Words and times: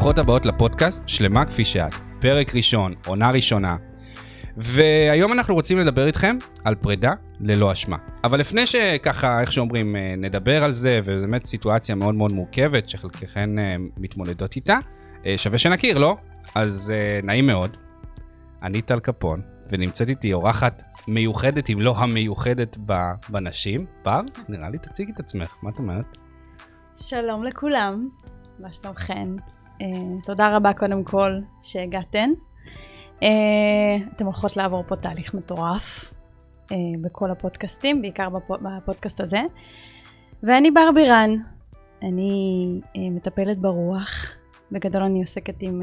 ברוכות 0.00 0.18
הבאות 0.18 0.46
לפודקאסט 0.46 1.02
שלמה 1.06 1.46
כפי 1.46 1.64
שאת, 1.64 1.94
פרק 2.20 2.54
ראשון, 2.54 2.94
עונה 3.06 3.30
ראשונה. 3.30 3.76
והיום 4.56 5.32
אנחנו 5.32 5.54
רוצים 5.54 5.78
לדבר 5.78 6.06
איתכם 6.06 6.36
על 6.64 6.74
פרידה 6.74 7.12
ללא 7.40 7.72
אשמה. 7.72 7.96
אבל 8.24 8.40
לפני 8.40 8.66
שככה, 8.66 9.40
איך 9.40 9.52
שאומרים, 9.52 9.96
אה, 9.96 10.14
נדבר 10.16 10.64
על 10.64 10.70
זה, 10.70 11.00
וזו 11.04 11.20
באמת 11.20 11.46
סיטואציה 11.46 11.94
מאוד 11.94 12.14
מאוד 12.14 12.32
מורכבת 12.32 12.88
שחלקכן 12.88 13.58
אה, 13.58 13.76
מתמודדות 13.96 14.56
איתה, 14.56 14.78
אה, 15.26 15.34
שווה 15.38 15.58
שנכיר, 15.58 15.98
לא? 15.98 16.16
אז 16.54 16.92
נעים 17.22 17.46
מאוד, 17.46 17.76
אני 18.62 18.82
טל 18.82 19.00
קפון, 19.00 19.40
ונמצאת 19.72 20.08
איתי 20.08 20.32
אורחת 20.32 20.82
מיוחדת, 21.08 21.70
אם 21.70 21.80
לא 21.80 21.96
המיוחדת 21.98 22.76
בנשים. 23.28 23.86
בר, 24.04 24.20
נראה 24.48 24.70
לי 24.70 24.78
תציגי 24.78 25.12
את 25.12 25.20
עצמך, 25.20 25.56
מה 25.62 25.70
את 25.70 25.78
אומרת? 25.78 26.16
שלום 26.96 27.44
לכולם, 27.44 28.08
מה 28.60 28.72
שלומכן? 28.72 29.28
Uh, 29.80 29.84
תודה 30.24 30.56
רבה 30.56 30.72
קודם 30.72 31.04
כל 31.04 31.38
שהגעתן. 31.62 32.30
Uh, 33.20 33.24
אתם 34.16 34.24
הולכות 34.24 34.56
לעבור 34.56 34.84
פה 34.88 34.96
תהליך 34.96 35.34
מטורף 35.34 36.14
uh, 36.68 36.74
בכל 37.02 37.30
הפודקאסטים, 37.30 38.02
בעיקר 38.02 38.28
בפ... 38.28 38.50
בפודקאסט 38.50 39.20
הזה. 39.20 39.40
ואני 40.42 40.70
בר 40.70 40.90
בירן, 40.94 41.30
אני 42.02 42.80
מטפלת 42.96 43.58
ברוח. 43.58 44.32
בגדול 44.72 45.02
אני 45.02 45.20
עוסקת 45.20 45.54
עם 45.60 45.82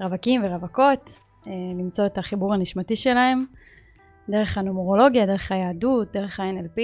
רווקים 0.00 0.44
ורווקות, 0.44 1.20
למצוא 1.46 2.06
את 2.06 2.18
החיבור 2.18 2.54
הנשמתי 2.54 2.96
שלהם, 2.96 3.44
דרך 4.28 4.58
הנומרולוגיה, 4.58 5.26
דרך 5.26 5.52
היהדות, 5.52 6.12
דרך 6.12 6.40
ה-NLP. 6.40 6.80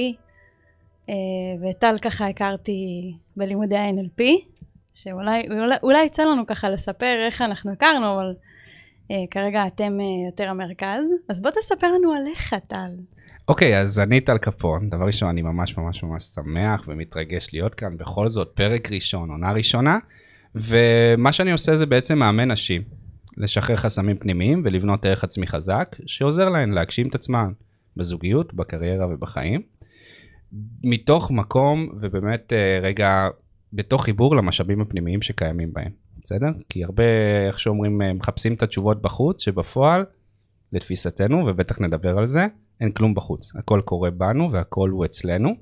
וטל 1.63 1.97
ככה 2.03 2.29
הכרתי 2.29 3.13
בלימודי 3.37 3.77
ה-NLP, 3.77 4.23
שאולי 4.95 5.49
אולי, 5.83 6.05
יצא 6.05 6.23
לנו 6.23 6.47
ככה 6.47 6.71
לספר 6.71 7.25
איך 7.27 7.43
אנחנו 7.43 7.73
הכרנו, 7.73 8.15
אבל 8.15 8.33
uh, 8.33 9.15
כרגע 9.31 9.67
אתם 9.67 9.99
uh, 9.99 10.31
יותר 10.31 10.51
המרכז. 10.51 11.05
אז 11.29 11.41
בוא 11.41 11.51
תספר 11.51 11.93
לנו 11.93 12.13
עליך, 12.13 12.55
טל. 12.69 12.91
אוקיי, 13.49 13.75
okay, 13.75 13.83
אז 13.83 14.01
אני 14.01 14.21
טל 14.21 14.39
קפון. 14.39 14.91
דבר 14.91 15.05
ראשון, 15.05 15.29
אני 15.29 15.43
ממש 15.43 15.79
ממש 15.79 16.03
ממש 16.03 16.23
שמח 16.23 16.85
ומתרגש 16.89 17.49
להיות 17.53 17.75
כאן. 17.75 17.97
בכל 17.97 18.29
זאת, 18.29 18.53
פרק 18.55 18.93
ראשון, 18.93 19.31
עונה 19.31 19.53
ראשונה. 19.53 19.99
ומה 20.55 21.33
שאני 21.33 21.53
עושה 21.53 21.77
זה 21.77 21.87
בעצם 21.87 22.19
מאמן 22.19 22.51
נשים, 22.51 22.83
לשחרר 23.37 23.77
חסמים 23.77 24.17
פנימיים 24.17 24.63
ולבנות 24.65 25.05
ערך 25.05 25.25
עצמי 25.25 25.47
חזק, 25.47 25.97
שעוזר 26.07 26.49
להן 26.49 26.71
להגשים 26.71 27.09
את 27.09 27.15
עצמן 27.15 27.53
בזוגיות, 27.97 28.55
בקריירה 28.55 29.07
ובחיים. 29.15 29.63
מתוך 30.85 31.31
מקום 31.31 31.89
ובאמת 32.01 32.53
אה, 32.53 32.79
רגע 32.83 33.29
בתוך 33.73 34.05
חיבור 34.05 34.37
למשאבים 34.37 34.81
הפנימיים 34.81 35.23
שקיימים 35.23 35.73
בהם, 35.73 35.91
בסדר? 36.23 36.51
כי 36.69 36.85
הרבה, 36.85 37.05
איך 37.47 37.61
שאומרים, 37.61 38.03
אה, 38.03 38.13
מחפשים 38.13 38.55
את 38.55 38.63
התשובות 38.63 39.03
בחוץ, 39.03 39.43
שבפועל, 39.43 40.05
לתפיסתנו, 40.73 41.47
ובטח 41.47 41.81
נדבר 41.81 42.19
על 42.19 42.27
זה, 42.27 42.47
אין 42.81 42.91
כלום 42.91 43.15
בחוץ. 43.15 43.53
הכל 43.57 43.81
קורה 43.85 44.11
בנו 44.11 44.53
והכל 44.53 44.91
הוא 44.91 45.05
אצלנו, 45.05 45.55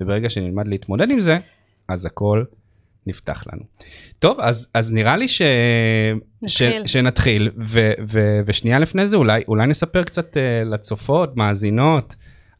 וברגע 0.00 0.28
שנלמד 0.28 0.68
להתמודד 0.68 1.10
עם 1.10 1.20
זה, 1.20 1.38
אז 1.88 2.06
הכל 2.06 2.44
נפתח 3.06 3.44
לנו. 3.52 3.62
טוב, 4.18 4.40
אז, 4.40 4.68
אז 4.74 4.92
נראה 4.92 5.16
לי 5.16 5.28
ש... 5.28 5.42
נתחיל. 6.42 6.86
ש... 6.86 6.92
שנתחיל, 6.92 7.50
ו, 7.64 7.92
ו, 8.12 8.40
ושנייה 8.46 8.78
לפני 8.78 9.06
זה 9.06 9.16
אולי, 9.16 9.42
אולי 9.48 9.66
נספר 9.66 10.04
קצת 10.04 10.36
uh, 10.36 10.64
לצופות, 10.64 11.36
מאזינות, 11.36 12.14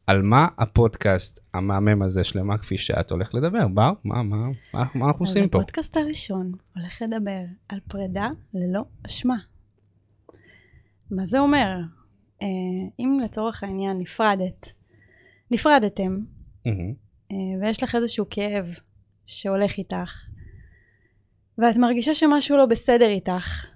על 0.09 0.23
מה 0.23 0.49
הפודקאסט 0.59 1.41
המהמם 1.55 2.03
הזה 2.03 2.25
שלמה 2.25 2.59
כפי 2.59 2.79
שאת 2.79 3.11
הולך 3.11 3.35
לדבר? 3.35 3.69
בר, 3.69 3.93
מה, 4.05 4.23
מה, 4.23 4.37
מה, 4.75 4.85
מה 4.95 5.07
אנחנו 5.07 5.25
עושים 5.25 5.49
פה? 5.49 5.59
אז 5.59 5.63
הפודקאסט 5.63 5.97
הראשון 5.97 6.53
הולך 6.77 7.03
לדבר 7.03 7.41
על 7.69 7.81
פרידה 7.89 8.29
ללא 8.55 8.85
אשמה. 9.07 9.37
מה 11.11 11.27
זה 11.27 11.39
אומר? 11.39 11.77
אה, 12.43 12.47
אם 12.99 13.21
לצורך 13.25 13.65
העניין 13.65 13.99
נפרדת, 13.99 14.73
נפרדתם, 15.51 16.19
mm-hmm. 16.19 16.71
אה, 17.33 17.37
ויש 17.61 17.83
לך 17.83 17.95
איזשהו 17.95 18.27
כאב 18.31 18.67
שהולך 19.27 19.79
איתך, 19.79 20.29
ואת 21.59 21.77
מרגישה 21.77 22.15
שמשהו 22.15 22.57
לא 22.57 22.67
בסדר 22.67 23.09
איתך, 23.09 23.67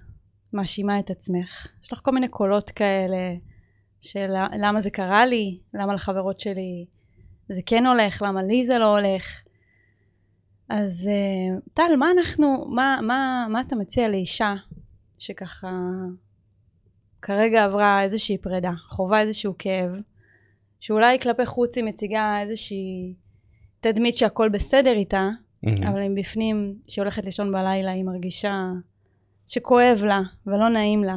מאשימה 0.53 0.99
את 0.99 1.09
עצמך. 1.09 1.67
יש 1.83 1.93
לך 1.93 1.99
כל 2.03 2.11
מיני 2.11 2.27
קולות 2.27 2.71
כאלה, 2.71 3.35
של 4.03 4.33
למה 4.59 4.81
זה 4.81 4.89
קרה 4.89 5.25
לי, 5.25 5.57
למה 5.73 5.93
לחברות 5.93 6.39
שלי 6.39 6.85
זה 7.49 7.61
כן 7.65 7.85
הולך, 7.85 8.21
למה 8.21 8.43
לי 8.43 8.65
זה 8.65 8.77
לא 8.77 8.97
הולך. 8.97 9.41
אז 10.69 11.09
אה, 11.11 11.57
טל, 11.73 11.95
מה 11.99 12.11
אנחנו, 12.17 12.65
מה, 12.69 12.99
מה, 13.01 13.47
מה 13.49 13.61
אתה 13.61 13.75
מציע 13.75 14.07
לאישה 14.09 14.53
שככה 15.19 15.79
כרגע 17.21 17.63
עברה 17.63 18.03
איזושהי 18.03 18.37
פרידה, 18.37 18.71
חווה 18.87 19.21
איזשהו 19.21 19.53
כאב, 19.59 19.91
שאולי 20.79 21.19
כלפי 21.19 21.45
חוץ 21.45 21.77
היא 21.77 21.83
מציגה 21.83 22.41
איזושהי 22.41 23.13
תדמית 23.79 24.15
שהכל 24.15 24.49
בסדר 24.49 24.93
איתה, 24.93 25.29
mm-hmm. 25.65 25.87
אבל 25.89 26.01
אם 26.01 26.15
בפנים, 26.15 26.75
כשהיא 26.87 27.03
הולכת 27.03 27.25
לישון 27.25 27.51
בלילה, 27.51 27.91
היא 27.91 28.03
מרגישה 28.03 28.55
שכואב 29.47 30.03
לה 30.03 30.21
ולא 30.47 30.69
נעים 30.69 31.03
לה. 31.03 31.15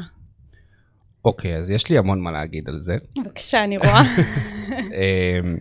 אוקיי, 1.26 1.56
אז 1.56 1.70
יש 1.70 1.90
לי 1.90 1.98
המון 1.98 2.20
מה 2.20 2.30
להגיד 2.30 2.68
על 2.68 2.80
זה. 2.80 2.96
בבקשה, 3.18 3.64
אני 3.64 3.78
רואה. 3.78 4.02
אמ, 4.98 5.56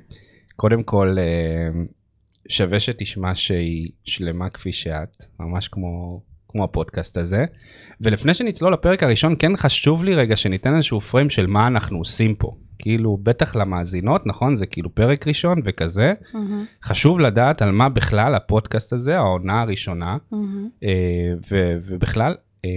קודם 0.56 0.84
כל, 0.84 1.18
אמ, 1.20 1.86
שווה 2.50 2.80
שתשמע 2.80 3.36
שהיא 3.36 3.92
שלמה 4.04 4.50
כפי 4.50 4.72
שאת, 4.72 5.25
ממש 5.40 5.68
כמו, 5.68 6.22
כמו 6.48 6.64
הפודקאסט 6.64 7.18
הזה. 7.18 7.46
ולפני 8.02 8.34
שנצלול 8.34 8.74
לפרק 8.74 9.04
הראשון, 9.04 9.36
כן 9.40 9.58
חשוב 9.58 10.04
לי 10.04 10.16
רגע 10.16 10.36
שניתן 10.36 10.75
איזשהו 10.75 11.02
פריים 11.02 11.30
של 11.30 11.48
מה 11.48 11.68
אנחנו 11.68 11.98
עושים 11.98 12.36
פה. 12.36 12.56
כאילו, 12.80 13.18
בטח 13.24 13.56
למאזינות, 13.56 14.28
נכון? 14.28 14.56
זה 14.56 14.66
כאילו 14.66 14.96
פרק 14.96 15.28
ראשון 15.28 15.62
וכזה. 15.66 16.14
Mm-hmm. 16.22 16.38
חשוב 16.84 17.20
לדעת 17.20 17.62
על 17.62 17.72
מה 17.72 17.90
בכלל 17.90 18.36
הפודקאסט 18.36 18.94
הזה, 18.94 19.18
העונה 19.18 19.62
הראשונה, 19.62 20.18
mm-hmm. 20.34 20.86
ובכלל, 21.90 22.36
אה, 22.66 22.70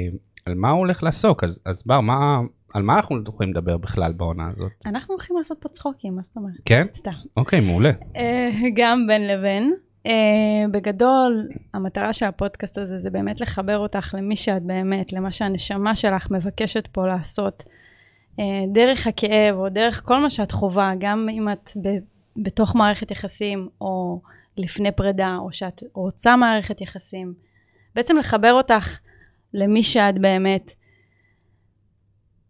על 0.46 0.54
מה 0.54 0.70
הוא 0.70 0.78
הולך 0.78 1.02
לעסוק. 1.02 1.44
אז, 1.44 1.60
אז 1.64 1.82
בר, 1.86 2.00
מה, 2.00 2.40
על 2.74 2.82
מה 2.82 2.96
אנחנו 2.96 3.22
יכולים 3.28 3.52
לדבר 3.52 3.76
בכלל 3.78 4.12
בעונה 4.12 4.46
הזאת? 4.46 4.72
אנחנו 4.86 5.14
הולכים 5.14 5.36
לעשות 5.36 5.58
פה 5.60 5.68
צחוקים, 5.68 6.16
מה 6.16 6.22
זאת 6.22 6.36
אומרת? 6.36 6.54
כן? 6.64 6.86
סתם. 6.94 7.10
אוקיי, 7.36 7.60
מעולה. 7.60 7.90
אה, 8.16 8.50
גם 8.74 9.06
בין 9.06 9.26
לבין. 9.26 9.74
Uh, 10.06 10.10
בגדול, 10.70 11.48
המטרה 11.74 12.12
של 12.12 12.26
הפודקאסט 12.26 12.78
הזה 12.78 12.98
זה 12.98 13.10
באמת 13.10 13.40
לחבר 13.40 13.78
אותך 13.78 14.14
למי 14.18 14.36
שאת 14.36 14.62
באמת, 14.62 15.12
למה 15.12 15.32
שהנשמה 15.32 15.94
שלך 15.94 16.30
מבקשת 16.30 16.86
פה 16.86 17.06
לעשות. 17.06 17.64
Uh, 18.36 18.40
דרך 18.72 19.06
הכאב 19.06 19.54
או 19.56 19.68
דרך 19.68 20.02
כל 20.04 20.18
מה 20.18 20.30
שאת 20.30 20.52
חווה, 20.52 20.92
גם 20.98 21.28
אם 21.32 21.48
את 21.52 21.70
ב- 21.82 21.98
בתוך 22.36 22.76
מערכת 22.76 23.10
יחסים 23.10 23.68
או 23.80 24.20
לפני 24.56 24.92
פרידה, 24.92 25.36
או 25.38 25.52
שאת 25.52 25.82
רוצה 25.94 26.36
מערכת 26.36 26.80
יחסים. 26.80 27.34
בעצם 27.94 28.16
לחבר 28.16 28.52
אותך 28.52 28.98
למי 29.54 29.82
שאת 29.82 30.18
באמת, 30.18 30.74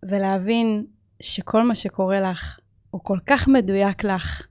ולהבין 0.02 0.86
שכל 1.20 1.62
מה 1.62 1.74
שקורה 1.74 2.20
לך 2.20 2.58
הוא 2.90 3.00
כל 3.04 3.18
כך 3.26 3.48
מדויק 3.48 4.04
לך, 4.04 4.46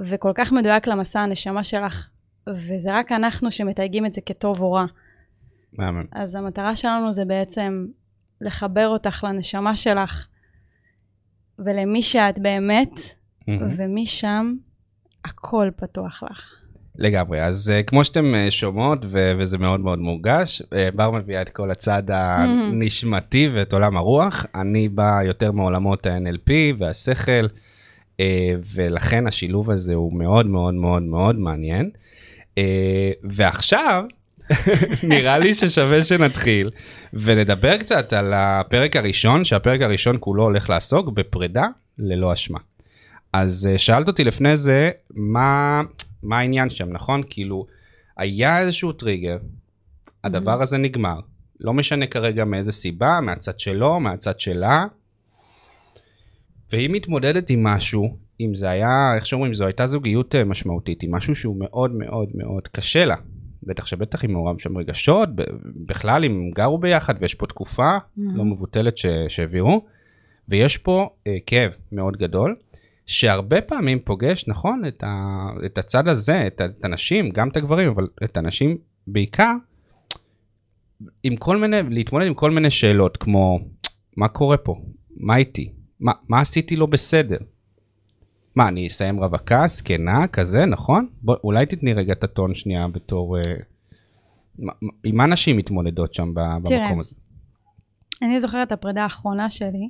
וכל 0.00 0.32
כך 0.34 0.52
מדויק 0.52 0.86
למסע 0.86 1.20
הנשמה 1.20 1.64
שלך, 1.64 2.08
וזה 2.48 2.88
רק 2.92 3.12
אנחנו 3.12 3.50
שמתייגים 3.50 4.06
את 4.06 4.12
זה 4.12 4.20
כטוב 4.20 4.60
או 4.60 4.72
רע. 4.72 4.84
מאמן. 5.78 6.04
אז 6.12 6.34
המטרה 6.34 6.76
שלנו 6.76 7.12
זה 7.12 7.24
בעצם 7.24 7.86
לחבר 8.40 8.88
אותך 8.88 9.24
לנשמה 9.28 9.76
שלך, 9.76 10.26
ולמי 11.58 12.02
שאת 12.02 12.38
באמת, 12.38 12.92
mm-hmm. 12.92 13.50
ומשם 13.76 14.54
הכל 15.24 15.70
פתוח 15.76 16.22
לך. 16.30 16.59
לגמרי, 17.00 17.42
אז 17.42 17.72
uh, 17.72 17.82
כמו 17.82 18.04
שאתם 18.04 18.34
uh, 18.34 18.50
שומעות, 18.50 18.98
ו- 19.10 19.32
וזה 19.38 19.58
מאוד 19.58 19.80
מאוד 19.80 19.98
מורגש, 19.98 20.62
uh, 20.62 20.66
בר 20.94 21.10
מביאה 21.10 21.42
את 21.42 21.48
כל 21.48 21.70
הצד 21.70 22.02
הנשמתי 22.08 23.48
ואת 23.54 23.72
עולם 23.72 23.96
הרוח, 23.96 24.46
אני 24.54 24.88
בא 24.88 25.20
יותר 25.24 25.52
מעולמות 25.52 26.06
ה-NLP 26.06 26.50
והשכל, 26.78 27.46
uh, 27.46 28.20
ולכן 28.74 29.26
השילוב 29.26 29.70
הזה 29.70 29.94
הוא 29.94 30.12
מאוד 30.12 30.46
מאוד 30.46 30.74
מאוד 30.74 31.02
מאוד 31.02 31.38
מעניין. 31.38 31.90
Uh, 32.54 32.58
ועכשיו, 33.24 34.04
נראה 35.02 35.38
לי 35.38 35.54
ששווה 35.54 36.02
שנתחיל 36.02 36.70
ונדבר 37.12 37.76
קצת 37.76 38.12
על 38.12 38.32
הפרק 38.36 38.96
הראשון, 38.96 39.44
שהפרק 39.44 39.80
הראשון 39.80 40.16
כולו 40.20 40.42
הולך 40.42 40.70
לעסוק 40.70 41.08
בפרידה 41.08 41.66
ללא 41.98 42.32
אשמה. 42.32 42.58
אז 43.32 43.68
שאלת 43.76 44.08
אותי 44.08 44.24
לפני 44.24 44.56
זה, 44.56 44.90
מה... 45.10 45.82
מה 46.22 46.38
העניין 46.38 46.70
שם, 46.70 46.92
נכון? 46.92 47.22
כאילו, 47.30 47.66
היה 48.16 48.60
איזשהו 48.60 48.92
טריגר, 48.92 49.38
הדבר 50.24 50.62
הזה 50.62 50.78
נגמר. 50.78 51.20
לא 51.60 51.74
משנה 51.74 52.06
כרגע 52.06 52.44
מאיזה 52.44 52.72
סיבה, 52.72 53.20
מהצד 53.22 53.60
שלו, 53.60 54.00
מהצד 54.00 54.40
שלה. 54.40 54.84
והיא 56.72 56.90
מתמודדת 56.90 57.50
עם 57.50 57.64
משהו, 57.64 58.16
אם 58.40 58.54
זה 58.54 58.70
היה, 58.70 59.12
איך 59.16 59.26
שאומרים, 59.26 59.54
זו 59.54 59.64
הייתה 59.64 59.86
זוגיות 59.86 60.34
אה, 60.34 60.44
משמעותית, 60.44 61.02
עם 61.02 61.14
משהו 61.14 61.34
שהוא 61.34 61.56
מאוד 61.58 61.94
מאוד 61.94 62.28
מאוד 62.34 62.68
קשה 62.68 63.04
לה. 63.04 63.16
בטח 63.62 63.86
שבטח 63.86 64.24
אם 64.24 64.32
מעורב 64.32 64.58
שם 64.58 64.78
רגשות, 64.78 65.28
בכלל 65.86 66.24
אם 66.24 66.50
גרו 66.54 66.78
ביחד 66.78 67.14
ויש 67.20 67.34
פה 67.34 67.46
תקופה 67.46 67.96
לא 68.16 68.44
מבוטלת 68.44 68.98
שהעבירו, 69.28 69.86
ויש 70.48 70.78
פה 70.78 71.08
אה, 71.26 71.36
כאב 71.46 71.72
מאוד 71.92 72.16
גדול, 72.16 72.56
שהרבה 73.10 73.60
פעמים 73.60 73.98
פוגש, 74.04 74.48
נכון, 74.48 74.82
את, 74.88 75.04
ה, 75.06 75.26
את 75.66 75.78
הצד 75.78 76.08
הזה, 76.08 76.46
את, 76.46 76.60
את 76.60 76.84
הנשים, 76.84 77.30
גם 77.30 77.48
את 77.48 77.56
הגברים, 77.56 77.88
אבל 77.88 78.08
את 78.24 78.36
הנשים 78.36 78.76
בעיקר, 79.06 79.52
עם 81.22 81.36
כל 81.36 81.56
מיני, 81.56 81.76
להתמודד 81.90 82.26
עם 82.26 82.34
כל 82.34 82.50
מיני 82.50 82.70
שאלות, 82.70 83.16
כמו, 83.16 83.58
מה 84.16 84.28
קורה 84.28 84.56
פה? 84.56 84.74
מה 85.16 85.36
איתי? 85.36 85.72
מה, 86.00 86.12
מה 86.28 86.40
עשיתי 86.40 86.76
לא 86.76 86.86
בסדר? 86.86 87.38
מה, 88.56 88.68
אני 88.68 88.86
אסיים 88.86 89.20
רווקה, 89.24 89.68
זקנה, 89.68 90.26
כזה, 90.28 90.66
נכון? 90.66 91.08
בוא, 91.22 91.36
אולי 91.44 91.66
תתני 91.66 91.92
רגע 91.92 92.12
את 92.12 92.24
הטון 92.24 92.54
שנייה 92.54 92.88
בתור... 92.88 93.36
אה, 93.38 93.42
מה- 94.58 94.72
עם 95.04 95.16
מה 95.16 95.26
נשים 95.26 95.56
מתמודדות 95.56 96.14
שם 96.14 96.34
ב- 96.34 96.68
תראה. 96.68 96.80
במקום 96.80 97.00
הזה? 97.00 97.14
אני 98.22 98.40
זוכרת 98.40 98.66
את 98.66 98.72
הפרידה 98.72 99.02
האחרונה 99.02 99.50
שלי, 99.50 99.88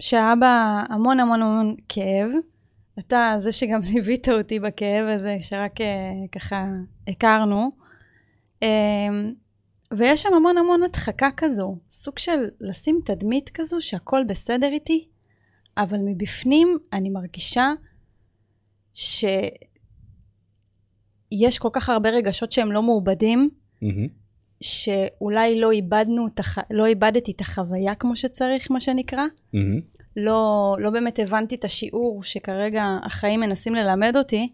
שהיה 0.00 0.34
בה 0.40 0.84
המון 0.88 1.20
המון 1.20 1.42
המון 1.42 1.76
כאב. 1.88 2.30
אתה 2.98 3.34
זה 3.38 3.52
שגם 3.52 3.80
ליווית 3.92 4.28
אותי 4.28 4.60
בכאב 4.60 5.06
הזה, 5.14 5.36
שרק 5.40 5.80
אה, 5.80 5.86
ככה 6.32 6.66
הכרנו. 7.08 7.70
אמ, 8.62 9.32
ויש 9.96 10.22
שם 10.22 10.34
המון 10.34 10.58
המון 10.58 10.82
הדחקה 10.82 11.28
כזו, 11.36 11.78
סוג 11.90 12.18
של 12.18 12.50
לשים 12.60 13.00
תדמית 13.04 13.50
כזו 13.54 13.80
שהכל 13.80 14.24
בסדר 14.28 14.68
איתי, 14.72 15.08
אבל 15.76 15.98
מבפנים 15.98 16.78
אני 16.92 17.10
מרגישה 17.10 17.72
שיש 18.94 19.18
כל 21.58 21.68
כך 21.72 21.88
הרבה 21.88 22.10
רגשות 22.10 22.52
שהם 22.52 22.72
לא 22.72 22.82
מעובדים, 22.82 23.50
מהמם. 23.82 24.25
שאולי 24.60 25.60
לא 25.60 25.70
איבדנו. 25.70 26.26
לא 26.70 26.86
איבדתי 26.86 27.32
את 27.32 27.40
החוויה 27.40 27.94
כמו 27.94 28.16
שצריך, 28.16 28.70
מה 28.70 28.80
שנקרא. 28.80 29.24
מהמם. 29.52 29.80
לא, 30.16 30.76
לא 30.78 30.90
באמת 30.90 31.18
הבנתי 31.18 31.54
את 31.54 31.64
השיעור 31.64 32.22
שכרגע 32.22 32.84
החיים 33.04 33.40
מנסים 33.40 33.74
ללמד 33.74 34.16
אותי. 34.16 34.52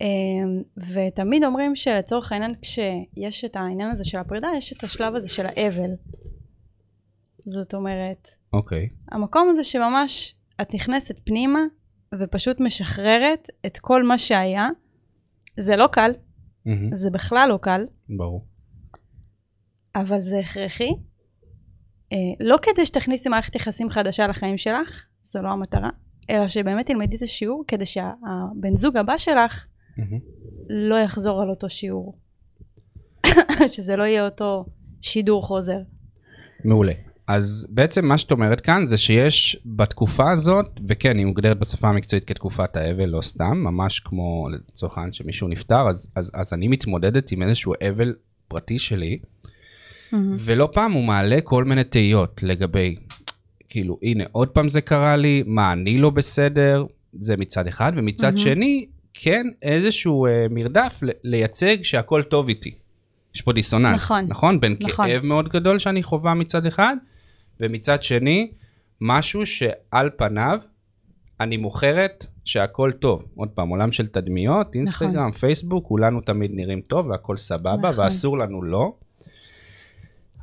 אמ, 0.00 0.62
ותמיד 0.76 1.44
אומרים 1.44 1.76
שלצורך 1.76 2.32
העניין, 2.32 2.52
כשיש 2.62 3.44
את 3.44 3.56
העניין 3.56 3.90
הזה 3.90 4.04
של 4.04 4.18
הפרידה, 4.18 4.48
יש 4.56 4.72
את 4.72 4.84
השלב 4.84 5.14
הזה 5.14 5.28
של 5.28 5.46
האבל. 5.46 5.90
זאת 7.46 7.74
אומרת, 7.74 8.28
אוקיי. 8.52 8.88
המקום 9.12 9.48
הזה 9.50 9.64
שממש 9.64 10.34
את 10.60 10.74
נכנסת 10.74 11.20
פנימה 11.24 11.60
ופשוט 12.18 12.60
משחררת 12.60 13.48
את 13.66 13.78
כל 13.78 14.02
מה 14.02 14.18
שהיה. 14.18 14.68
זה 15.60 15.76
לא 15.76 15.86
קל, 15.86 16.10
מהמם. 16.66 16.96
זה 16.96 17.10
בכלל 17.10 17.48
לא 17.48 17.58
קל. 17.62 17.86
ברור. 18.08 18.46
אבל 19.94 20.22
זה 20.22 20.38
הכרחי. 20.38 20.90
אה, 22.12 22.16
לא 22.40 22.56
כדי 22.62 22.86
שתכניסי 22.86 23.28
מערכת 23.28 23.54
יחסים 23.54 23.90
חדשה 23.90 24.26
לחיים 24.26 24.58
שלך, 24.58 25.04
זו 25.22 25.42
לא 25.42 25.48
המטרה, 25.48 25.90
אלא 26.30 26.48
שבאמת 26.48 26.86
תלמדי 26.86 27.16
את 27.16 27.22
השיעור 27.22 27.64
כדי 27.68 27.84
שהבן 27.84 28.76
זוג 28.76 28.96
הבא 28.96 29.18
שלך 29.18 29.66
מהמם. 29.96 30.18
לא 30.68 30.94
יחזור 30.94 31.42
על 31.42 31.50
אותו 31.50 31.70
שיעור. 31.70 32.14
שזה 33.74 33.96
לא 33.96 34.02
יהיה 34.02 34.24
אותו 34.24 34.64
שידור 35.00 35.42
חוזר. 35.42 35.78
מעולה. 36.64 36.92
אז 37.30 37.66
בעצם 37.70 38.06
מה 38.06 38.18
שאת 38.18 38.30
אומרת 38.30 38.60
כאן 38.60 38.86
זה 38.86 38.96
שיש 38.96 39.56
בתקופה 39.66 40.30
הזאת, 40.30 40.80
וכן, 40.86 41.18
היא 41.18 41.26
מוגדרת 41.26 41.58
בשפה 41.58 41.88
המקצועית 41.88 42.24
כתקופת 42.24 42.76
האבל, 42.76 43.06
לא 43.08 43.22
סתם, 43.22 43.58
ממש 43.64 44.00
כמו 44.00 44.48
לצורך 44.52 44.98
העניין 44.98 45.12
שמישהו 45.12 45.48
נפטר, 45.48 45.88
אז, 45.88 46.08
אז, 46.16 46.30
אז 46.34 46.52
אני 46.52 46.68
מתמודדת 46.68 47.32
עם 47.32 47.42
איזשהו 47.42 47.72
אבל 47.88 48.14
פרטי 48.48 48.78
שלי, 48.78 49.18
ולא 50.38 50.68
פעם 50.72 50.92
הוא 50.92 51.04
מעלה 51.04 51.40
כל 51.44 51.64
מיני 51.64 51.84
תהיות 51.84 52.42
לגבי, 52.42 52.96
כאילו, 53.68 53.98
הנה, 54.02 54.24
עוד 54.32 54.48
פעם 54.48 54.68
זה 54.68 54.80
קרה 54.80 55.16
לי, 55.16 55.42
מה, 55.46 55.72
אני 55.72 55.98
לא 55.98 56.10
בסדר, 56.10 56.84
זה 57.20 57.36
מצד 57.36 57.66
אחד, 57.66 57.92
ומצד 57.96 58.26
מהמם. 58.26 58.36
שני, 58.36 58.86
כן, 59.14 59.46
איזשהו 59.62 60.26
אה, 60.26 60.46
מרדף 60.50 61.00
לייצג 61.24 61.76
שהכל 61.82 62.22
טוב 62.22 62.48
איתי. 62.48 62.74
יש 63.34 63.42
פה 63.42 63.52
דיסוננס, 63.52 63.94
נכון, 63.94 64.24
נכון? 64.28 64.60
בין 64.60 64.76
נכון. 64.80 65.06
כאב 65.06 65.24
מאוד 65.24 65.48
גדול 65.48 65.78
שאני 65.78 66.02
חווה 66.02 66.34
מצד 66.34 66.66
אחד, 66.66 66.96
ומצד 67.60 68.02
שני, 68.02 68.52
משהו 69.00 69.46
שעל 69.46 70.10
פניו 70.16 70.58
אני 71.40 71.56
מוכרת 71.56 72.26
שהכל 72.44 72.92
טוב. 72.98 73.22
עוד 73.34 73.48
פעם, 73.48 73.68
עולם 73.68 73.92
של 73.92 74.06
תדמיות, 74.06 74.74
אינסטגרם, 74.74 75.32
פייסבוק, 75.32 75.86
כולנו 75.86 76.20
תמיד 76.20 76.50
נראים 76.54 76.80
טוב 76.80 77.06
והכל 77.06 77.36
סבבה, 77.36 77.90
נכון. 77.90 78.04
ואסור 78.04 78.38
לנו 78.38 78.62
לא. 78.62 78.94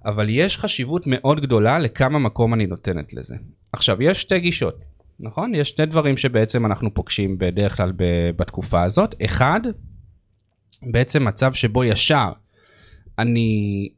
אבל 0.06 0.30
יש 0.30 0.58
חשיבות 0.58 1.04
מאוד 1.06 1.42
גדולה 1.42 1.80
לכמה 1.80 2.20
מקום 2.20 2.54
אני 2.54 2.68
נותנת 2.68 3.14
לזה. 3.14 3.36
עכשיו, 3.72 4.04
יש 4.04 4.22
שתי 4.22 4.40
גישות, 4.40 4.84
נכון? 5.20 5.56
יש 5.56 5.70
שני 5.70 5.86
דברים 5.86 6.18
שבעצם 6.18 6.66
אנחנו 6.66 6.94
פוגשים 6.94 7.38
בדרך 7.38 7.78
כלל 7.78 7.92
בתקופה 8.36 8.84
הזאת. 8.84 9.16
אחד, 9.26 9.62
בעצם 10.84 11.26
מצב 11.26 11.54
שבו 11.54 11.84
ישר 11.84 12.32
אני 13.20 13.90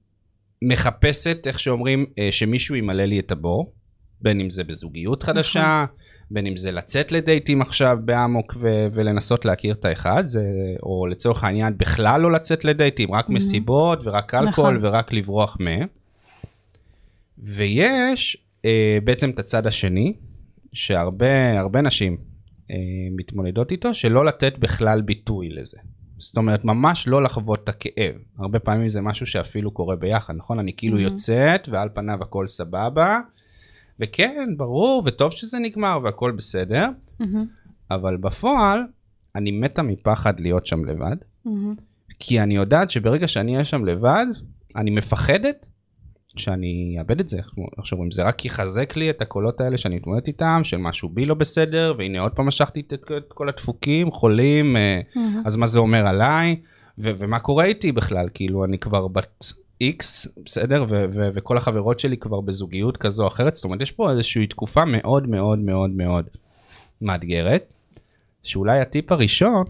מחפשת, 0.61 1.37
איך 1.45 1.59
שאומרים, 1.59 2.05
אה, 2.19 2.29
שמישהו 2.31 2.75
ימלא 2.75 3.03
לי 3.03 3.19
את 3.19 3.31
הבור, 3.31 3.73
בין 4.21 4.39
אם 4.39 4.49
זה 4.49 4.63
בזוגיות 4.63 5.23
חדשה, 5.23 5.85
בין 6.31 6.45
אם 6.47 6.57
זה 6.57 6.71
לצאת 6.71 7.11
לדייטים 7.11 7.61
עכשיו 7.61 7.97
באמוק 8.05 8.55
ו- 8.59 8.87
ולנסות 8.93 9.45
להכיר 9.45 9.73
את 9.73 9.85
האחד, 9.85 10.23
זה, 10.27 10.41
או 10.83 11.07
לצורך 11.07 11.43
העניין 11.43 11.77
בכלל 11.77 12.21
לא 12.21 12.31
לצאת 12.31 12.65
לדייטים, 12.65 13.13
רק 13.13 13.27
Mhm. 13.29 13.33
מסיבות 13.33 13.99
ורק 14.03 14.33
אלכוהול 14.33 14.77
נכון. 14.77 14.85
ורק 14.87 15.13
לברוח 15.13 15.57
מהם. 15.59 15.87
ויש 17.37 18.37
אה, 18.65 18.97
בעצם 19.03 19.29
את 19.29 19.39
הצד 19.39 19.67
השני, 19.67 20.13
שהרבה 20.73 21.59
הרבה 21.59 21.81
נשים 21.81 22.17
אה, 22.71 22.75
מתמודדות 23.17 23.71
איתו, 23.71 23.93
שלא 23.93 24.25
לתת 24.25 24.57
בכלל 24.59 25.01
ביטוי 25.01 25.49
לזה. 25.49 25.77
זאת 26.19 26.37
אומרת, 26.37 26.65
ממש 26.65 27.07
לא 27.07 27.23
לחוות 27.23 27.63
את 27.63 27.69
הכאב. 27.69 28.15
הרבה 28.37 28.59
פעמים 28.59 28.89
זה 28.89 29.01
משהו 29.01 29.25
שאפילו 29.25 29.71
קורה 29.71 29.95
ביחד, 29.95 30.33
נכון? 30.35 30.59
אני 30.59 30.73
כאילו 30.77 30.97
Mhm. 30.97 31.01
יוצאת 31.01 31.69
ועל 31.71 31.89
פניו 31.93 32.17
הכל 32.21 32.47
סבבה, 32.47 33.19
וכן, 33.99 34.49
ברור, 34.57 35.03
וטוב 35.05 35.31
שזה 35.31 35.57
נגמר 35.59 35.99
והכל 36.03 36.31
בסדר, 36.31 36.89
מהמם, 37.19 37.45
אבל 37.91 38.17
בפועל, 38.17 38.81
אני 39.35 39.51
מתה 39.51 39.81
מפחד 39.83 40.39
להיות 40.39 40.65
שם 40.65 40.85
לבד, 40.85 41.15
מהמם. 41.45 41.75
כי 42.19 42.41
אני 42.41 42.55
יודעת 42.55 42.91
שברגע 42.91 43.27
שאני 43.27 43.53
אהיה 43.53 43.65
שם 43.65 43.85
לבד, 43.85 44.25
אני 44.75 44.91
מפחדת 44.91 45.65
שאני 46.35 46.95
אאבד 46.99 47.19
את 47.19 47.29
זה, 47.29 47.37
איך 47.77 47.87
שאומרים, 47.87 48.11
זה 48.11 48.23
רק 48.23 48.45
יחזק 48.45 48.95
לי 48.95 49.09
את 49.09 49.21
הקולות 49.21 49.61
האלה 49.61 49.77
שאני 49.77 49.95
מתמודד 49.95 50.27
איתם, 50.27 50.61
של 50.63 50.77
משהו 50.77 51.09
בי 51.09 51.25
לא 51.25 51.35
בסדר, 51.35 51.93
והנה 51.97 52.19
עוד 52.19 52.31
פעם 52.31 52.47
משכתי 52.47 52.79
את, 52.79 52.93
את 52.93 53.33
כל 53.33 53.49
הדפוקים, 53.49 54.11
חולים, 54.11 54.73
מהמם. 54.73 55.41
אז 55.45 55.55
מה 55.55 55.67
זה 55.67 55.79
אומר 55.79 56.07
עליי, 56.07 56.55
ו- 56.97 57.11
ומה 57.17 57.39
קורה 57.39 57.65
איתי 57.65 57.91
בכלל, 57.91 58.29
כאילו 58.33 58.65
אני 58.65 58.77
כבר 58.77 59.07
בת 59.07 59.53
איקס, 59.81 60.27
בסדר, 60.45 60.85
ו- 60.89 61.05
ו- 61.13 61.29
וכל 61.33 61.57
החברות 61.57 61.99
שלי 61.99 62.17
כבר 62.17 62.41
בזוגיות 62.41 62.97
כזו 62.97 63.23
או 63.23 63.27
אחרת, 63.27 63.55
זאת 63.55 63.65
אומרת 63.65 63.81
יש 63.81 63.91
פה 63.91 64.11
איזושהי 64.11 64.47
תקופה 64.47 64.85
מאוד 64.85 65.27
מאוד 65.27 65.59
מאוד 65.59 65.89
מאוד 65.89 66.25
מאתגרת, 67.01 67.73
שאולי 68.43 68.79
הטיפ 68.79 69.11
הראשון, 69.11 69.63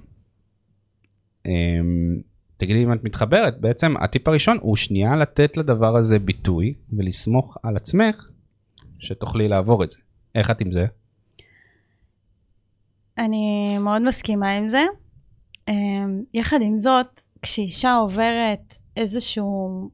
אמ, 1.45 2.21
תגידי 2.59 2.83
אם 2.83 2.93
את 2.93 3.03
מתחברת, 3.03 3.61
בעצם 3.61 3.93
הטיפ 3.99 4.27
הראשון 4.27 4.57
הוא 4.61 4.75
שנייה 4.75 5.15
לתת 5.15 5.57
לדבר 5.57 5.97
הזה 5.97 6.19
ביטוי 6.19 6.73
ולסמוך 6.93 7.57
על 7.63 7.75
עצמך 7.75 8.29
שתוכלי 8.99 9.47
לעבור 9.47 9.83
את 9.83 9.91
זה. 9.91 9.97
איך 10.35 10.51
את 10.51 10.61
עם 10.61 10.71
זה? 10.71 10.85
אני 13.17 13.77
מאוד 13.79 14.01
מסכימה 14.01 14.51
עם 14.51 14.67
זה. 14.67 14.83
אמ, 15.67 16.23
יחד 16.33 16.57
עם 16.61 16.79
זאת, 16.79 17.21
כשאישה 17.41 17.95
עוברת 17.95 18.77
איזשהו 18.97 19.89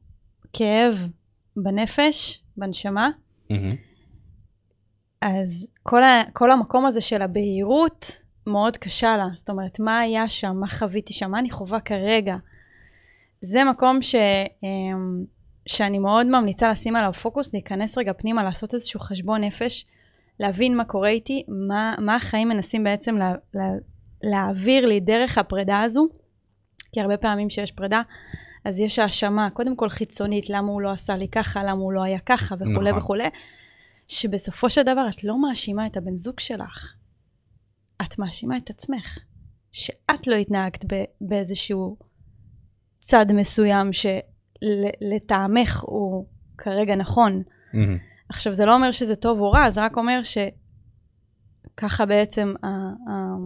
כאב 0.52 1.08
בנפש, 1.56 2.42
בנשמה. 2.56 3.10
אז 5.20 5.68
כל, 5.82 6.04
ה, 6.04 6.22
כל 6.32 6.50
המקום 6.50 6.86
הזה 6.86 7.00
של 7.00 7.22
הבהירות 7.22 8.22
מאוד 8.46 8.76
קשה 8.76 9.16
לה. 9.16 9.26
זאת 9.34 9.50
אומרת, 9.50 9.80
מה 9.80 9.98
היה 9.98 10.28
שם, 10.28 10.56
מה 10.60 10.68
חוויתי 10.68 11.12
שם, 11.12 11.30
מה 11.30 11.38
אני 11.38 11.50
חווה 11.50 11.80
כרגע. 11.80 12.36
זה 13.40 13.64
מקום 13.64 14.02
ש, 14.02 14.14
אמ, 14.62 15.24
שאני 15.66 15.98
מאוד 15.98 16.26
ממליצה 16.26 16.70
לשים 16.70 16.96
עליו 16.96 17.12
פוקוס, 17.12 17.52
להיכנס 17.52 17.98
רגע 17.98 18.12
פנימה, 18.12 18.44
לעשות 18.44 18.74
איזשהו 18.74 19.00
חשבון 19.00 19.44
נפש, 19.44 19.86
להבין 20.40 20.76
מה 20.76 20.84
קורה 20.84 21.08
איתי, 21.08 21.44
מה, 21.68 21.94
מה 21.98 22.16
החיים 22.16 22.48
מנסים 22.48 22.84
בעצם 22.84 23.16
לה, 23.16 23.34
לה, 23.54 23.70
להעביר 24.22 24.86
לי 24.86 25.00
דרך 25.00 25.38
הפרידה 25.38 25.82
הזו. 25.82 26.08
כי 26.92 27.00
הרבה 27.00 27.16
פעמים 27.16 27.50
שיש 27.50 27.72
פרידה, 27.72 28.02
אז 28.64 28.78
יש 28.78 28.98
האשמה, 28.98 29.50
קודם 29.50 29.76
כל 29.76 29.88
חיצונית, 29.88 30.50
למה 30.50 30.68
הוא 30.68 30.80
לא 30.80 30.90
עשה 30.90 31.16
לי 31.16 31.28
ככה, 31.28 31.64
למה 31.64 31.80
הוא 31.80 31.92
לא 31.92 32.02
היה 32.02 32.18
ככה, 32.18 32.54
וכולי 32.54 32.90
נכון. 32.90 32.98
וכולי. 33.02 33.28
שבסופו 34.08 34.70
של 34.70 34.82
דבר 34.82 35.08
את 35.08 35.24
לא 35.24 35.40
מאשימה 35.42 35.86
את 35.86 35.96
הבן 35.96 36.16
זוג 36.16 36.40
שלך, 36.40 36.94
את 38.02 38.18
מאשימה 38.18 38.56
את 38.56 38.70
עצמך. 38.70 39.18
שאת 39.72 40.26
לא 40.26 40.34
התנהגת 40.34 40.84
באיזשהו 41.20 41.96
צד 43.06 43.26
מסוים 43.32 43.90
שלטעמך 43.92 45.84
הוא 45.86 46.26
כרגע 46.58 46.96
נכון. 46.96 47.42
מהמם. 47.72 47.98
עכשיו, 48.28 48.52
זה 48.52 48.64
לא 48.64 48.74
אומר 48.74 48.90
שזה 48.90 49.16
טוב 49.16 49.40
או 49.40 49.50
רע, 49.50 49.70
זה 49.70 49.84
רק 49.84 49.96
אומר 49.96 50.20
שככה 50.22 52.06
בעצם 52.06 52.54
ה- 52.62 52.66
ה- 53.10 53.36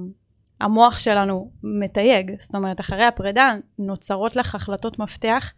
המוח 0.60 0.98
שלנו 0.98 1.50
מתייג. 1.62 2.32
זאת 2.38 2.54
אומרת, 2.54 2.80
אחרי 2.80 3.04
הפרידה 3.04 3.54
נוצרות 3.78 4.36
לך 4.36 4.54
החלטות 4.54 4.98
מפתח 4.98 5.52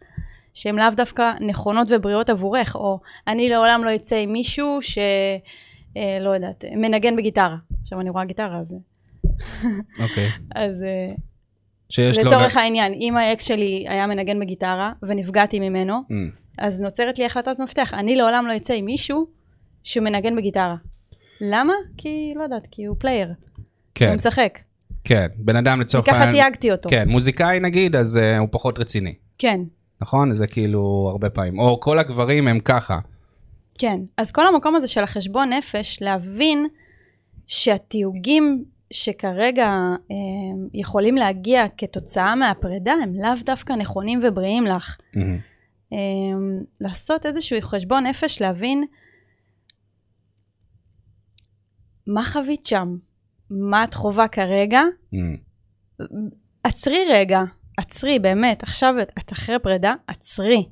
שהן 0.55 0.77
לאו 0.77 0.91
דווקא 0.97 1.33
נכונות 1.41 1.89
ובריאות 1.91 2.31
עבורך, 2.31 2.77
או 2.77 3.01
אני 3.27 3.49
לעולם 3.49 3.85
לא 3.85 3.95
אצא 3.95 4.17
עם 4.17 4.33
מישהו 4.33 4.79
ש... 4.81 4.99
אה, 5.97 6.19
לא 6.21 6.31
יודעת, 6.31 6.65
מנגן 6.77 7.17
בגיטרה. 7.17 7.57
עכשיו 7.83 8.01
אני 8.01 8.11
רואה 8.11 8.25
גיטרה, 8.25 8.59
אז... 8.59 8.77
אוקיי. 10.03 10.31
אז 10.55 10.83
אה, 10.83 11.15
שיש 11.93 12.19
לו... 12.19 12.25
לצורך 12.25 12.57
העניין, 12.57 12.93
אם 13.01 13.17
האקס 13.17 13.45
שלי 13.45 13.85
היה 13.89 14.07
מנגן 14.07 14.41
בגיטרה 14.41 14.93
ונפגעתי 15.03 15.61
ממנו, 15.61 16.03
מהמם. 16.09 16.31
אז 16.59 16.81
נוצרת 16.81 17.19
לי 17.19 17.27
החלטת 17.27 17.59
מפתח. 17.59 17.95
אני 17.95 18.17
לעולם 18.17 18.47
לא 18.47 18.57
אצא 18.57 18.75
עם 18.75 18.85
מישהו 18.85 19.27
שמנגן 19.83 20.37
בגיטרה. 20.37 20.77
למה? 21.41 21.73
כי, 21.97 22.33
לא 22.37 22.43
יודעת, 22.43 22.67
כי 22.71 22.85
הוא 22.85 22.97
player. 22.99 23.27
הוא 23.27 23.65
כן, 23.95 24.15
משחק. 24.15 24.59
כן. 25.05 25.27
בן 25.37 25.57
אדם 25.57 25.81
לצורך 25.81 26.07
ככה 26.07 26.17
העניין... 26.17 26.33
תייגתי 26.33 26.73
אותו. 26.73 26.89
כן, 26.89 27.09
מוזיקאי 27.09 27.61
נגיד, 27.61 27.97
אז 27.97 28.17
uh, 28.17 28.39
הוא 28.39 28.49
פחות 28.51 28.79
רציני. 28.79 29.15
כן, 29.39 29.61
נכון? 30.01 30.35
זה 30.35 30.47
כאילו 30.47 31.09
הרבה 31.11 31.31
פעמים. 31.31 31.59
או 31.59 31.81
כל 31.81 31.99
הגברים 31.99 32.49
הם 32.49 32.61
ככה. 32.61 32.99
כן. 33.79 34.01
אז 34.17 34.31
כל 34.33 34.47
המקום 34.47 34.77
הזה 34.77 34.89
של 34.89 35.05
החשבון 35.05 35.53
נפש, 35.53 35.99
להבין 36.03 36.67
שהתיוגים 37.47 38.65
שכרגע 38.93 39.69
אה, 40.11 40.17
יכולים 40.75 41.17
להגיע 41.17 41.65
כתוצאה 41.77 42.35
מהפרידה, 42.35 42.93
הם 43.03 43.15
לאו 43.15 43.43
דווקא 43.45 43.73
נכונים 43.73 44.21
ובריאים 44.25 44.65
לך. 44.65 44.97
מהמם. 45.15 45.39
אה, 45.93 45.99
לעשות 46.81 47.27
איזשהו 47.27 47.59
חשבון 47.63 48.07
נפש, 48.07 48.43
להבין 48.43 48.85
מה 52.07 52.25
חווית 52.25 52.67
שם, 52.67 52.97
מה 53.51 53.85
את 53.85 53.95
חווה 53.95 54.29
כרגע, 54.29 54.83
מהמם. 55.13 55.37
עצרי 56.65 57.05
רגע, 57.11 57.41
עצרי, 57.79 58.19
באמת, 58.19 58.63
עכשיו 58.63 58.95
את, 59.03 59.13
את 59.19 59.33
אחרי 59.33 59.59
פרידה, 59.63 59.95
עצרי. 60.07 60.69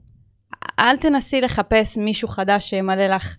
אל 0.79 0.97
תנסי 0.97 1.41
לחפש 1.41 1.99
מישהו 1.99 2.29
חדש 2.29 2.71
שימלא 2.71 3.07
לך 3.07 3.37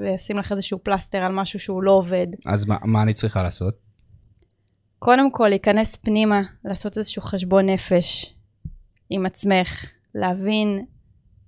וישים 0.00 0.38
לך 0.38 0.52
איזשהו 0.52 0.78
פלסטר 0.82 1.18
על 1.18 1.32
משהו 1.32 1.58
שהוא 1.60 1.82
לא 1.82 1.90
עובד. 1.90 2.26
אז 2.46 2.64
מה, 2.64 2.76
מה 2.84 3.02
אני 3.02 3.14
צריכה 3.14 3.42
לעשות? 3.42 3.85
קודם 4.98 5.30
כל, 5.30 5.48
להיכנס 5.48 5.96
פנימה, 5.96 6.42
לעשות 6.64 6.98
איזשהו 6.98 7.22
חשבון 7.22 7.66
נפש 7.68 8.34
עם 9.10 9.26
עצמך, 9.26 9.90
להבין 10.14 10.84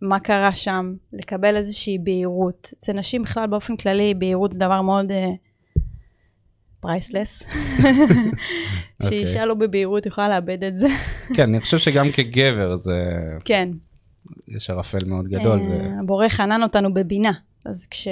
מה 0.03 0.21
קרה 0.21 0.55
שם, 0.55 0.95
לקבל 1.13 1.57
איזושהי 1.57 1.99
בהירות. 1.99 2.73
אצל 2.79 2.93
נשים 2.93 3.23
בכלל 3.23 3.47
באופן 3.47 3.77
כללי, 3.77 4.15
בהירות 4.15 4.53
זה 4.53 4.59
דבר 4.59 4.83
מאוד 4.83 5.13
priceless. 6.81 7.43
שאישה 9.09 9.45
לא 9.45 9.55
בבהירות 9.55 10.07
יכולה 10.07 10.29
לאבד 10.29 10.65
את 10.65 10.77
זה. 10.77 10.89
כן, 11.37 11.43
אני 11.43 11.61
חושב 11.61 11.79
שגם 11.79 12.07
כגבר 12.13 12.77
זה... 12.77 13.03
כן. 13.45 13.69
יש 14.57 14.71
ערפל 14.71 14.99
מאוד 15.07 15.29
גדול. 15.29 15.61
אה, 15.61 15.99
הבורא 16.03 16.29
חנן 16.29 16.63
אותנו 16.63 16.95
בבינה. 16.95 17.33
אז 17.67 17.87
כש, 17.87 18.09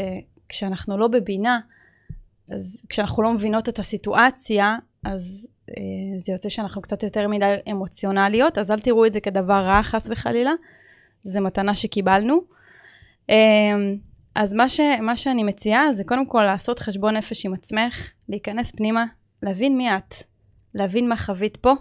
כשאנחנו 0.49 0.99
לא 0.99 1.09
בבינה, 1.09 1.59
אז 2.51 2.83
כשאנחנו 2.89 3.23
לא 3.23 3.33
מבינות 3.33 3.69
את 3.69 3.79
הסיטואציה, 3.79 4.77
אז 5.07 5.49
אה, 5.71 6.19
זה 6.19 6.33
יוצא 6.33 6.49
שאנחנו 6.49 6.83
קצת 6.83 7.03
יותר 7.03 7.29
מדי 7.29 7.57
אמוציונליות, 7.71 8.59
אז 8.59 8.71
אל 8.71 8.81
תראו 8.81 9.07
את 9.07 9.13
זה 9.13 9.21
כדבר 9.21 9.55
רע, 9.55 9.83
חס 9.83 10.09
וחלילה. 10.11 10.53
זה 11.23 11.41
מתנה 11.41 11.75
שקיבלנו. 11.75 12.41
אה, 13.31 13.37
אז 14.35 14.55
מה, 14.55 14.69
ש, 14.69 14.81
מה 15.03 15.17
שאני 15.17 15.43
מציעה 15.43 15.93
זה 15.93 16.05
קודם 16.05 16.27
כל 16.27 16.43
לעשות 16.43 16.79
חשבון 16.79 17.17
נפש 17.17 17.47
עם 17.47 17.55
עצמך, 17.55 18.11
להיכנס 18.29 18.73
פנימה, 18.73 19.05
להבין 19.43 19.77
מי 19.77 19.97
את, 19.97 20.15
להבין 20.75 21.09
מה 21.09 21.17
חווית 21.17 21.57
פה, 21.57 21.73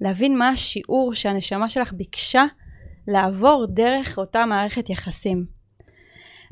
להבין 0.00 0.38
מה 0.38 0.48
השיעור 0.48 1.14
שהנשמה 1.14 1.68
שלך 1.68 1.92
ביקשה 1.92 2.44
לעבור 3.08 3.66
דרך 3.70 4.18
אותה 4.18 4.46
מערכת 4.46 4.90
יחסים. 4.90 5.61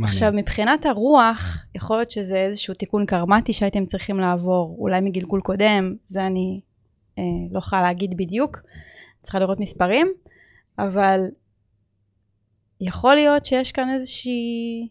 מעניין. 0.01 0.15
עכשיו, 0.15 0.33
מבחינת 0.33 0.87
הרוח, 0.87 1.65
יכול 1.75 1.97
להיות 1.97 2.11
שזה 2.11 2.37
איזשהו 2.37 2.75
תיקון 2.75 3.07
קרמטי 3.07 3.53
שהייתם 3.53 3.87
צריכים 3.87 4.21
לעבור, 4.21 4.77
אולי 4.79 5.01
מגלגול 5.01 5.41
קודם, 5.41 5.95
זה 6.09 6.27
אני 6.27 6.61
אה, 7.19 7.23
לא 7.51 7.59
יכולה 7.59 7.83
להגיד 7.83 8.17
בדיוק, 8.17 8.59
צריכה 9.23 9.39
לראות 9.39 9.61
מספרים, 9.61 10.07
אבל 10.79 11.21
יכול 12.81 13.15
להיות 13.15 13.45
שיש 13.45 13.73
כאן 13.73 13.91
איזושהי... 13.91 14.89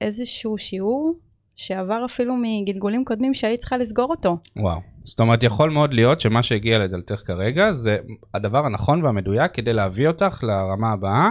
איזשהו 0.00 0.58
שיעור 0.58 1.18
שעבר 1.54 2.04
אפילו 2.04 2.34
מגלגולים 2.42 3.04
קודמים 3.04 3.34
שהיית 3.34 3.60
צריכה 3.60 3.76
לסגור 3.76 4.10
אותו. 4.10 4.36
וואו. 4.56 4.80
זאת 5.04 5.20
אומרת, 5.20 5.42
יכול 5.42 5.70
מאוד 5.70 5.94
להיות 5.94 6.20
שמה 6.20 6.42
שהגיע 6.42 6.78
לדלתך 6.78 7.22
כרגע 7.26 7.72
זה 7.72 7.98
הדבר 8.34 8.66
הנכון 8.66 9.04
והמדויק 9.04 9.52
כדי 9.54 9.72
להביא 9.72 10.08
אותך 10.08 10.44
לרמה 10.44 10.92
הבאה, 10.92 11.28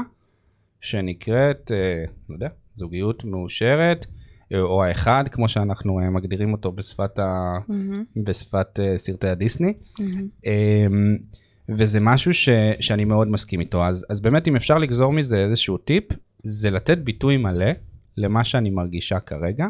שנקראת, 0.82 1.72
אה, 1.72 2.04
לא 2.30 2.36
יודע, 2.36 2.50
זוגיות 2.76 3.24
מאושרת, 3.24 4.06
אה, 4.54 4.60
או 4.60 4.84
האחד, 4.84 5.24
כמו 5.32 5.50
שאנחנו 5.50 6.00
אה, 6.00 6.10
מגדירים 6.10 6.54
אותו 6.54 6.72
בשפת, 6.72 7.20
ה... 7.20 7.58
בשפת 8.24 8.80
אה, 8.80 8.98
סרטי 8.98 9.28
הדיסני. 9.28 9.74
אמ, 10.46 11.18
וזה 11.78 12.00
משהו 12.00 12.34
ש, 12.34 12.50
שאני 12.80 13.06
מאוד 13.06 13.28
מסכים 13.28 13.60
איתו. 13.60 13.86
אז, 13.86 14.06
אז 14.10 14.22
באמת, 14.22 14.48
אם 14.48 14.56
אפשר 14.56 14.78
לגזור 14.78 15.14
מזה 15.14 15.38
איזשהו 15.38 15.78
טיפ, 15.78 16.04
זה 16.44 16.70
לתת 16.70 16.98
ביטוי 16.98 17.38
מלא 17.38 17.72
למה 18.18 18.44
שאני 18.44 18.70
מרגישה 18.70 19.20
כרגע, 19.20 19.68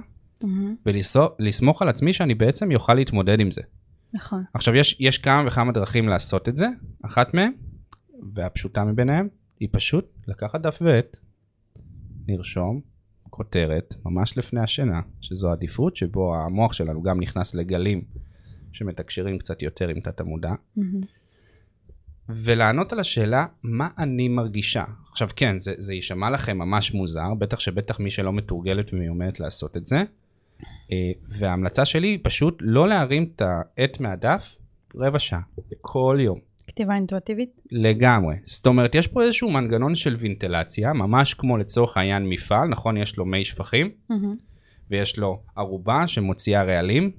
ולסמוך 0.85 1.81
על 1.81 1.89
עצמי 1.89 2.13
שאני 2.13 2.35
בעצם 2.35 2.71
יוכל 2.71 2.93
להתמודד 2.93 3.39
עם 3.39 3.51
זה. 3.51 3.61
נכון. 4.13 4.43
עכשיו, 4.53 4.75
יש, 4.75 4.97
יש 4.99 5.17
כמה 5.17 5.47
וכמה 5.47 5.71
דרכים 5.71 6.09
לעשות 6.09 6.49
את 6.49 6.57
זה. 6.57 6.67
אחת 7.05 7.33
מהן, 7.33 7.51
והפשוטה 8.33 8.85
מביניהם, 8.85 9.27
היא 9.59 9.69
פשוט 9.71 10.05
לקחת 10.27 10.61
דף 10.61 10.77
ועט, 10.81 11.17
לרשום 12.27 12.81
כותרת 13.29 13.95
ממש 14.05 14.37
לפני 14.37 14.59
השינה, 14.59 15.01
שזו 15.21 15.51
עדיפות 15.51 15.95
שבו 15.95 16.35
המוח 16.35 16.73
שלנו 16.73 17.01
גם 17.01 17.19
נכנס 17.19 17.55
לגלים 17.55 18.01
שמתקשרים 18.71 19.37
קצת 19.37 19.61
יותר 19.61 19.87
עם 19.87 19.99
תת 19.99 20.19
המודע, 20.19 20.53
ולענות 22.29 22.93
על 22.93 22.99
השאלה 22.99 23.45
מה 23.63 23.87
אני 23.97 24.27
מרגישה. 24.27 24.83
עכשיו 25.11 25.29
כן, 25.35 25.59
זה, 25.59 25.73
זה 25.77 25.93
יישמע 25.93 26.29
לכם 26.29 26.57
ממש 26.57 26.93
מוזר, 26.93 27.33
בטח 27.33 27.59
שבטח 27.59 27.99
מי 27.99 28.11
שלא 28.11 28.33
מתורגלת 28.33 28.93
ומיומנת 28.93 29.39
לעשות 29.39 29.77
את 29.77 29.87
זה. 29.87 30.03
אה, 30.91 31.11
וההמלצה 31.27 31.85
שלי 31.85 32.07
היא 32.07 32.19
פשוט 32.23 32.57
לא 32.61 32.87
להרים 32.87 33.31
את 33.35 33.41
העט 33.41 33.99
מהדף 33.99 34.55
רבע 34.95 35.19
שעה, 35.19 35.41
כל 35.81 36.17
יום. 36.19 36.39
כתיבה 36.67 36.95
אינטואטיבית? 36.95 37.61
לגמרי. 37.71 38.35
זאת 38.43 38.67
אומרת, 38.67 38.95
יש 38.95 39.07
פה 39.07 39.23
איזשהו 39.23 39.49
מנגנון 39.51 39.95
של 39.95 40.15
וינטלציה, 40.19 40.93
ממש 40.93 41.33
כמו 41.33 41.57
לצורך 41.57 41.97
העניין 41.97 42.29
מפעל, 42.29 42.67
נכון? 42.67 42.97
יש 42.97 43.17
לו 43.17 43.25
מי 43.25 43.45
שפכים, 43.45 43.91
ויש 44.91 45.17
לו 45.17 45.41
ערובה 45.55 46.07
שמוציאה 46.07 46.63
רעלים, 46.63 47.11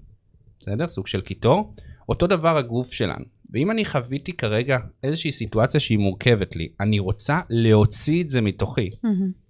בסדר? 0.60 0.88
סוג 0.88 1.06
של 1.06 1.20
קיטור. 1.20 1.74
אותו 2.08 2.26
דבר 2.26 2.56
הגוף 2.56 2.92
שלנו. 2.92 3.24
ואם 3.50 3.70
אני 3.70 3.84
חוויתי 3.84 4.32
כרגע 4.32 4.78
איזושהי 5.02 5.32
סיטואציה 5.32 5.80
שהיא 5.80 5.98
מורכבת 5.98 6.56
לי, 6.56 6.68
אני 6.80 6.98
רוצה 6.98 7.40
להוציא 7.50 8.22
את 8.24 8.30
זה 8.30 8.40
מתוכי, 8.40 8.90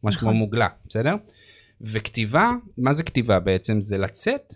משהו 0.04 0.20
כמו 0.20 0.30
נכון. 0.30 0.38
מוגלה, 0.38 0.68
בסדר? 0.88 1.14
וכתיבה, 1.80 2.50
מה 2.78 2.92
זה 2.92 3.02
כתיבה 3.02 3.40
בעצם? 3.40 3.82
זה 3.82 3.98
לצאת 3.98 4.54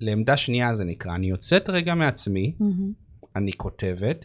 לעמדה 0.00 0.36
שנייה 0.36 0.74
זה 0.74 0.84
נקרא. 0.84 1.14
אני 1.14 1.26
יוצאת 1.26 1.70
רגע 1.70 1.94
מעצמי, 1.94 2.54
אני 3.36 3.52
כותבת, 3.52 4.24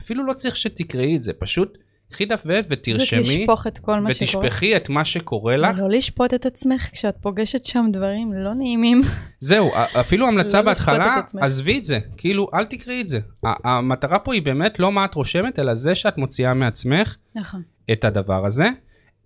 אפילו 0.00 0.26
לא 0.26 0.32
צריך 0.32 0.56
שתקראי 0.56 1.16
את 1.16 1.22
זה, 1.22 1.32
פשוט 1.32 1.78
קחי 2.10 2.24
דף 2.24 2.42
ועט 2.46 2.64
פשוט 2.64 2.78
ותרשמי, 2.78 3.20
לשפוך 3.20 3.66
את 3.66 3.78
כל 3.78 4.00
מה 4.00 4.12
שקורה. 4.12 4.44
ותשפכי 4.46 4.76
את 4.76 4.88
מה 4.88 5.04
שקורה 5.04 5.56
לך. 5.56 5.78
לא 5.78 5.88
לשפוט 5.88 6.34
את 6.34 6.46
עצמך 6.46 6.88
כשאת 6.92 7.16
פוגשת 7.20 7.64
שם 7.64 7.86
דברים 7.92 8.32
לא 8.32 8.54
נעימים. 8.54 9.00
זהו, 9.40 9.70
אפילו 10.00 10.26
המלצה 10.26 10.58
לא 10.58 10.64
בהתחלה. 10.64 11.20
עזבי 11.40 11.78
את 11.78 11.84
זה, 11.84 11.98
כאילו, 12.16 12.48
אל 12.54 12.64
תקראי 12.64 13.00
את 13.00 13.08
זה. 13.08 13.20
המטרה 13.44 14.18
פה 14.18 14.34
היא 14.34 14.42
באמת 14.42 14.78
לא 14.78 14.92
מה 14.92 15.04
את 15.04 15.14
רושמת, 15.14 15.58
אלא 15.58 15.74
זה 15.74 15.94
שאת 15.94 16.18
מוציאה 16.18 16.54
מעצמך 16.54 17.16
נכון. 17.34 17.62
את 17.92 18.04
הדבר 18.04 18.46
הזה, 18.46 18.68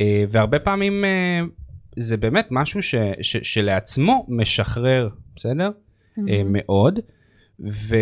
אה, 0.01 0.25
והרבה 0.31 0.59
פעמים 0.59 1.05
אה, 1.05 1.41
זה 1.97 2.17
באמת 2.17 2.49
משהו 2.51 2.83
ש, 2.83 2.95
ש, 3.21 3.37
שלעצמו 3.37 4.27
משחרר, 4.29 5.09
בסדר? 5.37 5.71
אה, 6.29 6.43
מאוד, 6.45 7.01
ו, 7.61 7.97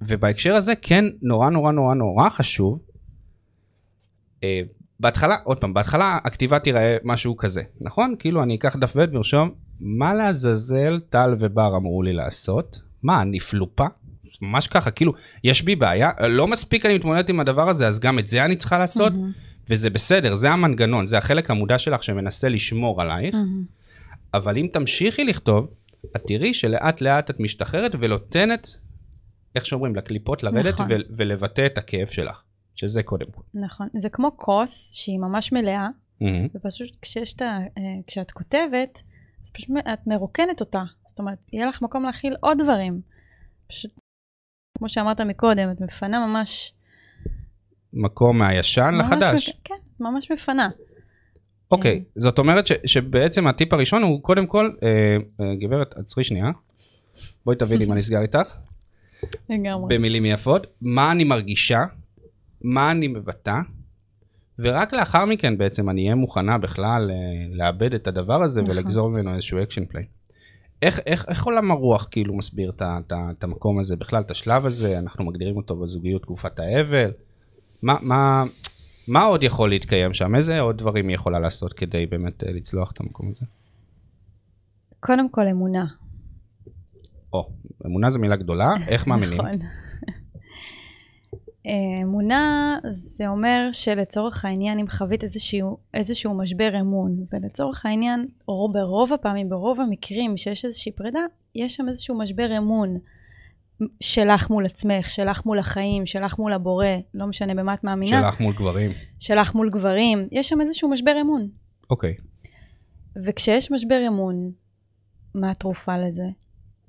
ובהקשר 0.00 0.54
הזה 0.54 0.72
כן 0.82 1.04
נורא 1.22 1.50
נורא 1.50 1.72
נורא 1.72 1.94
נורא 1.94 2.28
חשוב. 2.28 2.78
אה, 4.44 4.60
בהתחלה, 5.00 5.36
עוד 5.44 5.58
פעם, 5.60 5.74
בהתחלה 5.74 6.18
הכתיבה 6.24 6.58
תיראה 6.58 6.96
משהו 7.04 7.36
כזה, 7.36 7.62
נכון? 7.80 8.14
כאילו 8.18 8.42
אני 8.42 8.54
אקח 8.54 8.76
דף 8.76 8.92
ועט 8.96 9.08
וארשום, 9.12 9.50
מה 9.80 10.14
לעזאזל 10.14 11.00
טל 11.10 11.36
ובר 11.40 11.76
אמרו 11.76 12.02
לי 12.02 12.12
לעשות? 12.12 12.80
מה, 13.02 13.22
אני 13.22 13.40
פלופה? 13.40 13.86
ממש 14.42 14.66
ככה, 14.66 14.90
כאילו, 14.90 15.12
יש 15.44 15.62
בי 15.62 15.76
בעיה, 15.76 16.10
לא 16.28 16.46
מספיק 16.46 16.86
אני 16.86 16.94
מתמודדת 16.94 17.28
עם 17.28 17.40
הדבר 17.40 17.68
הזה, 17.68 17.88
אז 17.88 18.00
גם 18.00 18.18
את 18.18 18.28
זה 18.28 18.44
אני 18.44 18.56
צריכה 18.56 18.78
לעשות, 18.78 19.12
מהמם, 19.12 19.32
וזה 19.70 19.90
בסדר, 19.90 20.34
זה 20.34 20.50
המנגנון, 20.50 21.06
זה 21.06 21.18
החלק 21.18 21.50
המודע 21.50 21.78
שלך 21.78 22.02
שמנסה 22.02 22.48
לשמור 22.48 23.02
עלייך, 23.02 23.34
מהמם. 23.34 23.64
אבל 24.34 24.58
אם 24.58 24.66
תמשיכי 24.72 25.24
לכתוב, 25.24 25.68
את 26.16 26.22
תראי 26.26 26.54
שלאט 26.54 27.00
לאט 27.00 27.30
את 27.30 27.40
משתחררת 27.40 27.92
ונותנת, 28.00 28.68
איך 29.54 29.66
שאומרים, 29.66 29.96
לקליפות 29.96 30.42
לרדת 30.42 30.66
נכון. 30.66 30.86
ו- 30.92 30.94
ולבטא 31.16 31.66
את 31.66 31.78
הכאב 31.78 32.06
שלך, 32.08 32.42
שזה 32.74 33.02
קודם 33.02 33.26
כל. 33.30 33.42
נכון. 33.54 33.88
זה 33.96 34.08
כמו 34.08 34.36
כוס 34.36 34.92
שהיא 34.94 35.18
ממש 35.18 35.52
מלאה, 35.52 35.86
מהמם. 36.20 36.48
ופשוט 36.54 36.96
כשיש 37.02 37.34
את 37.34 37.42
ה... 37.42 37.44
אה, 37.78 37.82
כשאת 38.06 38.30
כותבת, 38.30 39.02
אז 39.42 39.50
פשוט 39.50 39.70
את 39.92 40.06
מרוקנת 40.06 40.60
אותה. 40.60 40.82
זאת 41.06 41.18
אומרת, 41.18 41.38
יהיה 41.52 41.66
לך 41.66 41.82
מקום 41.82 42.02
להכיל 42.04 42.36
עוד 42.40 42.58
דברים. 42.62 43.00
פשוט, 43.66 43.90
כמו 44.78 44.88
שאמרת 44.88 45.20
מקודם, 45.20 45.70
את 45.70 45.80
מפנה 45.80 46.26
ממש... 46.26 46.72
מקום 47.92 48.38
מהישן 48.38 48.90
ממש 48.94 49.06
לחדש. 49.06 49.48
מפ- 49.48 49.54
כן, 49.64 49.74
ממש 50.00 50.30
מפנה. 50.32 50.68
אוקיי, 51.70 52.04
זאת 52.16 52.38
אומרת 52.38 52.66
ש, 52.66 52.72
שבעצם 52.86 53.46
הטיפ 53.46 53.72
הראשון 53.72 54.02
הוא 54.02 54.22
קודם 54.22 54.46
כל, 54.46 54.70
אה, 54.82 55.16
אה, 55.40 55.54
גברת, 55.54 55.94
עצרי 55.98 56.24
שנייה, 56.24 56.50
בואי 57.44 57.56
תביאי 57.56 57.78
לי 57.78 57.86
מה 57.86 57.94
נסגר 58.00 58.22
איתך, 58.22 58.56
לגמרי. 59.50 59.96
במילים 59.96 60.26
יפות, 60.26 60.66
מה 60.80 61.12
אני 61.12 61.24
מרגישה, 61.24 61.84
מה 62.62 62.90
אני 62.90 63.08
מבטא, 63.08 63.58
ורק 64.58 64.92
לאחר 64.92 65.24
מכן 65.24 65.58
בעצם 65.58 65.90
אני 65.90 66.02
אהיה 66.02 66.14
מוכנה 66.14 66.58
בכלל 66.58 67.10
אה, 67.10 67.16
לאבד 67.50 67.94
את 67.94 68.06
הדבר 68.06 68.42
הזה 68.42 68.62
נכון. 68.62 68.74
ולגזור 68.74 69.10
ממנו 69.10 69.34
איזשהו 69.34 69.62
action 69.62 69.84
plan. 69.84 70.04
איך, 70.82 71.00
איך, 71.06 71.24
איך 71.28 71.44
עולם 71.44 71.70
הרוח 71.70 72.08
כאילו 72.10 72.34
מסביר 72.34 72.72
את 72.78 73.42
המקום 73.42 73.78
הזה, 73.78 73.96
בכלל 73.96 74.22
את 74.22 74.30
השלב 74.30 74.66
הזה, 74.66 74.98
אנחנו 74.98 75.24
מגדירים 75.24 75.56
אותו 75.56 75.76
בזוגיות 75.76 76.22
תקופת 76.22 76.58
האבל, 76.58 77.10
מה, 77.82 77.96
מה, 78.02 78.44
מה 79.08 79.22
עוד 79.22 79.42
יכול 79.42 79.68
להתקיים 79.68 80.14
שם, 80.14 80.34
איזה 80.34 80.60
עוד 80.60 80.78
דברים 80.78 81.08
היא 81.08 81.14
יכולה 81.14 81.38
לעשות 81.38 81.72
כדי 81.72 82.06
באמת 82.06 82.44
אה, 82.44 82.52
לצלוח 82.52 82.92
את 82.92 83.00
המקום 83.00 83.28
הזה? 83.30 83.46
קודם 85.00 85.28
כל 85.28 85.46
אמונה. 85.46 85.84
או, 87.32 87.48
אמונה 87.86 88.10
זו 88.10 88.18
מילה 88.18 88.36
גדולה, 88.36 88.72
איך 88.88 89.06
מאמינים? 89.08 89.38
נכון. 89.38 89.50
אה, 91.66 92.02
אמונה 92.02 92.76
זה 92.90 93.28
אומר 93.28 93.68
שלצורך 93.72 94.44
העניין 94.44 94.78
אם 94.78 94.88
חווית 94.88 95.24
איזשהו, 95.24 95.76
איזשהו 95.94 96.34
משבר 96.34 96.80
אמון 96.80 97.16
ולצורך 97.32 97.86
העניין 97.86 98.26
רוב- 98.46 98.72
ברוב 98.72 99.12
הפעמים 99.12 99.48
ברוב 99.48 99.80
המקרים 99.80 100.36
שיש 100.36 100.64
איזושהי 100.64 100.92
פרידה 100.92 101.20
יש 101.54 101.74
שם 101.76 101.88
איזשהו 101.88 102.18
משבר 102.18 102.58
אמון 102.58 102.98
שלך 104.00 104.50
מול 104.50 104.64
עצמך 104.64 105.10
שלך 105.10 105.46
מול 105.46 105.58
החיים 105.58 106.06
שלך 106.06 106.38
מול 106.38 106.52
הבורא 106.52 106.86
לא 107.14 107.26
משנה 107.26 107.54
במה 107.54 107.74
את 107.74 107.84
מאמינה 107.84 108.22
שלך 108.22 108.40
מול 108.40 108.54
גברים. 108.54 108.90
שלך 109.18 109.54
מול 109.54 109.70
גברים 109.70 110.28
יש 110.32 110.48
שם 110.48 110.60
איזשהו 110.60 110.90
משבר 110.90 111.20
אמון 111.20 111.48
אוקיי, 111.90 112.14
וכשיש 113.24 113.70
משבר 113.70 114.00
אמון 114.08 114.50
מה 115.34 115.50
התרופה 115.50 115.98
לזה? 115.98 116.26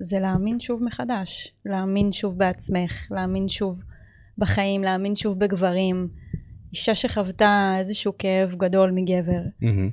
זה 0.00 0.18
להאמין 0.18 0.60
שוב 0.60 0.82
מחדש, 0.84 1.54
להאמין 1.64 2.12
שוב 2.12 2.38
בעצמך, 2.38 3.06
להאמין 3.10 3.48
שוב 3.48 3.82
בחיים, 4.38 4.82
להאמין 4.82 5.16
שוב 5.16 5.38
בגברים. 5.38 6.08
אישה 6.72 6.94
שחוותה 6.94 7.74
איזשהו 7.78 8.12
כאב 8.18 8.54
גדול 8.54 8.90
מגבר, 8.90 9.40
מהמם. 9.60 9.90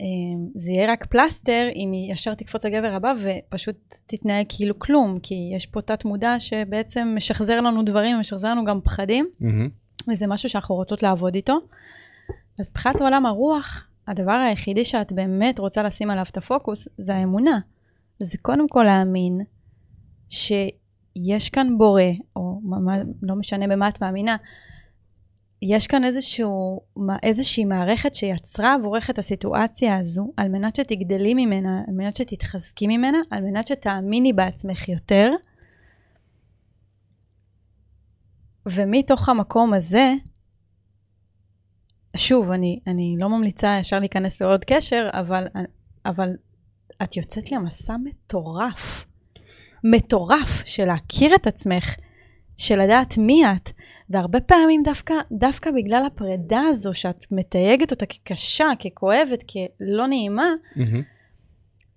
אה, 0.00 0.06
זה 0.54 0.70
יהיה 0.70 0.92
רק 0.92 1.06
פלסטר 1.06 1.68
אם 1.74 1.92
היא 1.92 2.12
ישר 2.12 2.34
תקפוץ 2.34 2.64
לגבר 2.64 2.94
הבא 2.94 3.12
ופשוט 3.20 3.76
תתנהג 4.06 4.46
כאילו 4.48 4.78
כלום, 4.78 5.18
כי 5.22 5.50
יש 5.56 5.66
פה 5.66 5.82
תת 5.82 6.04
מודע 6.04 6.36
שבעצם 6.38 7.12
משחזר 7.16 7.60
לנו 7.60 7.82
דברים, 7.82 8.20
משחזר 8.20 8.48
לנו 8.48 8.64
גם 8.64 8.80
פחדים, 8.80 9.26
מהמם. 9.40 9.68
וזה 10.08 10.26
משהו 10.26 10.48
שאנחנו 10.48 10.74
רוצות 10.74 11.02
לעבוד 11.02 11.34
איתו. 11.34 11.58
אז 12.60 12.70
מבחינת 12.70 13.00
עולם 13.00 13.26
הרוח, 13.26 13.88
הדבר 14.08 14.32
היחידי 14.32 14.84
שאת 14.84 15.12
באמת 15.12 15.58
רוצה 15.58 15.82
לשים 15.82 16.10
עליו 16.10 16.24
את 16.30 16.36
הפוקוס 16.36 16.88
זה 16.98 17.14
האמונה. 17.14 17.58
זה 18.20 18.38
קודם 18.42 18.68
כל 18.68 18.82
להאמין 18.82 19.40
שיש 20.28 21.50
כאן 21.52 21.78
בורא, 21.78 22.02
או 22.36 22.60
לא 23.22 23.34
משנה 23.34 23.68
במה 23.68 23.88
את 23.88 24.02
מאמינה, 24.02 24.36
יש 25.62 25.86
כאן 25.86 26.04
איזשהו, 26.04 26.80
איזושהי 27.22 27.64
מערכת 27.64 28.14
שיצרה 28.14 28.74
עבורך 28.74 29.10
את 29.10 29.18
הסיטואציה 29.18 29.96
הזו, 29.96 30.32
על 30.36 30.48
מנת 30.48 30.76
שתגדלי 30.76 31.34
ממנה, 31.34 31.82
על 31.88 31.94
מנת 31.94 32.16
שתתחזקי 32.16 32.86
ממנה, 32.86 33.18
על 33.30 33.42
מנת 33.42 33.66
שתאמיני 33.66 34.32
בעצמך 34.32 34.88
יותר. 34.88 35.32
ומתוך 38.66 39.28
המקום 39.28 39.74
הזה, 39.74 40.14
שוב, 42.16 42.50
אני, 42.50 42.80
אני 42.86 43.16
לא 43.18 43.28
ממליצה 43.28 43.76
ישר 43.80 43.98
להיכנס 43.98 44.40
לעוד 44.40 44.64
קשר, 44.64 45.08
אבל, 45.12 45.46
אבל 46.06 46.28
את 47.02 47.16
יוצאת 47.16 47.52
למסע 47.52 47.96
מטורף. 48.04 49.06
מטורף 49.84 50.62
של 50.64 50.84
להכיר 50.84 51.34
את 51.34 51.46
עצמך, 51.46 51.94
של 52.56 52.78
לדעת 52.78 53.18
מי 53.18 53.42
את. 53.52 53.70
והרבה 54.10 54.40
פעמים 54.40 54.80
דווקא, 54.84 55.14
דווקא 55.32 55.70
בגלל 55.70 56.02
הפרידה 56.06 56.60
הזו, 56.60 56.94
שאת 56.94 57.26
מתייגת 57.30 57.90
אותה 57.90 58.06
כקשה, 58.06 58.66
ככואבת, 58.80 59.42
כלא 59.42 60.06
נעימה, 60.06 60.50
מהמם. 60.76 61.02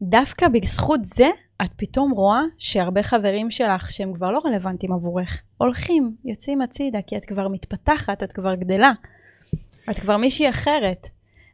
דווקא 0.01 0.47
בזכות 0.47 1.05
זה, 1.05 1.29
את 1.63 1.69
פתאום 1.75 2.11
רואה 2.11 2.41
שהרבה 2.57 3.03
חברים 3.03 3.51
שלך, 3.51 3.91
שהם 3.91 4.13
כבר 4.13 4.31
לא 4.31 4.39
רלוונטיים 4.45 4.93
עבורך, 4.93 5.41
הולכים, 5.57 6.15
יוצאים 6.25 6.61
הצידה, 6.61 6.99
כי 7.07 7.17
את 7.17 7.25
כבר 7.25 7.47
מתפתחת, 7.47 8.23
את 8.23 8.31
כבר 8.33 8.55
גדלה. 8.55 8.91
את 9.89 9.99
כבר 9.99 10.17
מישהי 10.17 10.49
אחרת. 10.49 11.09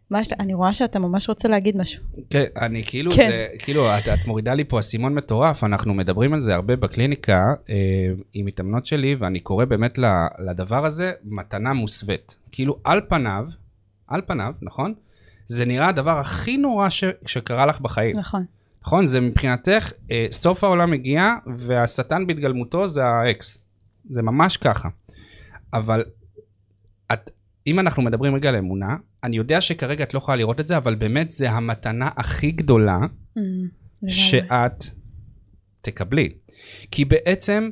מה 0.09 0.23
ש... 0.23 0.33
אני 0.39 0.53
רואה 0.53 0.73
שאתה 0.73 0.99
ממש 0.99 1.29
רוצה 1.29 1.47
להגיד 1.47 1.77
משהו. 1.77 2.03
כן, 2.29 2.45
אני 2.61 2.83
כאילו, 2.83 3.11
כן. 3.11 3.29
זה, 3.29 3.47
כאילו, 3.59 3.97
את, 3.97 4.07
את 4.07 4.27
מורידה 4.27 4.53
לי 4.53 4.63
פה 4.63 4.79
אסימון 4.79 5.13
מטורף, 5.13 5.63
אנחנו 5.63 5.93
מדברים 5.93 6.33
על 6.33 6.41
זה 6.41 6.55
הרבה 6.55 6.75
בקליניקה 6.75 7.53
אה, 7.69 7.75
עם 8.33 8.45
מתאמנות 8.45 8.85
שלי, 8.85 9.15
ואני 9.15 9.39
קורא 9.39 9.65
באמת 9.65 9.99
לדבר 10.39 10.85
הזה 10.85 11.11
מתנה 11.23 11.73
מוסווית. 11.73 12.35
כאילו, 12.51 12.79
על 12.83 13.01
פניו, 13.09 13.45
על 14.07 14.21
פניו, 14.27 14.53
נכון? 14.61 14.93
זה 15.47 15.65
נראה 15.65 15.89
הדבר 15.89 16.19
הכי 16.19 16.57
נורא 16.57 16.89
ש, 16.89 17.03
שקרה 17.25 17.65
לך 17.65 17.81
בחיים. 17.81 18.19
נכון. 18.19 18.45
נכון? 18.81 19.05
זה 19.05 19.21
מבחינתך, 19.21 19.91
אה, 20.11 20.27
סוף 20.31 20.63
העולם 20.63 20.93
הגיע, 20.93 21.33
והשטן 21.57 22.27
בהתגלמותו 22.27 22.87
זה 22.87 23.05
האקס. 23.05 23.57
זה 24.09 24.21
ממש 24.21 24.57
ככה. 24.57 24.89
אבל 25.73 26.03
אם 27.67 27.79
אנחנו 27.79 28.03
מדברים 28.03 28.35
רגע 28.35 28.49
על 28.49 28.55
אמונה, 28.55 28.95
אני 29.23 29.37
יודע 29.37 29.61
שכרגע 29.61 30.03
את 30.03 30.13
לא 30.13 30.17
יכולה 30.17 30.37
לראות 30.37 30.59
את 30.59 30.67
זה, 30.67 30.77
אבל 30.77 30.95
באמת 30.95 31.31
זה 31.31 31.51
המתנה 31.51 32.09
הכי 32.17 32.51
גדולה 32.51 32.99
Mm. 33.37 33.39
שאת 34.07 34.83
תקבלי. 35.81 36.29
כי 36.91 37.05
בעצם, 37.05 37.69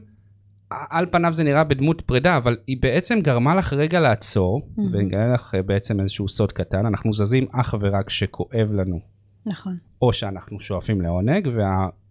על 0.69 1.05
פניו 1.12 1.34
זה 1.34 1.43
נראה 1.43 1.63
בדמות 1.63 2.01
פרידה, 2.01 2.38
אבל 2.38 2.58
היא 2.67 2.77
בעצם 2.81 3.19
גרמה 3.21 3.55
לך 3.55 3.73
רגע 3.73 3.99
לעצור, 3.99 4.62
Mhm. 4.77 4.81
ונגלה 4.93 5.34
לך 5.34 5.55
אה, 5.55 5.62
בעצם 5.63 5.99
איזשהו 5.99 6.27
סוד 6.27 6.51
קטן, 6.51 6.86
אנחנו 6.86 7.13
זזים 7.13 7.47
אך 7.51 7.75
ורק 7.81 8.08
כשכואב 8.08 8.69
לנו, 8.73 8.99
נכון. 9.45 9.77
או 10.01 10.13
שאנחנו 10.13 10.60
שואפים 10.60 11.01
לעונג, 11.01 11.47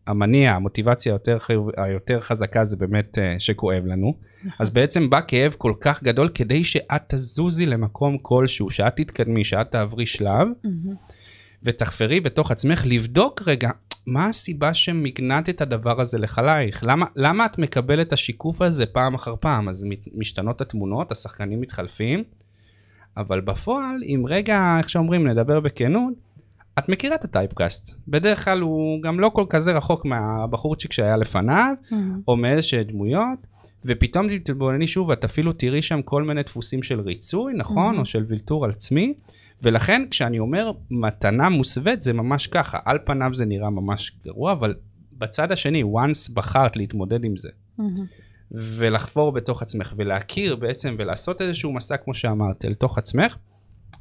והמניע, 0.09 0.53
המוטיבציה 0.55 1.13
היותר, 1.13 1.39
חיוב- 1.39 1.71
היותר 1.77 2.21
חזקה 2.21 2.65
זה 2.65 2.77
באמת 2.77 3.19
אה, 3.19 3.35
שכואב 3.39 3.83
לנו. 3.87 4.15
אז 4.61 4.71
בעצם 4.71 5.11
בא 5.11 5.21
כאב 5.29 5.55
כל 5.59 5.73
כך 5.81 6.03
גדול 6.03 6.29
כדי 6.35 6.65
שאת 6.65 7.03
תזוזי 7.09 7.67
למקום 7.67 8.19
כלשהו, 8.23 8.71
שאת 8.71 8.97
תתקדמי, 8.97 9.45
שאת 9.45 9.71
תעברי 9.71 10.07
שלב. 10.07 10.49
ותחפרי 11.63 12.21
בתוך 12.21 12.51
עצמך 12.51 12.83
לבדוק 12.87 13.43
רגע, 13.47 13.71
מה 14.07 14.27
הסיבה 14.29 14.75
שמגנעת 14.75 15.49
את 15.49 15.61
הדבר 15.61 16.01
הזה 16.01 16.19
לחלייך? 16.19 16.85
למה, 16.87 17.07
למה 17.17 17.47
את 17.47 17.59
מקבלת 17.59 18.07
את 18.07 18.13
השיקוף 18.13 18.63
הזה 18.63 18.87
פעם 18.87 19.15
אחר 19.15 19.35
פעם? 19.41 19.69
אז 19.69 19.87
משתנות 20.15 20.61
התמונות, 20.61 21.13
השחקנים 21.13 21.61
מתחלפים, 21.61 22.25
אבל 23.17 23.41
בפועל, 23.41 24.03
אם 24.07 24.25
רגע, 24.29 24.75
איך 24.79 24.91
שאומרים, 24.91 25.27
נדבר 25.27 25.61
בכנות, 25.61 26.15
את 26.79 26.89
מכירה 26.89 27.15
את 27.15 27.25
הטייפקאסט. 27.25 27.95
בדרך 28.09 28.45
כלל 28.45 28.61
הוא 28.61 29.03
גם 29.03 29.21
לא 29.21 29.29
כל 29.29 29.45
כזה 29.51 29.73
רחוק 29.73 30.05
מהבחורצ'יק 30.05 30.93
שהיה 30.93 31.17
לפניו, 31.17 31.75
מהמם. 31.91 32.21
או 32.29 32.37
מאיזשהם 32.37 32.83
דמויות, 32.83 33.39
ופתאום 33.85 34.39
תתבונני 34.39 34.87
שוב, 34.87 35.11
את 35.11 35.25
אפילו 35.25 35.53
תראי 35.53 35.83
שם 35.83 36.03
כל 36.03 36.23
מיני 36.23 36.43
דפוסים 36.43 36.83
של 36.83 37.01
ריצוי, 37.01 37.53
נכון? 37.57 37.97
Mhm. 37.97 37.99
או 37.99 38.05
של 38.05 38.25
וילתור 38.29 38.65
על 38.65 38.71
עצמי. 38.71 39.15
ולכן 39.63 40.03
כשאני 40.11 40.39
אומר 40.39 40.73
מתנה 40.91 41.49
מוסווית 41.49 42.03
זה 42.03 42.13
ממש 42.13 42.47
ככה, 42.47 42.79
על 42.85 42.99
פניו 43.05 43.35
זה 43.35 43.45
נראה 43.45 43.71
ממש 43.71 44.17
גרוע, 44.25 44.53
אבל 44.53 44.75
בצד 45.13 45.53
השני, 45.53 45.83
once 45.83 46.35
בחרת 46.35 46.77
להתמודד 46.77 47.25
עם 47.25 47.37
זה, 47.37 47.49
מהמם. 47.79 48.07
ולחפור 48.51 49.33
בתוך 49.33 49.63
עצמך, 49.63 49.95
ולהכיר 49.97 50.57
בעצם, 50.57 50.97
ולעשות 50.99 51.41
איזשהו 51.41 51.73
מסע, 51.73 51.97
כמו 51.97 52.15
שאמרת, 52.15 52.65
אל 52.65 52.75
תוך 52.75 52.99
עצמך, 52.99 53.37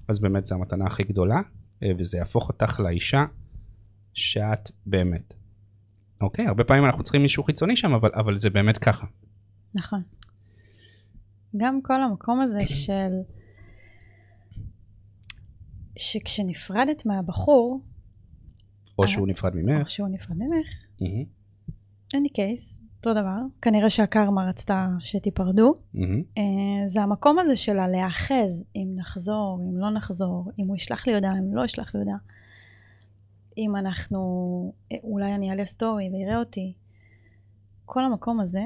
אז 0.07 0.19
באמת 0.19 0.45
זו 0.45 0.55
המתנה 0.55 0.86
הכי 0.86 1.03
גדולה, 1.03 1.41
וזה 1.98 2.17
יהפוך 2.17 2.50
אותך 2.50 2.80
לאישה 2.80 3.26
שאת 4.13 4.72
באמת. 4.86 5.34
אוקיי, 6.22 6.48
הרבה 6.48 6.63
פעמים 6.63 6.86
אנחנו 6.86 7.04
צריכים 7.04 7.22
מישהו 7.22 7.43
חיצוני 7.43 7.76
שם, 7.76 7.93
אבל, 7.93 8.10
אבל 8.15 8.39
זה 8.39 8.50
באמת 8.50 8.78
ככה. 8.78 9.08
נכון. 9.76 10.00
גם 11.58 11.82
כל 11.82 12.04
המקום 12.04 12.41
הזה 12.41 12.65
של... 12.65 13.12
שכשנפרדת 15.98 17.06
מהבחור, 17.06 17.82
או 18.98 19.04
אה, 19.04 19.08
שהוא 19.08 19.28
נפרד 19.28 19.54
או 19.56 19.60
ממך. 19.60 19.89
שהוא 19.89 20.08
נפרד 20.10 20.38
ממך, 20.38 20.67
אין 22.13 22.24
לי 22.24 22.30
קייס, 22.30 22.80
אותו 23.08 23.22
דבר. 23.22 23.38
כנראה 23.62 23.89
שהקרמה 23.89 24.50
רצתה 24.50 24.88
שתיפרדו. 25.00 25.74
אה, 26.38 26.44
זה 26.86 27.02
המקום 27.02 27.39
הזה 27.39 27.56
של 27.56 27.80
הלהאחז, 27.80 28.66
אם 28.76 28.88
נחזור, 28.96 29.60
אם 29.70 29.78
לא 29.78 29.89
נחזור, 29.89 30.52
אם 30.60 30.68
הוא 30.68 30.76
ישלח 30.76 31.08
לי 31.08 31.16
הודעה, 31.16 31.34
אם 31.38 31.56
לא 31.56 31.66
ישלח 31.66 31.96
לי 31.96 32.00
הודעה. 32.00 32.18
אם 33.58 33.76
אנחנו, 33.76 34.74
אה, 34.92 34.98
אולי 35.04 35.36
אני 35.36 35.50
אעלה 35.50 35.66
סטורי 35.66 36.10
ויראה 36.10 36.39
אותי. 36.39 36.74
כל 37.86 38.04
המקום 38.04 38.39
הזה, 38.39 38.63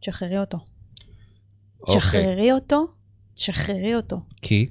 תשחררי 0.00 0.38
אותו. 0.38 0.58
אוקיי. 1.80 2.00
תשחררי 2.00 2.52
אותו, 2.52 2.86
תשחררי 3.34 3.96
אותו. 3.96 4.20
כי? 4.42 4.70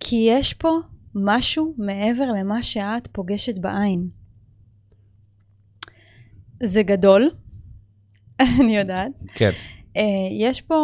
כי 0.00 0.26
יש 0.30 0.54
פה 0.54 0.78
משהו 1.14 1.74
מעבר 1.78 2.32
למה 2.38 2.62
שאת 2.62 3.08
פוגשת 3.12 3.58
בעין. 3.58 4.17
זה 6.62 6.82
גדול, 6.82 7.30
אני 8.60 8.76
יודעת. 8.76 9.12
כן. 9.34 9.50
אה, 9.96 10.02
יש 10.40 10.60
פה, 10.60 10.76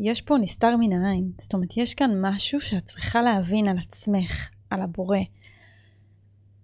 יש 0.00 0.20
פה 0.20 0.36
נסתר 0.38 0.76
מן 0.76 0.92
העין. 0.92 1.30
זאת 1.40 1.54
אומרת, 1.54 1.76
יש 1.76 1.94
כאן 1.94 2.10
משהו 2.20 2.60
שאת 2.60 2.84
צריכה 2.84 3.22
להבין 3.22 3.68
על 3.68 3.78
עצמך, 3.78 4.48
על 4.70 4.80
הבורא, 4.80 5.18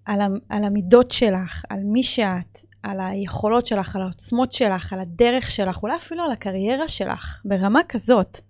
על, 0.04 0.20
על 0.48 0.64
המידות 0.64 1.10
שלך, 1.10 1.64
על 1.68 1.80
מי 1.84 2.02
שאת, 2.02 2.64
על 2.82 3.00
היכולות 3.00 3.66
שלך, 3.66 3.96
על 3.96 4.02
העוצמות 4.02 4.52
שלך, 4.52 4.92
על 4.92 5.00
הדרך 5.00 5.50
שלך, 5.50 5.82
אולי 5.82 5.96
אפילו 5.96 6.24
על 6.24 6.32
הקריירה 6.32 6.88
שלך, 6.88 7.42
ברמה 7.44 7.80
כזאת. 7.88 8.40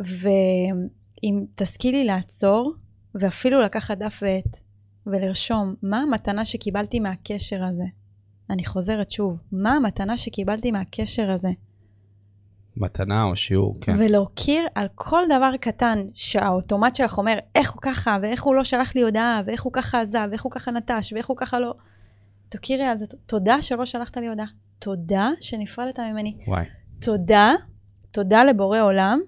ואם 0.00 1.44
תשכילי 1.54 2.04
לעצור, 2.04 2.74
ואפילו 3.14 3.60
לקחת 3.60 3.98
דף 3.98 4.18
ועט, 4.22 4.60
ולרשום 5.06 5.74
מה 5.82 5.98
המתנה 5.98 6.44
שקיבלתי 6.44 7.00
מהקשר 7.00 7.64
הזה. 7.64 7.84
אני 8.50 8.64
חוזרת 8.64 9.10
שוב, 9.10 9.40
מה 9.52 9.72
המתנה 9.72 10.16
שקיבלתי 10.16 10.70
מהקשר 10.70 11.30
הזה? 11.30 11.50
מתנה 12.76 13.22
או 13.22 13.36
שיעור, 13.36 13.78
כן. 13.80 13.96
ולהוקיר 13.98 14.66
על 14.74 14.86
כל 14.94 15.22
דבר 15.36 15.56
קטן 15.60 15.98
שהאוטומט 16.14 16.94
שלך 16.94 17.18
אומר, 17.18 17.38
איך 17.54 17.72
הוא 17.72 17.82
ככה, 17.82 18.18
ואיך 18.22 18.42
הוא 18.42 18.54
לא 18.54 18.64
שלח 18.64 18.94
לי 18.94 19.02
הודעה, 19.02 19.42
ואיך 19.46 19.62
הוא 19.62 19.72
ככה 19.72 20.00
עזב, 20.00 20.28
ואיך 20.30 20.42
הוא 20.42 20.52
ככה 20.52 20.70
נטש, 20.70 21.12
ואיך 21.12 21.26
הוא 21.26 21.36
ככה 21.36 21.60
לא... 21.60 21.74
תוקירי 22.48 22.84
על 22.84 22.96
זה, 22.96 23.06
תודה 23.26 23.62
שלא 23.62 23.86
שלחת 23.86 24.16
לי 24.16 24.28
הודעה. 24.28 24.46
תודה 24.78 25.30
שנפרדת 25.40 25.98
ממני. 25.98 26.36
וואי. 26.46 26.64
תודה, 27.00 27.52
תודה 28.10 28.44
לבורא 28.44 28.80
עולם, 28.80 29.20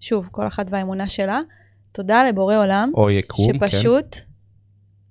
שוב, 0.00 0.28
כל 0.32 0.46
אחת 0.46 0.66
והאמונה 0.70 1.08
שלה, 1.08 1.40
תודה 1.92 2.24
לבורא 2.24 2.56
עולם, 2.56 2.90
או 2.94 3.10
יקום, 3.10 3.58
כן. 3.58 4.29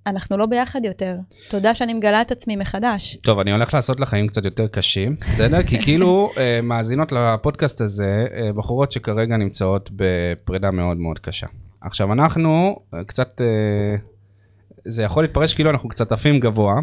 אנחנו 0.06 0.36
לא 0.36 0.46
ביחד 0.46 0.84
יותר. 0.84 1.16
תודה 1.48 1.74
שאני 1.74 1.94
מגלה 1.94 2.22
את 2.22 2.30
עצמי 2.30 2.56
מחדש. 2.56 3.16
טוב, 3.16 3.38
אני 3.38 3.52
הולך 3.52 3.74
לעשות 3.74 4.00
לחיים 4.00 4.28
קצת 4.28 4.44
יותר 4.44 4.68
קשים, 4.68 5.16
בסדר? 5.32 5.62
כי 5.62 5.78
כאילו 5.82 6.30
אה, 6.38 6.60
מאזינות 6.62 7.12
לפודקאסט 7.12 7.80
הזה, 7.80 8.26
אה, 8.34 8.52
בחורות 8.52 8.92
שכרגע 8.92 9.36
נמצאות 9.36 9.90
בפרידה 9.96 10.70
מאוד 10.70 10.96
מאוד 10.96 11.18
קשה. 11.18 11.46
עכשיו, 11.80 12.12
אנחנו 12.12 12.76
אה, 12.94 13.04
קצת, 13.04 13.40
זה 14.84 15.02
יכול 15.02 15.24
להתפרש 15.24 15.54
כאילו 15.54 15.70
אנחנו 15.70 15.88
קצת 15.88 16.12
עפים 16.12 16.40
גבוה. 16.40 16.74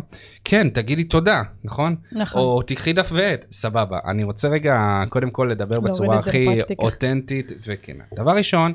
כן, 0.44 0.70
תגידי 0.70 1.04
תודה, 1.04 1.42
נכון? 1.64 1.96
נכון. 2.12 2.42
או 2.42 2.62
תיקחי 2.62 2.94
דף 2.94 3.10
ועט, 3.14 3.46
סבבה. 3.52 4.00
אני 4.06 4.24
רוצה 4.24 4.48
רגע 4.48 5.04
קודם 5.10 5.30
כל 5.30 5.50
לדבר 5.52 5.80
בצורה 5.80 6.20
הכי. 6.20 6.48
אותנטית 6.80 7.52
וכנה. 7.66 8.04
דבר 8.16 8.32
ראשון, 8.32 8.74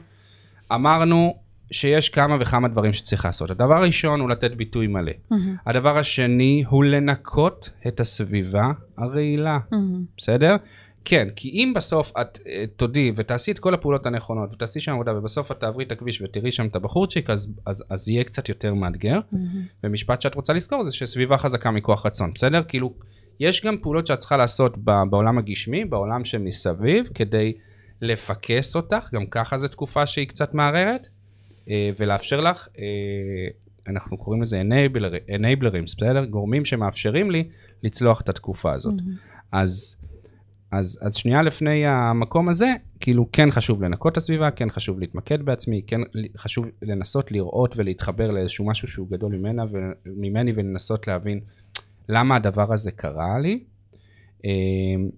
אמרנו 0.75 1.35
שיש 1.73 2.09
כמה 2.09 2.37
וכמה 2.41 2.69
דברים 2.69 2.93
שצריך 2.93 3.25
לעשות. 3.25 3.51
הדבר 3.51 3.75
הראשון 3.75 4.21
הוא 4.21 4.31
לתת 4.31 4.51
ביטוי 4.51 4.87
מלא. 4.87 5.13
מהמם, 5.31 5.57
הדבר 5.67 5.99
השני 5.99 6.65
הוא 6.69 6.85
לנקות 6.85 7.71
את 7.87 8.01
הסביבה 8.01 8.71
הרעילה, 8.99 9.59
מהמם. 9.73 10.05
בסדר? 10.19 10.57
כן, 11.05 11.29
כי 11.37 11.49
אם 11.49 11.73
בסוף 11.77 12.13
את 12.21 12.39
אה, 12.47 12.65
תודי 12.77 13.13
ותעשי 13.17 13.53
את 13.53 13.59
כל 13.59 13.75
הפעולות 13.75 14.07
הנכונות 14.07 14.53
ותעשי 14.53 14.81
שם 14.81 14.93
עבודה 14.93 15.19
ובסוף 15.19 15.53
את 15.53 15.61
תעברי 15.61 15.85
את 15.85 15.93
הכביש 15.93 16.23
ותראי 16.23 16.53
שם 16.53 16.67
את 16.67 16.77
הבחורצ'יק 16.77 17.31
אז, 17.31 17.49
אז, 17.67 17.85
אז 17.91 18.09
יהיה 18.09 18.25
קצת 18.25 18.49
יותר 18.49 18.75
מאתגר. 18.75 19.21
מהמם. 19.33 19.63
ומשפט 19.85 20.23
שאת 20.23 20.35
רוצה 20.35 20.53
לזכור 20.53 20.85
זה 20.85 20.97
שסביבה 20.97 21.39
חזקה 21.39 21.71
מכוח 21.71 22.07
רצון, 22.07 22.33
בסדר? 22.35 22.63
כאילו, 22.63 22.95
יש 23.41 23.65
גם 23.65 23.77
פעולות 23.83 24.07
שאת 24.07 24.19
צריכה 24.19 24.37
לעשות 24.37 24.77
בעולם 25.11 25.39
הגשמי, 25.39 25.85
בעולם 25.85 26.25
שמסביב, 26.25 27.07
כדי 27.15 27.53
לפקס 28.03 28.77
אותך, 28.77 29.09
גם 29.15 29.27
ככה 29.27 29.59
זו 29.59 29.69
תקופה 29.69 30.07
שהיא 30.07 30.29
קצת 30.29 30.55
מערערת, 30.55 31.09
ולאפשר 31.99 32.41
לך, 32.41 32.69
אה, 32.79 33.49
אנחנו 33.89 34.19
קוראים 34.19 34.43
לזה 34.43 34.63
enabler, 34.63 35.31
enablers, 35.31 35.83
בסדר? 35.85 36.25
גורמים 36.25 36.65
שמאפשרים 36.65 37.31
לי 37.31 37.49
לצלוח 37.83 38.21
את 38.21 38.29
התקופה 38.29 38.73
הזאת. 38.73 38.95
מהמם. 38.95 39.17
אז, 39.53 39.97
אז, 40.71 40.99
אז 41.03 41.15
שנייה 41.15 41.43
לפני 41.43 41.87
המקום 41.87 42.49
הזה, 42.49 42.67
כאילו 43.01 43.27
כן 43.33 43.51
חשוב 43.51 43.83
לנקות 43.83 44.13
את 44.13 44.17
הסביבה, 44.17 44.51
כן 44.51 44.71
חשוב 44.71 45.01
להתמקד 45.01 45.43
בעצמי, 45.43 45.83
כן 45.87 46.01
חשוב 46.37 46.67
לנסות 46.83 47.33
לראות 47.33 47.77
ולהתחבר 47.77 48.31
לאיזשהו 48.31 48.67
משהו 48.67 48.89
שהוא 48.89 49.09
גדול 49.11 49.33
ממנה 49.37 49.65
וממני 49.71 50.53
ולנסות 50.55 51.07
להבין 51.07 51.41
למה 52.09 52.37
הדבר 52.37 52.73
הזה 52.73 52.91
קרה 52.91 53.39
לי. 53.39 53.65
אמ, 54.45 55.11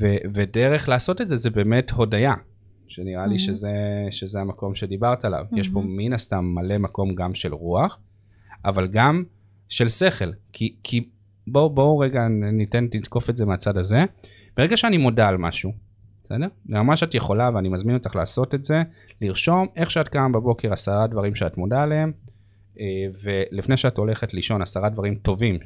ו, 0.00 0.06
ודרך 0.34 0.88
לעשות 0.88 1.20
את 1.20 1.28
זה 1.28 1.36
זה 1.36 1.50
באמת 1.50 1.90
הודיה, 1.90 2.34
שנראה 2.88 3.26
לי 3.26 3.34
Mhm. 3.34 3.38
שזה, 3.38 3.72
שזה 4.10 4.40
המקום 4.40 4.74
שדיברת 4.74 5.24
עליו. 5.24 5.44
יש 5.56 5.68
פה. 5.68 5.82
מן 5.86 6.12
הסתם 6.12 6.44
מלא 6.44 6.78
מקום 6.78 7.14
גם 7.14 7.34
של 7.34 7.54
רוח, 7.54 7.98
אבל 8.64 8.86
גם 8.86 9.24
של 9.68 9.88
שכל. 9.88 10.30
כי, 10.52 10.76
כי 10.82 11.08
בואו 11.46 11.70
בוא 11.70 12.04
רגע 12.04 12.28
ניתן, 12.28 12.86
נתקוף 12.94 13.30
את 13.30 13.36
זה 13.36 13.46
מהצד 13.46 13.76
הזה. 13.76 14.04
ברגע 14.56 14.76
שאני 14.76 14.98
מודה 14.98 15.28
על 15.28 15.36
משהו, 15.36 15.72
בסדר? 16.24 16.46
ממש 16.66 17.02
את 17.02 17.14
יכולה 17.14 17.50
ואני 17.54 17.68
מזמין 17.68 17.96
אותך 17.96 18.16
לעשות 18.16 18.54
את 18.54 18.64
זה, 18.64 18.82
לרשום 19.20 19.66
איך 19.76 19.90
שאת 19.90 20.08
קמה 20.08 20.28
בבוקר 20.28 20.72
עשרה 20.72 21.06
דברים 21.06 21.34
שאת 21.34 21.56
מודה 21.56 21.82
עליהם, 21.82 22.12
אה, 22.80 22.84
ולפני 23.24 23.76
שאת 23.76 23.98
הולכת 23.98 24.34
לישון 24.34 24.62
עשרה 24.62 24.88
דברים 24.88 25.14
טובים 25.14 25.58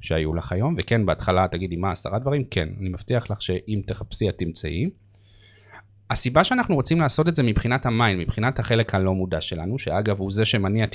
שהיו 0.00 0.34
לך 0.34 0.52
היום, 0.52 0.74
וכן 0.78 1.06
בהתחלה 1.06 1.48
תגידי 1.50 1.76
מה 1.76 1.90
עשרה 1.90 2.18
דברים, 2.18 2.44
כן, 2.44 2.68
אני 2.80 2.88
מבטיח 2.88 3.30
לך 3.30 3.42
שאם 3.42 3.80
תחפשי 3.86 4.28
את 4.28 4.38
תמצאי. 4.38 4.90
הסיבה 6.10 6.44
שאנחנו 6.44 6.74
רוצים 6.74 7.00
לעשות 7.00 7.28
את 7.28 7.34
זה 7.36 7.42
מבחינת 7.42 7.86
ה 7.86 7.92
mind, 7.92 8.20
מבחינת 8.20 8.58
החלק 8.58 8.94
הלא 8.94 9.14
מודע 9.14 9.40
שלנו, 9.40 9.78
שאגב 9.78 10.20
הוא 10.20 10.32
זה 10.32 10.44
שמניע 10.44 10.86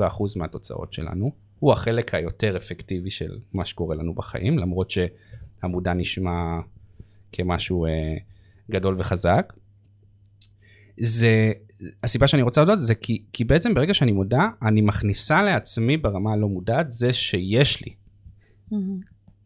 מהתוצאות 0.36 0.92
שלנו, 0.92 1.32
הוא 1.58 1.72
החלק 1.72 2.14
היותר 2.14 2.56
אפקטיבי 2.56 3.10
של 3.10 3.38
מה 3.52 3.64
שקורה 3.64 3.96
לנו 3.96 4.14
בחיים, 4.14 4.58
למרות 4.58 4.90
שהמודע 4.90 5.94
נשמע 5.94 6.60
כמשהו 7.32 7.86
אה, 7.86 8.16
גדול 8.70 8.96
וחזק. 8.98 9.52
זה, 11.00 11.52
הסיבה 12.02 12.26
שאני 12.26 12.42
רוצה 12.42 12.62
לדעת 12.62 12.80
זה 12.80 12.94
כי, 12.94 13.24
כי 13.32 13.44
בעצם 13.44 13.74
ברגע 13.74 13.94
שאני 13.94 14.12
מודע, 14.12 14.42
אני 14.62 14.80
מכניסה 14.80 15.42
לעצמי 15.42 15.96
ברמה 15.96 16.32
הלא 16.32 16.48
מודעת 16.48 16.92
זה 16.92 17.12
שיש 17.12 17.84
לי, 17.84 17.94
מהמם. 18.70 19.00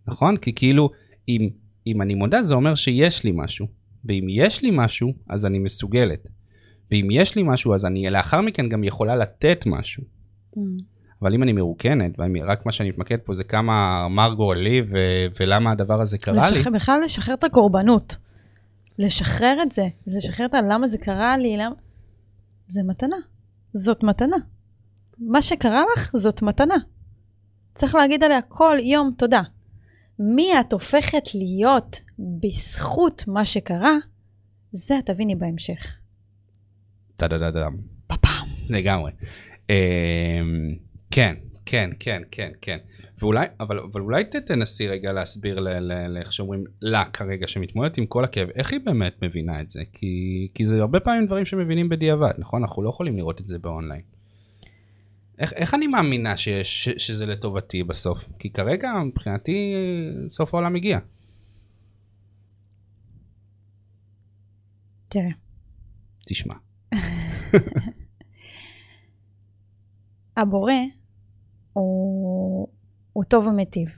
נכון? 0.06 0.36
כי 0.36 0.54
כאילו, 0.54 0.90
אם, 1.28 1.48
אם 1.86 2.02
אני 2.02 2.14
מודע 2.14 2.42
זה 2.42 2.54
אומר 2.54 2.74
שיש 2.74 3.24
לי 3.24 3.32
משהו, 3.34 3.66
ואם 4.04 4.26
יש 4.30 4.62
לי 4.62 4.70
משהו, 4.72 5.12
אז 5.28 5.46
אני 5.46 5.58
מסוגלת. 5.58 6.26
ואם 6.90 7.08
יש 7.10 7.36
לי 7.36 7.42
משהו, 7.46 7.74
אז 7.74 7.84
אני 7.84 8.10
לאחר 8.10 8.40
מכן 8.40 8.68
גם 8.68 8.84
יכולה 8.84 9.16
לתת 9.16 9.64
משהו. 9.66 10.02
מהמם. 10.56 10.92
אבל 11.22 11.34
אם 11.34 11.42
אני 11.42 11.52
מרוקנת, 11.52 12.18
ורק 12.18 12.66
מה 12.66 12.72
שאני 12.72 12.88
מתמקד 12.88 13.18
פה 13.24 13.34
זה 13.34 13.44
כמה 13.44 14.08
מר 14.08 14.34
גורלי 14.34 14.82
ו- 14.90 15.26
ולמה 15.40 15.70
הדבר 15.70 16.00
הזה 16.00 16.18
קרה 16.18 16.50
לי, 16.50 16.56
לשחרר, 16.56 16.72
בכלל 16.72 17.00
לשחרר 17.04 17.34
את 17.34 17.44
הקורבנות. 17.44 18.16
לשחרר 18.98 19.56
את 19.62 19.72
זה, 19.72 19.88
לשחרר 20.06 20.46
את 20.46 20.54
ה... 20.54 20.62
למה 20.62 20.86
זה 20.86 20.98
קרה 20.98 21.36
לי, 21.36 21.56
למה... 21.56 21.74
זה 22.68 22.80
מתנה. 22.88 23.16
זאת 23.72 24.02
מתנה. 24.02 24.36
מה 25.18 25.42
שקרה 25.42 25.82
לך 25.96 26.16
זאת 26.16 26.42
מתנה. 26.42 26.74
צריך 27.74 27.94
להגיד 27.94 28.24
עליה 28.24 28.42
כל 28.42 28.76
יום 28.82 29.10
תודה. 29.18 29.42
מי 30.18 30.60
את 30.60 30.72
הופכת 30.72 31.34
להיות 31.34 32.00
בזכות 32.18 33.24
מה 33.26 33.44
שקרה, 33.44 33.96
זה 34.72 34.98
את 34.98 35.06
תביני 35.06 35.34
בהמשך. 35.34 35.98
טה-דה-דה-דם. 37.16 37.76
בפעם. 38.12 38.48
לגמרי. 38.68 39.12
אמ, 39.70 39.74
כן, 41.10 41.34
כן, 41.66 41.90
כן, 42.00 42.22
כן, 42.30 42.50
כן. 42.60 42.78
ואולי, 43.18 43.46
אבל, 43.60 43.78
אבל 43.78 44.00
אולי 44.00 44.24
תנסי 44.46 44.88
רגע 44.88 45.12
להסביר 45.12 45.60
לאיך 46.08 46.32
שאומרים, 46.32 46.64
לה 46.82 47.04
כרגע 47.04 47.48
שמתמודדת 47.48 47.98
עם 47.98 48.06
כל 48.06 48.24
הכאב, 48.24 48.48
איך 48.54 48.72
היא 48.72 48.80
באמת 48.84 49.22
מבינה 49.22 49.60
את 49.60 49.70
זה? 49.70 49.82
כי, 49.92 50.48
כי 50.54 50.66
זה 50.66 50.80
הרבה 50.80 51.00
פעמים 51.00 51.26
דברים 51.26 51.46
שמבינים 51.46 51.88
בדיעבד, 51.88 52.32
נכון? 52.38 52.62
אנחנו 52.62 52.82
לא 52.82 52.88
יכולים 52.88 53.16
לראות 53.16 53.40
את 53.40 53.46
זה 53.46 53.58
באונליין. 53.58 54.02
איך, 55.42 55.52
איך 55.52 55.74
אני 55.74 55.86
מאמינה 55.86 56.36
שיש, 56.36 56.84
ש, 56.84 56.88
שזה 57.06 57.26
לטובתי 57.26 57.82
בסוף? 57.82 58.28
כי 58.38 58.50
כרגע 58.50 58.92
מבחינתי 59.06 59.74
סוף 60.30 60.54
העולם 60.54 60.76
הגיע. 60.76 60.98
תראה, 65.08 65.28
תשמע. 66.26 66.54
הבורא 70.36 70.72
הוא, 71.72 72.68
הוא 73.12 73.24
טוב 73.24 73.46
ומיטיב. 73.46 73.88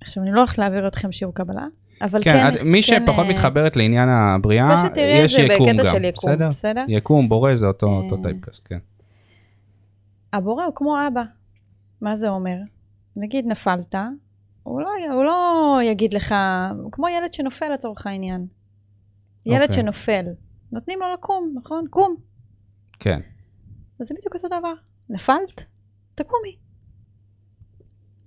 עכשיו, 0.00 0.22
אני 0.22 0.32
לא 0.32 0.40
הולכת 0.40 0.58
להעביר 0.58 0.88
אתכם 0.88 1.12
שיעור 1.12 1.34
קבלה, 1.34 1.66
אבל 2.02 2.22
כן, 2.22 2.54
כן... 2.58 2.68
מי 2.68 2.82
כן, 2.82 3.02
שפחות 3.04 3.24
אה, 3.24 3.30
מתחברת 3.30 3.76
לעניין 3.76 4.08
הבריאה, 4.08 4.76
פשוט 4.76 4.94
תראי 4.94 5.20
את 5.20 5.24
יש 5.24 5.36
זה 5.36 5.42
יקום 5.42 5.66
בקטע 5.66 5.84
גם, 5.84 5.92
של 5.92 6.04
יקום, 6.04 6.30
בסדר? 6.32 6.48
בסדר? 6.48 6.84
יקום, 6.88 7.28
בורא 7.28 7.54
זה 7.54 7.66
אותו, 7.66 7.86
אותו 7.86 8.16
אה. 8.16 8.22
טייפקאסט, 8.22 8.66
כן. 8.68 8.78
הבורא 10.32 10.64
הוא 10.64 10.74
כמו 10.74 11.06
אבא. 11.06 11.22
מה 12.00 12.16
זה 12.16 12.28
אומר? 12.28 12.56
נגיד 13.16 13.46
נפלת, 13.46 13.94
הוא 14.62 14.80
לא, 14.80 14.90
הוא 15.12 15.24
לא 15.24 15.78
יגיד 15.82 16.14
לך, 16.14 16.34
הוא 16.82 16.92
כמו 16.92 17.08
ילד 17.08 17.32
שנופל 17.32 17.68
לצורך 17.68 18.06
העניין. 18.06 18.46
ילד 19.46 19.62
אוקיי. 19.62 19.76
שנופל, 19.76 20.24
נותנים 20.72 20.98
לו 21.00 21.12
לקום, 21.12 21.54
נכון? 21.54 21.84
קום. 21.90 22.16
כן. 23.00 23.20
אז 24.00 24.06
זה 24.06 24.14
בדיוק 24.18 24.34
אותו 24.34 24.48
דבר. 24.58 24.74
נפלת? 25.10 25.64
תקומי. 26.14 26.56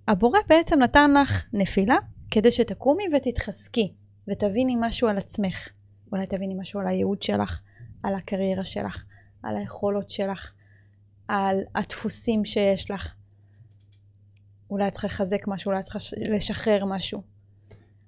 הבורא 0.08 0.40
בעצם 0.48 0.80
נתן 0.80 1.14
לך 1.14 1.46
נפילה 1.54 1.98
כדי 2.32 2.52
שתקומי 2.52 3.04
ותתחזקי 3.16 3.94
ותביני 4.28 4.76
משהו 4.80 5.08
על 5.08 5.18
עצמך. 5.18 5.70
אולי 6.12 6.28
תביני 6.28 6.54
משהו 6.58 6.80
על 6.80 6.88
הייעוד 6.88 7.22
שלך, 7.22 7.62
על 8.04 8.16
הקריירה 8.16 8.66
שלך, 8.66 9.06
על 9.44 9.58
היכולות 9.58 10.10
שלך, 10.10 10.52
על 11.32 11.60
הדפוסים 11.76 12.46
שיש 12.46 12.92
לך. 12.92 13.16
אולי 14.70 14.88
את 14.88 14.94
צריכה 14.94 15.08
לחזק 15.08 15.48
משהו, 15.48 15.70
אולי 15.70 15.80
את 15.80 15.84
צריכה 15.84 16.00
לשחרר 16.36 16.86
משהו. 16.86 17.22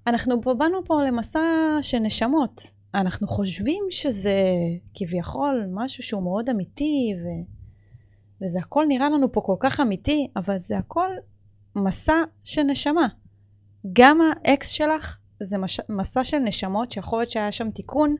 אנחנו 0.08 0.42
פה 0.42 0.54
באנו 0.54 0.86
פה 0.86 1.04
למסע 1.04 1.40
של 1.82 2.00
נשמות. 2.00 2.62
אנחנו 2.96 3.28
חושבים 3.28 3.84
שזה 3.90 4.36
כביכול 4.94 5.68
משהו 5.72 6.04
שהוא 6.04 6.24
מאוד 6.24 6.50
אמיתי, 6.50 7.14
ו... 7.18 7.28
וזה 8.42 8.60
הכל 8.60 8.86
נראה 8.88 9.10
לנו 9.10 9.32
פה 9.32 9.42
כל 9.42 9.56
כך 9.60 9.80
אמיתי, 9.80 10.28
אבל 10.36 10.58
זה 10.58 10.78
הכל 10.78 11.10
מסע 11.76 12.24
של 12.44 12.64
נשמה. 12.64 13.08
גם 13.94 14.20
האקס 14.22 14.70
שלך 14.70 15.18
זה 15.40 15.58
מש... 15.58 15.80
מסע 15.90 16.24
של 16.24 16.38
נשמות 16.38 16.92
שיכול 16.92 17.20
להיות 17.20 17.32
שהיה 17.32 17.52
שם 17.52 17.72
תיקון, 17.72 18.16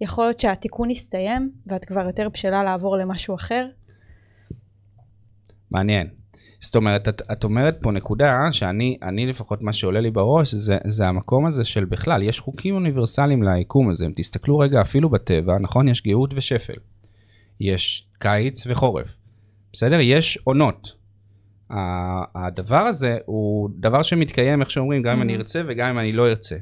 יכול 0.00 0.24
להיות 0.24 0.40
שהתיקון 0.40 0.90
הסתיים 0.90 1.52
ואת 1.66 1.84
כבר 1.84 2.06
יותר 2.06 2.28
בשלה 2.28 2.64
לעבור 2.64 2.96
למשהו 2.96 3.34
אחר. 3.34 3.68
מעניין. 5.70 6.06
זאת 6.60 6.76
אומרת, 6.76 7.08
את, 7.08 7.22
את 7.32 7.44
אומרת 7.44 7.78
פה 7.82 7.92
נקודה 7.92 8.48
שאני, 8.52 8.98
אני 9.02 9.26
לפחות 9.26 9.62
מה 9.62 9.72
שעולה 9.72 10.00
לי 10.00 10.10
בראש 10.10 10.54
זה, 10.54 10.78
זה 10.86 11.08
המקום 11.08 11.46
הזה 11.46 11.64
של 11.64 11.84
בכלל, 11.84 12.22
יש 12.22 12.40
חוקים 12.40 12.74
אוניברסליים 12.74 13.42
ליקום 13.42 13.90
הזה, 13.90 14.06
אם 14.06 14.12
תסתכלו 14.16 14.58
רגע 14.58 14.80
אפילו 14.80 15.10
בטבע, 15.10 15.58
נכון? 15.58 15.88
יש 15.88 16.02
גאות 16.02 16.30
ושפל. 16.36 16.76
יש 17.60 18.08
קיץ 18.18 18.66
וחורף. 18.66 19.16
בסדר? 19.72 19.98
יש 20.00 20.38
עונות. 20.44 20.92
הדבר 22.34 22.80
הזה 22.80 23.18
הוא 23.26 23.70
דבר 23.78 24.02
שמתקיים, 24.02 24.60
איך 24.60 24.70
שאומרים, 24.70 25.02
גם 25.02 25.16
אם 25.16 25.22
אני 25.22 25.34
Mhm. 25.34 25.38
ארצה 25.38 25.62
וגם 25.68 25.88
אם 25.88 25.98
אני 25.98 26.12
לא 26.12 26.28
ארצה. 26.28 26.56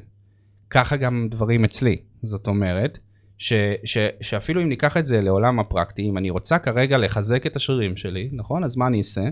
ככה 0.70 0.96
גם 0.96 1.28
דברים 1.30 1.64
אצלי. 1.64 1.96
זאת 2.22 2.46
אומרת, 2.46 2.98
ש, 3.44 3.52
ש, 3.84 3.98
שאפילו 4.20 4.62
אם 4.62 4.68
ניקח 4.68 4.96
את 4.96 5.06
זה 5.06 5.20
לעולם 5.20 5.60
הפרקטי, 5.60 6.02
אם 6.02 6.18
אני 6.18 6.30
רוצה 6.30 6.58
כרגע 6.58 6.98
לחזק 6.98 7.46
את 7.46 7.56
השרירים 7.56 7.96
שלי, 7.96 8.30
נכון? 8.32 8.64
אז 8.64 8.76
מה 8.76 8.86
אני 8.86 8.98
אעשה? 8.98 9.28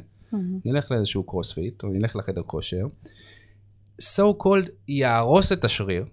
נלך 0.64 0.90
לאיזשהו 0.90 1.24
קרוספיט, 1.24 1.82
או 1.82 1.88
נלך 1.88 2.16
לחדר 2.16 2.42
כושר, 2.42 2.86
so 4.00 4.42
called 4.42 4.70
יהרוס 4.88 5.52
את 5.52 5.64
השריר, 5.64 6.04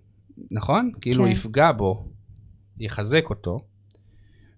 נכון? 0.51 0.91
כאילו 1.01 1.23
כן. 1.25 1.31
יפגע 1.31 1.71
בו, 1.71 2.07
יחזק 2.79 3.29
אותו, 3.29 3.59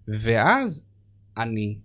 ואז 0.08 0.88
אני 1.36 1.78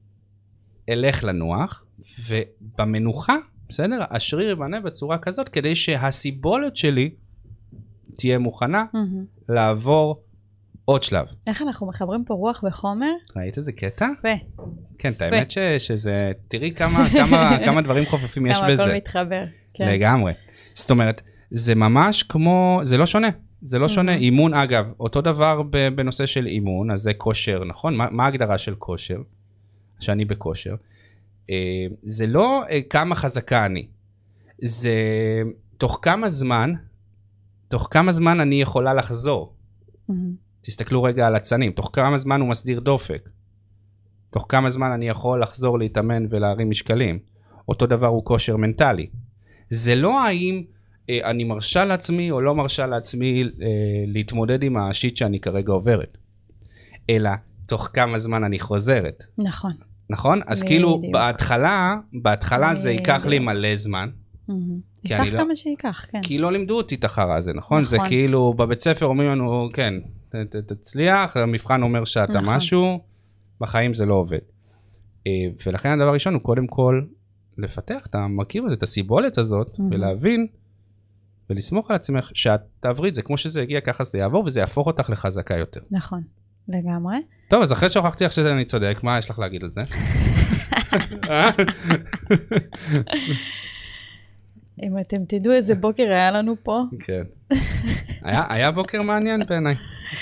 אלך 0.89 1.24
לנוח, 1.24 1.86
ובמנוחה, 2.28 3.36
בסדר? 3.70 4.04
השריר 4.10 4.50
ייבנה 4.50 4.80
בצורה 4.80 5.17
כזאת 5.17 5.50
כדי 5.50 5.76
שהסיבולת 5.76 6.76
שלי 6.78 7.10
תהיה 8.17 8.39
מוכנה 8.39 8.86
מהמם. 8.93 9.26
לעבור 9.50 10.27
עוד 10.89 11.04
שלב. 11.04 11.26
איך 11.47 11.62
אנחנו 11.62 11.88
מחברים 11.88 12.23
פה 12.26 12.34
רוח 12.34 12.63
וחומר? 12.67 13.12
ראית 13.36 13.58
איזה 13.58 13.71
קטע? 13.71 14.08
יפה. 14.19 14.28
כן, 14.97 15.12
את. 15.12 15.21
האמת 15.21 15.52
ש- 15.52 15.58
שזה, 15.60 16.32
תראי 16.47 16.71
כמה, 16.71 17.10
כמה, 17.10 17.58
כמה 17.65 17.82
דברים 17.82 18.06
חופפים 18.06 18.45
יש 18.45 18.58
כמה 18.58 18.67
בזה. 18.67 18.84
הכל 18.84 18.93
מתחבר. 18.95 19.43
כן. 19.73 19.88
לגמרי. 19.88 20.34
זאת 20.76 20.91
אומרת, 20.91 21.21
זה 21.52 21.76
ממש 21.76 22.23
כמו, 22.23 22.80
זה 22.84 22.97
לא 22.97 23.06
שונה. 23.06 23.28
זה 23.62 23.80
לא 23.80 23.88
שונה. 23.88 24.15
Mhm. 24.15 24.19
אימון, 24.19 24.54
אגב, 24.54 24.86
אותו 25.00 25.21
דבר 25.21 25.62
בנושא 25.95 26.26
של 26.26 26.45
אימון, 26.47 26.91
אז 26.91 27.02
זה 27.02 27.13
כושר, 27.13 27.63
נכון? 27.63 27.95
מה, 27.95 28.08
מה 28.12 28.26
ההגדרה 28.26 28.58
של 28.58 28.76
כושר? 28.76 29.17
שאני 30.00 30.26
בכושר. 30.26 30.76
אה, 31.50 31.56
זה 32.04 32.28
לא 32.28 32.63
אה, 32.69 32.80
כמה 32.89 33.15
חזקה 33.15 33.65
אני. 33.65 33.88
זה 34.63 34.93
תוך 35.78 36.00
כמה 36.02 36.30
זמן, 36.30 36.73
תוך 37.67 37.88
כמה 37.91 38.12
זמן 38.12 38.39
אני 38.39 38.62
יכולה 38.62 38.93
לחזור. 38.93 39.54
מהמם. 40.10 40.47
תסתכלו 40.67 41.03
רגע 41.03 41.27
על 41.27 41.38
אצנים, 41.38 41.71
תוך 41.71 41.89
כמה 41.93 42.17
זמן 42.17 42.41
הוא 42.41 42.49
מסדיר 42.49 42.80
דופק. 42.80 43.30
תוך 44.30 44.45
כמה 44.49 44.69
זמן 44.69 44.91
אני 44.91 45.08
יכול 45.08 45.41
לחזור 45.41 45.80
להתאמן 45.80 46.25
ולהרים 46.30 46.69
משקלים. 46.69 47.19
אותו 47.67 47.86
דבר 47.86 48.08
הוא 48.08 48.25
כושר 48.25 48.58
מנטלי. 48.58 49.08
זה 49.69 49.95
לא 49.95 50.19
האם 50.23 50.63
אה, 51.10 51.19
אני 51.23 51.43
מרשה 51.43 51.86
לעצמי 51.86 52.32
או 52.32 52.41
לא 52.41 52.56
מרשה 52.56 52.86
לעצמי 52.86 53.43
אה, 53.43 53.47
להתמודד 54.08 54.63
עם 54.63 54.77
השיט 54.77 55.17
שאני 55.17 55.39
כרגע 55.39 55.73
עוברת, 55.73 56.17
אלא 57.10 57.30
תוך 57.65 57.89
כמה 57.93 58.19
זמן 58.19 58.43
אני 58.43 58.60
חוזרת, 58.60 59.23
נכון. 59.38 59.71
נכון? 60.10 60.39
אז 60.47 60.63
כאילו. 60.63 61.01
בהתחלה, 61.12 61.95
בהתחלה 62.13 62.75
זה 62.75 62.91
ייקח 62.91 63.25
לי. 63.25 63.39
מלא 63.39 63.75
זמן, 63.75 64.10
ייקח 65.04 65.24
לא- 65.34 65.38
כמה 65.38 65.56
שייקח, 65.56 66.06
כן. 66.12 66.22
כי 66.24 66.38
לא 66.38 66.52
לימדו 66.52 66.78
אותי 66.78 66.96
את 66.96 67.04
החרא 67.04 67.36
הזה, 67.38 67.54
נכון? 67.54 67.86
זה 67.86 67.98
נכון. 67.98 68.08
כאילו, 68.10 68.54
בבית 68.54 68.82
ספר 68.82 69.06
אומרים 69.06 69.30
לנו, 69.30 69.70
כן, 69.74 69.94
ת- 70.30 70.36
ת- 70.36 70.56
תצליח, 70.56 71.38
המבחן 71.38 71.82
אומר 71.82 72.06
שאתה 72.06 72.34
נכון. 72.42 72.56
משהו, 72.56 73.00
בחיים 73.62 73.94
זה 73.94 74.06
לא 74.06 74.14
עובד. 74.14 74.38
אה, 75.28 75.32
ולכן 75.66 75.90
הדבר 75.90 76.08
הראשון 76.10 76.34
הוא 76.34 76.42
קודם 76.42 76.68
כל 76.68 77.02
לפתח 77.58 78.06
את 78.06 78.16
המרכיב 78.16 78.66
הזה, 78.66 78.74
את 78.74 78.84
הסיבולת 78.84 79.38
הזאת, 79.38 79.80
מהמם. 79.80 79.92
ולהבין 79.94 80.48
ולסמוך 81.50 81.92
על 81.92 81.96
עצמך 81.96 82.30
שאת 82.34 82.62
תעברי 82.80 83.10
את 83.10 83.16
זה, 83.16 83.22
כמו 83.22 83.38
שזה 83.38 83.62
הגיע, 83.62 83.82
ככה 83.82 84.04
זה 84.04 84.18
יעבור, 84.18 84.44
וזה 84.46 84.60
יהפוך 84.60 84.88
אותך 84.88 85.10
לחזקה 85.10 85.56
יותר. 85.58 85.80
נכון. 85.92 86.22
לגמרי. 86.70 87.16
טוב, 87.50 87.62
אז 87.62 87.72
אחרי 87.74 87.90
שהוכחתי 87.90 88.24
לך 88.26 88.32
שאני 88.32 88.66
צודק, 88.66 89.00
מה 89.04 89.18
יש 89.18 89.30
לך 89.30 89.40
להגיד 89.40 89.64
על 89.64 89.72
זה? 89.72 89.82
אם 94.84 94.98
אתם 94.98 95.26
תדעו 95.26 95.54
איזה 95.54 95.76
בוקר 95.76 96.04
היה 96.04 96.32
לנו 96.32 96.56
פה, 96.63 96.82
כן. 97.00 97.24
היה 98.22 98.46
היה 98.50 98.72
בוקר 98.72 99.02
מעניין 99.02 99.46
בעיניי, 99.46 99.76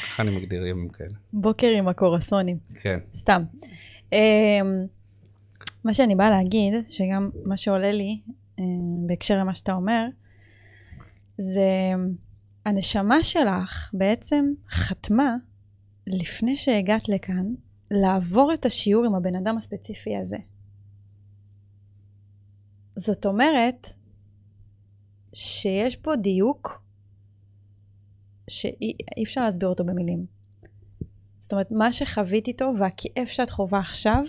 ככה 0.03 0.23
אני 0.23 0.37
מגדיר 0.37 0.65
ימים 0.65 0.89
כאלה. 0.89 1.13
בוקר 1.33 1.67
עם 1.67 1.87
הקורסונים. 1.87 2.57
כן. 2.81 2.99
סתם. 3.15 3.43
אמ, 4.13 4.17
מה 5.83 5.93
שאני 5.93 6.15
באה 6.15 6.29
להגיד, 6.29 6.73
שגם 6.89 7.29
מה 7.45 7.57
שעולה 7.57 7.91
לי 7.91 8.19
אמ, 8.59 9.07
בהקשר 9.07 9.37
למה 9.37 9.53
שאתה 9.53 9.73
אומר, 9.73 10.05
זה 11.37 11.69
הנשמה 12.65 13.23
שלך 13.23 13.89
בעצם 13.93 14.45
חתמה 14.69 15.35
לפני 16.07 16.55
שהגעת 16.55 17.09
לכאן 17.09 17.45
לעבור 17.91 18.53
את 18.53 18.65
השיעור 18.65 19.05
עם 19.05 19.15
הבן 19.15 19.35
אדם 19.35 19.57
הספציפי 19.57 20.17
הזה. 20.17 20.37
זאת 22.95 23.25
אומרת 23.25 23.87
שיש 25.35 25.95
פה 25.95 26.15
דיוק 26.15 26.81
שאי 28.47 28.93
אי 29.17 29.23
אפשר 29.23 29.41
להסביר 29.41 29.69
אותו 29.69 29.85
במילים. 29.85 30.25
זאת 31.39 31.51
אומרת, 31.51 31.71
מה 31.71 31.91
שחווית 31.91 32.47
איתו 32.47 32.71
והכאב 32.79 33.25
שאת 33.25 33.49
חווה 33.49 33.79
עכשיו, 33.79 34.23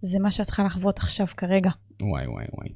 זה 0.00 0.18
מה 0.18 0.30
שאת 0.30 0.46
צריכה 0.46 0.64
לחוות 0.64 0.98
עכשיו 0.98 1.26
כרגע. 1.36 1.70
וואי 2.02 2.26
וואי 2.26 2.44
וואי. 2.54 2.68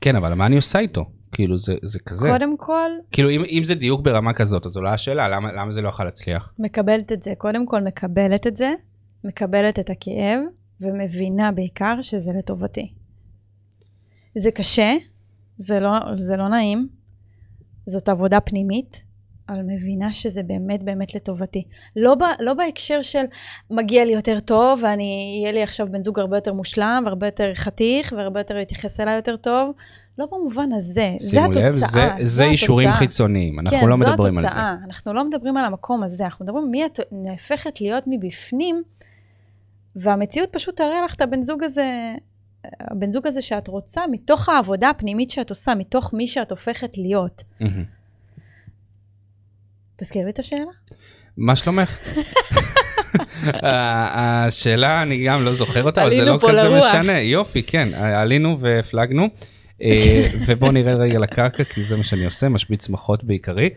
כן, 0.00 0.16
אבל 0.16 0.34
מה 0.34 0.46
אני 0.46 0.56
עושה 0.56 0.78
איתו? 0.78 1.04
כאילו 1.32 1.58
זה, 1.58 1.74
זה 1.82 1.98
כזה. 1.98 2.28
קודם 2.32 2.56
כל, 2.56 2.90
כאילו 3.12 3.30
אם, 3.30 3.42
אם 3.44 3.64
זה 3.64 3.74
דיוק 3.74 4.00
ברמה 4.00 4.32
כזאת, 4.32 4.66
אז 4.66 4.76
עולה 4.76 4.92
השאלה, 4.92 5.28
למה, 5.28 5.52
למה 5.52 5.72
זה 5.72 5.82
לא 5.82 5.88
יכול 5.88 6.04
להצליח? 6.04 6.54
מקבלת 6.58 7.12
את 7.12 7.22
זה. 7.22 7.32
קודם 7.38 7.66
כל 7.66 7.82
מקבלת 7.82 8.46
את 8.46 8.56
זה, 8.56 8.72
מקבלת 9.24 9.78
את 9.78 9.90
הכאב, 9.90 10.40
ומבינה 10.80 11.52
בעיקר 11.52 12.02
שזה 12.02 12.32
לטובתי. 12.38 12.92
זה 14.38 14.50
קשה, 14.50 14.92
זה 15.60 15.80
לא, 15.80 15.90
זה 16.16 16.36
לא 16.36 16.48
נעים, 16.48 16.88
זאת 17.86 18.08
עבודה 18.08 18.40
פנימית, 18.40 19.02
אבל 19.48 19.62
מבינה 19.62 20.12
שזה 20.12 20.42
באמת 20.42 20.82
באמת 20.82 21.14
לטובתי. 21.14 21.64
לא, 21.96 22.14
ב, 22.14 22.22
לא 22.40 22.54
בהקשר 22.54 23.02
של 23.02 23.24
מגיע 23.70 24.04
לי 24.04 24.12
יותר 24.12 24.40
טוב, 24.40 24.80
ואני, 24.82 25.40
יהיה 25.42 25.52
לי 25.52 25.62
עכשיו 25.62 25.86
בן 25.90 26.02
זוג 26.02 26.18
הרבה 26.18 26.36
יותר 26.36 26.52
מושלם, 26.52 27.02
והרבה 27.06 27.26
יותר 27.26 27.54
חתיך, 27.54 28.14
והרבה 28.16 28.40
יותר 28.40 28.56
יתייחס 28.56 29.00
אליי 29.00 29.16
יותר 29.16 29.36
טוב. 29.36 29.72
לא 30.18 30.26
במובן 30.32 30.72
הזה, 30.72 31.14
זה 31.20 31.44
התוצאה. 31.44 31.62
שימו 31.62 31.66
לב, 31.66 31.72
זה, 31.72 32.08
זה 32.20 32.44
אישורים 32.44 32.88
התוצאה. 32.88 32.98
חיצוניים, 32.98 33.60
אנחנו 33.60 33.78
כן, 33.78 33.88
לא 33.88 33.96
מדברים 33.96 34.34
זו 34.34 34.40
על 34.40 34.42
זה. 34.42 34.46
התוצאה. 34.46 34.74
אנחנו 34.84 35.12
לא 35.12 35.24
מדברים 35.24 35.56
על 35.56 35.64
המקום 35.64 36.02
הזה, 36.02 36.24
אנחנו 36.24 36.44
מדברים 36.44 36.70
מי 36.70 36.86
את 36.86 37.00
נהפכת 37.12 37.80
להיות 37.80 38.04
מבפנים, 38.06 38.82
והמציאות 39.96 40.48
פשוט 40.52 40.76
תראה 40.76 41.02
לך 41.04 41.14
את 41.14 41.20
הבן 41.20 41.42
זוג 41.42 41.64
הזה, 41.64 42.14
הבן 42.64 43.12
זוג 43.12 43.26
הזה 43.26 43.42
שאת 43.42 43.68
רוצה, 43.68 44.00
מתוך 44.10 44.48
העבודה 44.48 44.90
הפנימית 44.90 45.30
שאת 45.30 45.50
עושה, 45.50 45.74
מתוך 45.74 46.14
מי 46.14 46.26
שאת 46.26 46.50
הופכת 46.50 46.98
להיות. 46.98 47.42
מהמם. 47.60 47.84
תזכיר 49.96 50.24
לי 50.24 50.30
את 50.30 50.38
השאלה. 50.38 50.70
מה 51.36 51.56
שלומך? 51.56 51.98
ה- 53.62 54.44
השאלה, 54.46 55.02
אני 55.02 55.24
גם 55.26 55.44
לא 55.44 55.52
זוכר 55.54 55.82
אותה, 55.82 56.02
אבל 56.02 56.10
זה 56.10 56.24
לא 56.24 56.38
כזה 56.42 56.62
לרוח. 56.62 56.84
משנה. 56.94 57.20
יופי, 57.20 57.62
כן, 57.62 57.94
עלינו 57.94 58.60
והפלגנו. 58.60 59.26
אה, 59.82 60.22
ובואו 60.46 60.72
נרד 60.72 60.98
רגע 60.98 61.18
לקרקע, 61.18 61.64
כי 61.64 61.84
זה 61.84 61.96
מה 61.96 62.04
שאני 62.04 62.24
עושה, 62.24 62.48
משבית 62.48 62.80
צמחות 62.80 63.24
בעיקרי. 63.24 63.70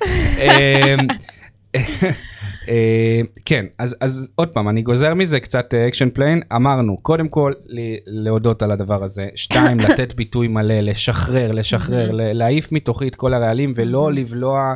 אה, 2.70 2.74
אה, 2.74 3.22
כן, 3.46 3.66
אז, 3.80 3.96
אז 4.02 4.30
עוד 4.36 4.50
פעם, 4.50 4.70
אני 4.70 4.82
גוזר 4.82 5.14
מזה 5.14 5.40
קצת 5.40 5.74
action 5.74 6.10
plan. 6.10 6.42
אמרנו, 6.56 6.98
קודם 6.98 7.28
כל, 7.28 7.54
ל- 7.66 8.24
להודות 8.24 8.62
על 8.62 8.72
הדבר 8.72 9.04
הזה. 9.04 9.28
שתיים, 9.36 9.80
לתת 9.90 10.14
ביטוי 10.14 10.48
מלא, 10.48 10.80
לשחרר, 10.80 11.52
לשחרר, 11.52 12.10
להעיף 12.12 12.72
מתוכי 12.72 13.08
את 13.08 13.16
כל 13.16 13.34
הרעלים, 13.34 13.74
ולא 13.76 14.14
לבלוע 14.14 14.74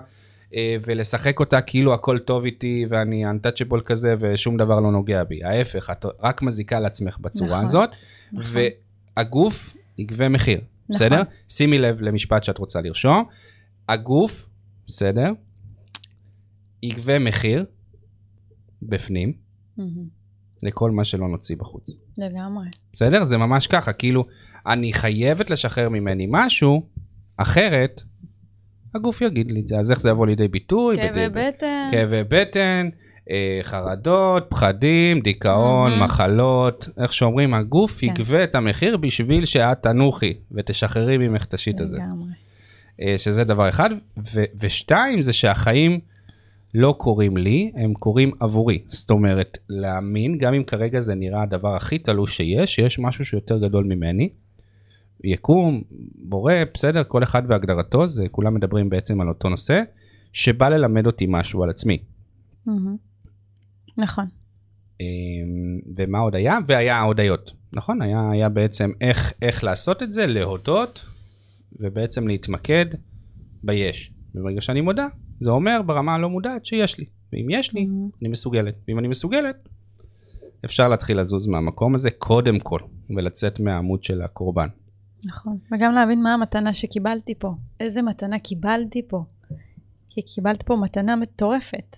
אה, 0.55 0.75
ולשחק 0.85 1.39
אותה 1.39 1.61
כאילו 1.61 1.93
הכל 1.93 2.19
טוב 2.19 2.45
איתי 2.45 2.85
ואני 2.89 3.25
untouchable 3.25 3.81
כזה 3.85 4.15
ושום 4.19 4.57
דבר 4.57 4.79
לא 4.79 4.91
נוגע 4.91 5.23
בי. 5.23 5.43
ההפך, 5.43 5.89
את 5.89 6.05
רק 6.23 6.41
מזיקה 6.41 6.79
לעצמך 6.79 7.17
בצורה 7.19 7.49
נכון, 7.49 7.63
הזאת, 7.63 7.89
נכון. 8.31 8.61
והגוף 9.17 9.77
יגבה 9.97 10.29
מחיר, 10.29 10.61
נכון. 10.89 10.95
בסדר? 10.95 11.21
שימי 11.47 11.77
לב 11.77 12.01
למשפט 12.01 12.43
שאת 12.43 12.57
רוצה 12.57 12.81
לרשום. 12.81 13.23
הגוף, 13.89 14.45
בסדר? 14.87 15.31
יגבה 16.83 17.19
מחיר 17.19 17.65
בפנים. 18.81 19.33
לכל 20.63 20.91
מה 20.91 21.03
שלא 21.05 21.27
נוציא 21.27 21.55
בחוץ. 21.57 21.89
לגמרי. 22.17 22.67
בסדר? 22.93 23.23
זה 23.23 23.37
ממש 23.37 23.67
ככה, 23.67 23.93
כאילו, 23.93 24.25
אני 24.67 24.93
חייבת 24.93 25.49
לשחרר 25.49 25.89
ממני 25.89 26.27
משהו, 26.29 26.83
אחרת, 27.37 28.01
הגוף 28.95 29.21
יגיד 29.21 29.51
לי 29.51 29.59
את 29.59 29.67
זה. 29.67 29.79
אז 29.79 29.91
איך 29.91 30.01
זה 30.01 30.09
יבוא 30.09 30.27
לידי 30.27 30.47
ביטוי? 30.47 30.95
כאבי 30.95 31.09
בדי- 31.29 31.47
בטן. 31.47 31.89
כאבי 31.91 32.23
בטן, 32.29 32.89
אה, 33.29 33.59
חרדות, 33.63 34.45
פחדים, 34.49 35.19
דיכאון, 35.19 35.91
מהמם. 35.91 36.03
מחלות, 36.03 36.89
איך 36.97 37.13
שאומרים, 37.13 37.53
הגוף 37.53 37.97
כן. 38.01 38.07
יגבה 38.07 38.43
את 38.43 38.55
המחיר 38.55 38.97
בשביל 38.97 39.45
שאת 39.45 39.83
תנוחי 39.83 40.33
ותשחררי 40.51 41.17
ממך 41.17 41.45
את 41.45 41.53
השיט 41.53 41.81
הזה. 41.81 41.97
לגמרי. 41.97 42.31
אה, 43.01 43.13
שזה 43.17 43.43
דבר 43.43 43.69
אחד. 43.69 43.89
ו- 44.33 44.43
ושתיים, 44.59 45.21
זה 45.21 45.33
שהחיים 45.33 45.99
לא 46.73 46.95
קורים 46.97 47.37
לי, 47.37 47.71
הם 47.75 47.93
קורים 47.93 48.31
עבורי. 48.39 48.81
זאת 48.87 49.09
אומרת, 49.09 49.57
להאמין, 49.69 50.37
גם 50.37 50.53
אם 50.53 50.63
כרגע 50.63 51.01
זה 51.01 51.15
נראה 51.15 51.41
הדבר 51.41 51.75
הכי 51.75 51.99
תלוש 51.99 52.37
שיש, 52.37 52.75
שיש 52.75 52.99
משהו 52.99 53.25
שיותר 53.25 53.57
גדול 53.57 53.85
ממני. 53.85 54.29
יקום, 55.23 55.81
בורא, 56.15 56.53
בסדר, 56.73 57.03
כל 57.03 57.23
אחד 57.23 57.41
והגדרתו, 57.47 58.07
זה 58.07 58.29
כולם 58.31 58.53
מדברים 58.53 58.89
בעצם 58.89 59.21
על 59.21 59.29
אותו 59.29 59.49
נושא, 59.49 59.81
שבא 60.33 60.69
ללמד 60.69 61.05
אותי 61.05 61.25
משהו 61.29 61.63
על 61.63 61.69
עצמי. 61.69 61.97
נכון. 63.97 64.25
אמ, 65.01 65.05
ומה 65.95 66.19
עוד 66.19 66.35
היה? 66.35 66.57
והיה 66.67 67.01
הודיות, 67.01 67.51
נכון? 67.73 68.01
היה, 68.01 68.29
היה 68.31 68.49
בעצם 68.49 68.91
איך, 69.01 69.33
איך 69.41 69.63
לעשות 69.63 70.03
את 70.03 70.13
זה, 70.13 70.27
להודות, 70.27 71.05
ובעצם 71.79 72.27
להתמקד 72.27 72.85
ביש. 73.63 74.11
וברגע 74.35 74.61
שאני 74.61 74.81
מודה, 74.81 75.07
זה 75.41 75.49
אומר 75.49 75.81
ברמה 75.85 76.15
הלא 76.15 76.29
מודעת 76.29 76.65
שיש 76.65 76.97
לי. 76.97 77.05
ואם 77.33 77.47
יש 77.49 77.73
לי, 77.73 77.85
מהמם. 77.85 78.09
אני 78.21 78.29
מסוגלת. 78.29 78.75
ואם 78.87 78.99
אני 78.99 79.07
מסוגלת, 79.07 79.69
אפשר 80.65 80.87
להתחיל 80.87 81.19
לזוז 81.19 81.47
מהמקום 81.47 81.95
הזה 81.95 82.11
קודם 82.11 82.59
כל, 82.59 82.79
ולצאת 83.15 83.59
מהעמוד 83.59 84.03
של 84.03 84.21
הקורבן. 84.21 84.67
נכון. 85.25 85.57
וגם 85.71 85.93
להבין 85.93 86.23
מה 86.23 86.33
המתנה 86.33 86.73
שקיבלתי 86.73 87.35
פה. 87.35 87.53
איזה 87.79 88.01
מתנה 88.01 88.39
קיבלתי 88.39 89.01
פה. 89.07 89.23
כי 90.09 90.21
קיבלת 90.21 90.63
פה 90.63 90.75
מתנה 90.75 91.15
מטורפת. 91.15 91.95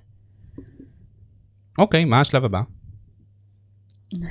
אוקיי, 1.77 2.05
מה 2.05 2.21
השלב 2.21 2.45
הבא? 2.45 2.61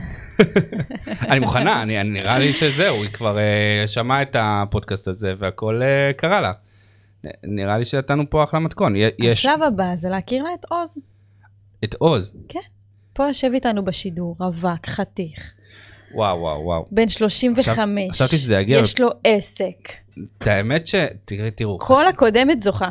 אני 1.31 1.39
מוכנה, 1.41 1.83
אני, 1.83 2.01
אני 2.01 2.11
נראה 2.11 2.39
לי 2.39 2.53
שזהו, 2.53 3.03
היא 3.03 3.11
כבר 3.13 3.37
uh, 3.37 3.87
שמעה 3.87 4.23
את 4.23 4.37
הפודקאסט 4.39 5.09
הזה 5.09 5.35
והכל 5.39 5.81
uh, 5.83 6.13
קרה 6.13 6.41
לה. 6.41 6.53
נראה 7.45 7.79
לי 7.79 7.85
שנתנו 7.85 8.31
פה 8.31 8.45
אחלה 8.45 8.61
מתכון. 8.61 8.95
יש 8.97 9.11
השלב 9.29 9.63
הבא 9.63 9.97
זה 9.97 10.09
להכיר 10.09 10.43
לה 10.43 10.51
את 10.61 10.65
עוז. 10.69 10.99
את 11.85 11.95
עוז. 11.95 12.33
פה 13.13 13.27
יושב 13.29 13.51
איתנו 13.55 13.85
בשידור, 13.85 14.37
רווק, 14.41 14.87
חתיך, 14.87 15.53
וואו, 16.15 16.39
וואו, 16.41 16.61
וואו. 16.65 16.87
בן 16.91 17.09
35. 17.09 18.11
חשבתי 18.11 18.39
שזה 18.39 18.55
יגיע- 18.57 18.79
יש 18.79 19.01
לו 19.01 19.09
עסק. 19.25 19.93
את 20.43 20.47
האמת 20.47 20.87
ש... 20.87 20.95
תראי, 21.25 21.51
תראו. 21.51 21.79
כל 21.79 21.95
חש- 21.95 22.09
הקודמת 22.15 22.63
זוכה. 22.63 22.89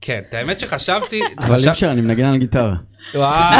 כן, 0.00 0.22
את 0.28 0.34
האמת 0.34 0.60
שחשבתי... 0.60 1.20
אבל 1.38 1.54
אי 1.54 1.58
חשב- 1.60 1.68
אפשר, 1.70 1.90
אני 1.90 2.00
מנגן 2.00 2.24
על 2.24 2.36
גיטרה. 2.36 2.74
וואו, 3.14 3.54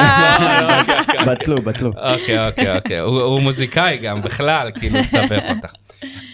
אוקיי, 0.80 1.00
אוקיי, 1.00 1.26
בטלו, 1.26 1.62
בטלו. 1.62 1.88
אוקיי, 1.88 2.46
אוקיי, 2.48 2.76
אוקיי. 2.76 2.98
הוא 2.98 3.40
מוזיקאי 3.42 3.98
גם, 3.98 4.22
בכלל, 4.22 4.70
כאילו, 4.74 5.04
סבך 5.04 5.42
אותך. 5.56 5.72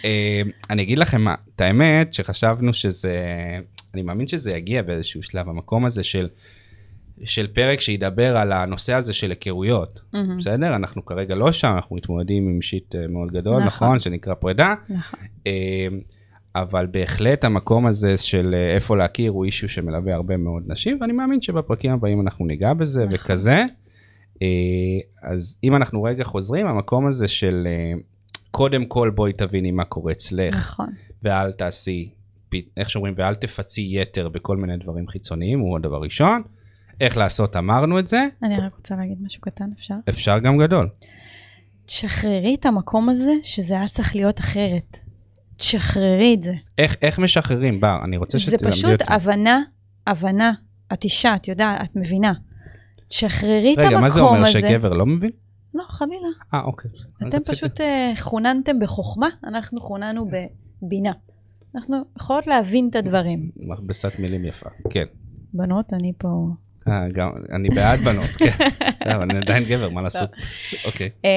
אה, 0.05 0.43
אני 0.71 0.83
אגיד 0.83 0.99
לכם 0.99 1.21
מה, 1.21 1.35
את 1.57 1.61
האמת 1.61 2.13
שחשבנו 2.13 2.75
שזה... 2.75 3.15
אני 3.95 4.03
מאמין 4.03 4.27
שזה 4.29 4.53
יגיע 4.53 4.83
באיזשהו 4.83 5.23
שלב, 5.23 5.49
המקום 5.49 5.85
הזה 5.85 6.05
של... 6.05 6.29
של 7.25 7.47
פרק 7.47 7.81
שידבר 7.81 8.37
על 8.37 8.53
הנושא 8.53 8.95
הזה 8.95 9.13
של 9.13 9.31
היכרויות, 9.31 10.01
מהמם. 10.13 10.39
בסדר? 10.39 10.77
אנחנו 10.77 11.05
כרגע 11.05 11.35
לא 11.35 11.53
שם, 11.53 11.73
אנחנו 11.75 11.97
מתמודדים 11.97 12.49
עם 12.49 12.63
שיט 12.63 12.95
אה, 12.95 13.07
מאוד 13.09 13.33
גדול, 13.33 13.65
נכון. 13.65 13.67
נכון? 13.67 14.01
שנקרא 14.01 14.35
פרידה. 14.35 14.75
נכון. 14.89 15.21
אה, 15.47 15.89
אבל 16.57 16.87
בהחלט 16.87 17.45
המקום 17.45 17.87
הזה 17.87 18.17
של 18.17 18.55
איפה 18.75 18.97
להכיר 18.97 19.31
הוא 19.31 19.45
אישיו 19.45 19.69
שמלווה 19.69 20.15
הרבה 20.15 20.37
מאוד 20.37 20.63
נשים, 20.67 20.99
ואני 21.01 21.13
מאמין 21.13 21.43
שבפרקים 21.43 21.91
הבאים 21.91 22.21
אנחנו 22.21 22.47
ניגע 22.47 22.75
בזה 22.75 23.05
נכון. 23.05 23.19
וכזה. 23.19 23.65
אז 25.23 25.57
אם 25.65 25.77
אנחנו 25.77 26.03
רגע 26.03 26.25
חוזרים, 26.25 26.67
המקום 26.67 27.07
הזה 27.07 27.29
של 27.29 27.67
קודם 28.55 28.85
כל 28.85 29.11
בואי 29.11 29.33
תביני 29.33 29.71
מה 29.71 29.85
קורה 29.85 30.13
אצלך, 30.13 30.57
נכון. 30.57 30.87
ואל 31.23 31.53
תעשי, 31.53 32.11
איך 32.77 32.91
שאומרים, 32.91 33.15
ואל 33.17 33.35
תפצי 33.35 33.89
יתר 33.91 34.29
בכל 34.29 34.57
מיני 34.57 34.77
דברים 34.77 35.09
חיצוניים, 35.09 35.61
הוא 35.61 35.77
הדבר 35.77 36.01
ראשון. 36.01 36.43
איך 37.01 37.17
לעשות, 37.17 37.57
אמרנו 37.57 37.99
את 37.99 38.09
זה, 38.09 38.27
אני 38.43 38.61
רק 38.61 38.75
רוצה 38.75 38.97
להגיד 38.97 39.19
משהו 39.23 39.41
קטן, 39.41 39.65
אפשר? 39.77 39.95
אפשר 40.09 40.39
גם 40.39 40.59
גדול. 40.59 40.89
תשחררי 41.87 42.57
את 42.61 42.67
המקום 42.67 43.09
הזה 43.09 43.33
שזה 43.43 43.75
היה 43.75 43.87
צריך 43.87 44.17
להיות 44.17 44.41
אחרת. 44.41 44.99
תשחררי 45.57 46.35
את 46.35 46.43
זה. 46.43 46.55
איך, 46.79 46.97
איך 47.03 47.19
משחררים? 47.19 47.81
בר, 47.81 47.99
אני 48.05 48.17
רוצה 48.17 48.39
זה 48.39 48.45
שתלמדי 48.45 48.71
פשוט 48.71 49.03
אותי. 49.03 49.05
הבנה, 49.15 49.63
הבנה. 50.07 50.53
את 50.93 51.05
אישה, 51.05 51.35
את 51.35 51.49
יודעת, 51.49 51.81
את 51.83 51.97
מבינה. 51.97 52.33
תשחררי 53.09 53.75
את 53.75 53.79
המקום 53.79 53.85
הזה. 53.85 53.89
רגע, 53.89 54.01
מה 54.01 54.09
זה 54.09 54.21
אומר, 54.21 54.45
שגבר 54.47 54.93
לא 54.93 55.07
מבין? 55.07 55.31
לא, 55.75 55.85
חלילה. 55.89 56.29
אה, 56.55 56.61
אוקיי. 56.61 56.91
אתם 57.29 57.39
פשוט 57.49 57.81
אה, 57.81 58.13
חוננתם 58.17 58.81
בחוכמה, 58.81 59.29
אנחנו 59.45 59.81
חוננו 59.81 60.27
בבינה. 60.83 61.13
אנחנו 61.75 61.97
יכולות 62.17 62.47
להבין 62.47 62.89
את 62.91 62.97
הדברים. 62.97 63.51
מכבסת 63.57 64.19
מילים 64.19 64.45
יפה, 64.45 64.69
כן. 64.91 65.05
בנות, 65.53 65.93
אני 65.93 66.13
פה... 66.19 66.47
אה, 66.89 67.09
גם, 67.13 67.31
אני 67.53 67.69
בעד 67.69 68.01
בנות, 68.01 68.27
כן. 68.27 68.51
בסדר, 68.95 69.23
אני 69.23 69.37
עדיין 69.37 69.65
גבר, 69.65 69.89
מה 69.91 70.03
לעשות? 70.03 70.31
אוקיי. 70.85 71.11
אמ, 71.25 71.29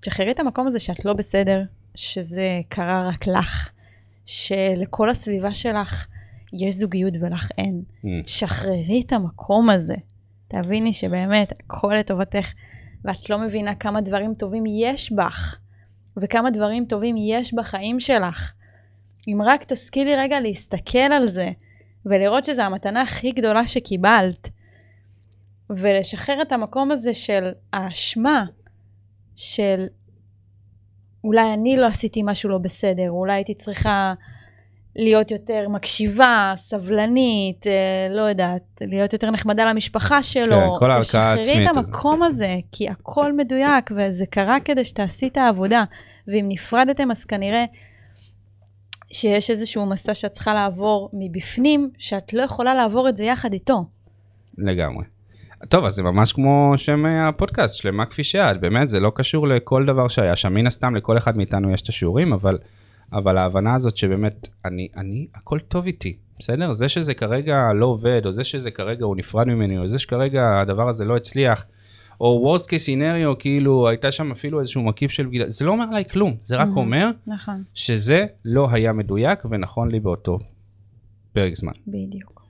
תשחררי 0.00 0.30
את 0.30 0.40
המקום 0.40 0.66
הזה 0.66 0.78
שאת 0.78 1.04
לא 1.04 1.12
בסדר, 1.12 1.62
שזה 1.94 2.60
קרה 2.68 3.08
רק 3.08 3.26
לך, 3.26 3.70
שלכל 4.26 5.10
הסביבה 5.10 5.52
שלך 5.52 6.06
יש 6.52 6.74
זוגיות 6.74 7.14
ולך 7.20 7.48
אין. 7.58 7.82
Mm, 8.04 8.08
תשחררי 8.24 9.02
את 9.06 9.12
המקום 9.12 9.70
הזה. 9.70 9.94
תביני 10.48 10.92
שבאמת 10.92 11.52
הכל 11.52 11.94
לטובתך, 12.00 12.52
ואת 13.04 13.30
לא 13.30 13.38
מבינה 13.38 13.74
כמה 13.74 14.00
דברים 14.00 14.34
טובים 14.34 14.64
יש 14.66 15.12
בך, 15.12 15.58
וכמה 16.16 16.50
דברים 16.50 16.84
טובים 16.84 17.16
יש 17.18 17.54
בחיים 17.54 18.00
שלך. 18.00 18.52
אם 19.28 19.38
רק 19.44 19.64
תשכילי 19.64 20.16
רגע 20.16 20.40
להסתכל 20.40 20.98
על 20.98 21.28
זה, 21.28 21.50
ולראות 22.06 22.44
שזו 22.44 22.62
המתנה 22.62 23.02
הכי 23.02 23.32
גדולה 23.32 23.66
שקיבלת, 23.66 24.48
ולשחרר 25.70 26.42
את 26.42 26.52
המקום 26.52 26.90
הזה 26.90 27.14
של 27.14 27.52
האשמה, 27.72 28.44
של 29.36 29.86
אולי 31.24 31.54
אני 31.54 31.76
לא 31.76 31.86
עשיתי 31.86 32.22
משהו 32.24 32.50
לא 32.50 32.58
בסדר, 32.58 33.10
אולי 33.10 33.32
הייתי 33.32 33.54
צריכה 33.54 34.14
להיות 34.96 35.30
יותר 35.30 35.68
מקשיבה, 35.68 36.52
סבלנית, 36.56 37.66
אה, 37.66 38.06
לא 38.10 38.22
יודעת, 38.22 38.62
להיות 38.80 39.12
יותר 39.12 39.30
נחמדה 39.30 39.64
למשפחה 39.64 40.22
שלו. 40.22 40.56
כן, 40.56 40.78
כל 40.78 40.90
ההלקאה 40.90 41.22
העצמית. 41.22 41.44
תשחררי 41.44 41.70
את 41.70 41.76
המקום 41.76 42.22
הזה, 42.22 42.56
כי 42.72 42.88
הכל 42.88 43.32
מדויק, 43.32 43.90
וזה 43.96 44.26
קרה 44.26 44.60
כדי 44.64 44.84
שתעשי 44.84 45.26
את 45.26 45.36
העבודה. 45.36 45.84
ואם 46.28 46.44
נפרדתם, 46.48 47.10
אז 47.10 47.24
כנראה 47.24 47.64
שיש 49.12 49.50
איזשהו 49.50 49.86
מסע 49.86 50.14
שאת 50.14 50.32
צריכה 50.32 50.54
לעבור 50.54 51.10
מבפנים, 51.12 51.90
שאת 51.98 52.32
לא 52.32 52.42
יכולה 52.42 52.74
לעבור 52.74 53.08
את 53.08 53.16
זה 53.16 53.24
יחד 53.24 53.52
איתו. 53.52 53.84
לגמרי. 54.58 55.04
טוב, 55.68 55.84
אז 55.84 55.94
זה 55.94 56.02
ממש 56.02 56.32
כמו 56.32 56.72
שם 56.76 57.06
אה, 57.06 57.28
הפודקאסט, 57.28 57.76
שלמה 57.76 58.06
כפי 58.06 58.24
שאת, 58.24 58.60
באמת, 58.60 58.88
זה 58.88 59.00
לא 59.00 59.12
קשור 59.14 59.48
לכל 59.48 59.84
דבר 59.86 60.08
שהיה 60.08 60.36
שם. 60.36 60.54
מן 60.54 60.66
הסתם, 60.66 60.94
לכל 60.94 61.16
אחד 61.16 61.36
מאיתנו 61.36 61.70
יש 61.70 61.82
את 61.82 61.88
השיעורים, 61.88 62.32
אבל, 62.32 62.58
אבל 63.12 63.38
ההבנה 63.38 63.74
הזאת 63.74 63.96
שבאמת, 63.96 64.48
אני, 64.64 64.88
אני, 64.96 65.26
הכל 65.34 65.58
טוב 65.58 65.86
איתי, 65.86 66.16
בסדר? 66.38 66.72
זה 66.72 66.88
שזה 66.88 67.14
כרגע 67.14 67.72
לא 67.74 67.86
עובד, 67.86 68.26
או 68.26 68.32
זה 68.32 68.44
שזה 68.44 68.70
כרגע 68.70 69.04
הוא 69.04 69.16
נפרד 69.16 69.46
ממני, 69.46 69.78
או 69.78 69.88
זה 69.88 69.98
שכרגע 69.98 70.60
הדבר 70.60 70.88
הזה 70.88 71.04
לא 71.04 71.16
הצליח, 71.16 71.64
או 72.20 72.56
worst 72.56 72.64
case 72.64 72.86
scenario, 72.86 73.36
כאילו, 73.38 73.88
הייתה 73.88 74.12
שם 74.12 74.32
אפילו 74.32 74.60
איזשהו 74.60 74.82
מקיף 74.82 75.10
של 75.10 75.26
בגידה, 75.26 75.50
זה 75.50 75.64
לא 75.64 75.70
אומר 75.70 75.84
עליי 75.90 76.04
כלום, 76.04 76.36
זה 76.44 76.56
רק 76.56 76.68
אומר 76.76 77.10
נכון, 77.26 77.62
שזה 77.74 78.26
לא 78.44 78.68
היה 78.70 78.92
מדויק 78.92 79.44
ונכון 79.50 79.90
לי 79.90 80.00
באותו 80.00 80.38
פרק 81.32 81.56
זמן. 81.56 81.72
בדיוק. 81.86 82.42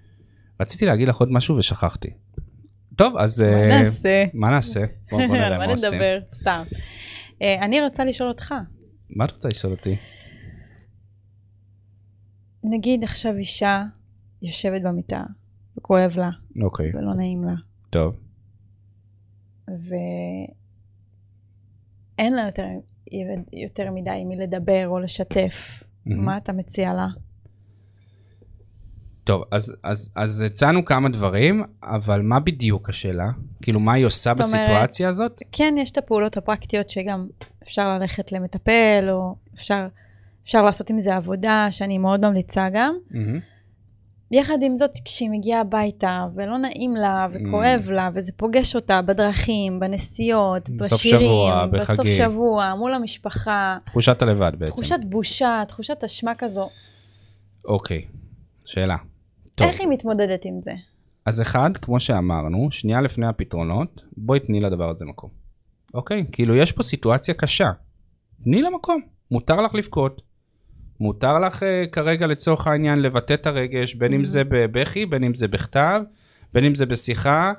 רציתי 0.61 0.87
להגיד 0.87 1.09
לך 1.09 1.17
עוד 1.17 1.33
משהו 1.33 1.57
ושכחתי. 1.57 2.11
טוב, 2.97 3.17
אז... 3.17 3.43
מה 3.43 3.49
אה, 3.49 3.83
נעשה? 3.83 4.25
מה 4.35 4.51
נעשה? 4.51 4.85
בוא 5.11 5.27
בוא 5.27 5.37
נראה 5.37 5.51
מה 5.59 5.67
מה 5.67 5.73
עושים. 5.73 5.93
נדבר? 5.93 6.19
סתם. 6.35 6.63
אה, 7.43 7.65
אני 7.65 7.81
רוצה 7.81 8.05
לשאול 8.05 8.29
אותך, 8.29 8.55
מה 9.11 9.25
את 9.25 9.31
רוצה 9.31 9.49
לשאול 9.49 9.73
אותי? 9.73 9.97
נגיד 12.65 13.05
עכשיו 13.05 13.37
אישה 13.37 13.83
יושבת 14.43 14.83
במיטה, 14.83 15.23
וכואב 15.79 16.19
לה, 16.19 16.31
אוקיי, 16.63 16.93
ולא 16.95 17.15
נעים 17.15 17.45
לה, 17.45 17.55
טוב. 17.91 18.17
ואין 19.69 20.57
לה 22.35 22.43
יותר, 22.47 22.67
יותר 23.53 23.91
מדי 23.91 24.11
עם 24.11 24.29
מי 24.29 24.37
לדבר 24.37 24.89
או 24.89 24.99
לשתף. 24.99 25.83
מהמם. 26.07 26.25
מה 26.25 26.37
אתה 26.37 26.53
מציע 26.53 26.95
לה? 26.95 27.07
טוב, 29.25 29.43
אז, 29.51 29.77
אז, 29.83 30.13
אז 30.17 30.41
הצענו 30.43 30.85
כמה 30.85 31.09
דברים, 31.09 31.63
אבל 31.83 32.23
מה 32.23 32.41
בדיוק 32.41 32.89
השאלה? 32.91 33.31
כאילו, 33.63 33.81
מה 33.81 33.93
היא 33.93 34.07
עושה 34.07 34.35
זאת 34.37 34.55
אומרת- 34.55 34.69
בסיטואציה 34.69 35.09
הזאת? 35.09 35.39
כן, 35.53 35.75
יש 35.79 35.91
את 35.93 35.99
הפעולות 35.99 36.37
הפרקטיות 36.37 36.91
שגם 36.91 37.29
אפשר 37.63 37.89
ללכת 37.99 38.33
למטפל, 38.33 39.09
או 39.11 39.35
אפשר, 39.55 39.87
אפשר 40.45 40.63
לעשות 40.63 40.91
עם 40.91 40.99
זה 40.99 41.17
עבודה, 41.17 41.67
שאני 41.71 41.99
מאוד 41.99 42.21
ממליצה 42.21 42.69
גם. 42.73 42.95
מהמם. 43.11 43.41
יחד 44.31 44.59
עם 44.63 44.77
זאת, 44.77 44.91
כשהיא 45.05 45.31
מגיעה 45.31 45.61
הביתה, 45.61 46.27
ולא 46.35 46.59
נעים 46.59 46.97
לה, 46.97 47.27
וכואב 47.33 47.91
לה, 47.91 48.11
וזה 48.15 48.33
פוגש 48.37 48.77
אותה 48.77 49.03
בדרכים, 49.03 49.81
בנסיעות, 49.81 50.71
בסוף 50.71 51.01
בשירים, 51.01 51.27
שבוע, 51.27 51.67
בסוף 51.67 52.01
בחגים. 52.01 52.17
שבוע, 52.17 52.75
מול 52.75 52.95
המשפחה, 52.95 53.79
תחושת 53.87 54.23
הלבד 54.23 54.53
בעצם. 54.59 54.73
תחושת 54.73 54.99
בושה, 55.05 55.63
תחושת 55.69 56.05
אשמה 56.05 56.35
כזו. 56.35 56.69
אוקיי, 57.65 58.05
שאלה. 58.65 58.97
טוב, 59.55 59.67
איך 59.67 59.81
היא 59.81 59.89
מתמודדת 59.89 60.45
עם 60.45 60.61
זה? 60.61 60.73
אז 61.27 61.41
אחד, 61.41 61.71
כמו 61.83 62.01
שאמרנו, 62.01 62.71
שנייה 62.71 63.01
לפני 63.01 63.27
הפתרונות, 63.27 64.03
בואי 64.17 64.41
תני 64.41 64.61
לדבר 64.61 64.91
הזה 64.91 65.05
מקום. 65.05 65.31
אוקיי? 65.95 66.25
כאילו, 66.33 66.55
יש 66.55 66.73
פה 66.73 66.83
סיטואציה 66.83 67.35
קשה. 67.35 67.71
תני 68.45 68.63
לה 68.63 68.71
מקום. 68.71 69.01
מותר 69.31 69.61
לך 69.61 69.75
לבכות. 69.75 70.23
מותר 71.01 71.39
לך 71.39 71.63
uh, 71.63 71.67
כרגע 71.93 72.27
לצורך 72.27 72.67
העניין 72.67 73.03
לבטא 73.03 73.35
את 73.35 73.47
הרגש, 73.47 73.95
בין 73.95 74.13
אם 74.13 74.21
Mhm. 74.21 74.25
זה 74.25 74.43
בבכי, 74.49 75.07
בין 75.07 75.25
אם 75.25 75.35
זה 75.35 75.49
בכתב, 75.49 76.01
בין 76.55 76.65
אם 76.65 76.75
זה 76.75 76.87
בשיחה, 76.87 77.53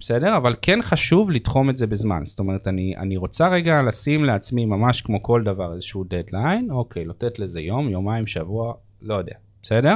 בסדר? 0.00 0.36
אבל 0.36 0.54
כן 0.62 0.78
חשוב 0.82 1.30
לתחום 1.30 1.70
את 1.70 1.78
זה 1.78 1.86
בזמן. 1.86 2.22
זאת 2.24 2.38
אומרת, 2.38 2.68
אני, 2.68 2.96
אני 2.96 3.16
רוצה 3.16 3.48
רגע 3.48 3.82
לשים 3.82 4.24
לעצמי 4.24 4.64
ממש 4.66 5.00
כמו 5.02 5.22
כל 5.22 5.42
דבר 5.44 5.74
איזשהו 5.74 6.04
דדליין, 6.10 6.70
אוקיי, 6.70 7.04
לתת 7.04 7.38
לזה 7.38 7.60
יום, 7.60 7.88
יומיים, 7.88 8.26
שבוע, 8.26 8.74
לא 9.02 9.14
יודע, 9.14 9.34
בסדר? 9.62 9.94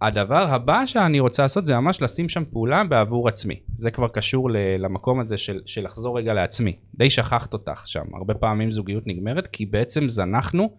הדבר 0.00 0.46
הבא 0.48 0.86
שאני 0.86 1.20
רוצה 1.20 1.42
לעשות 1.42 1.66
זה 1.66 1.76
ממש 1.80 2.02
לשים 2.02 2.28
שם 2.28 2.42
פעולה 2.52 2.84
בעבור 2.84 3.28
עצמי. 3.28 3.60
זה 3.76 3.90
כבר 3.90 4.08
קשור 4.08 4.50
ל- 4.50 4.56
למקום 4.78 5.20
הזה 5.20 5.38
של, 5.38 5.60
של 5.66 5.84
לחזור 5.84 6.18
רגע 6.18 6.34
לעצמי. 6.34 6.76
די 6.94 7.10
שכחת 7.10 7.52
אותך 7.52 7.82
שם. 7.86 8.04
הרבה 8.14 8.34
פעמים 8.34 8.72
זוגיות 8.72 9.06
נגמרת 9.06 9.46
כי 9.46 9.66
בעצם 9.66 10.08
זנחנו 10.08 10.70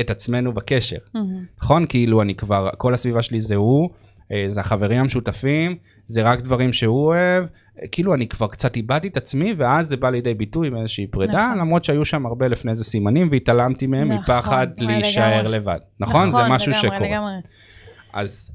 את 0.00 0.10
עצמנו 0.10 0.52
בקשר. 0.52 0.96
נכון? 1.62 1.86
כאילו 1.88 2.22
אני 2.22 2.34
כבר, 2.34 2.70
כל 2.76 2.94
הסביבה 2.94 3.22
שלי 3.22 3.40
זה 3.40 3.54
הוא, 3.54 3.90
אה, 4.32 4.44
זה 4.48 4.60
החברים 4.60 5.00
המשותפים, 5.00 5.76
זה 6.06 6.22
רק 6.22 6.40
דברים 6.40 6.72
שהוא 6.72 7.06
אוהב. 7.06 7.44
כאילו 7.92 8.14
אני 8.14 8.28
כבר 8.28 8.46
קצת 8.46 8.76
איבדתי 8.76 9.08
את 9.08 9.16
עצמי 9.16 9.54
ואז 9.58 9.88
זה 9.88 9.96
בא 9.96 10.10
לידי 10.10 10.34
ביטוי 10.34 10.70
מאיזושהי 10.70 11.06
פרידה, 11.06 11.46
נכון. 11.46 11.58
למרות 11.58 11.84
שהיו 11.84 12.04
שם 12.04 12.26
הרבה 12.26 12.48
לפני 12.48 12.74
זה 12.74 12.84
סימנים 12.84 13.28
והתעלמתי 13.30 13.86
מהם 13.86 14.12
נכון, 14.12 14.20
מפחד 14.20 14.66
להישאר 14.78 15.38
לגמרי. 15.38 15.52
לבד. 15.52 15.78
נכון? 16.00 16.30
זה 16.30 16.38
משהו 16.48 16.72
לגמרי, 16.72 16.88
שקורה. 16.88 17.08
לגמרי. 17.08 17.32
אז, 18.12 18.50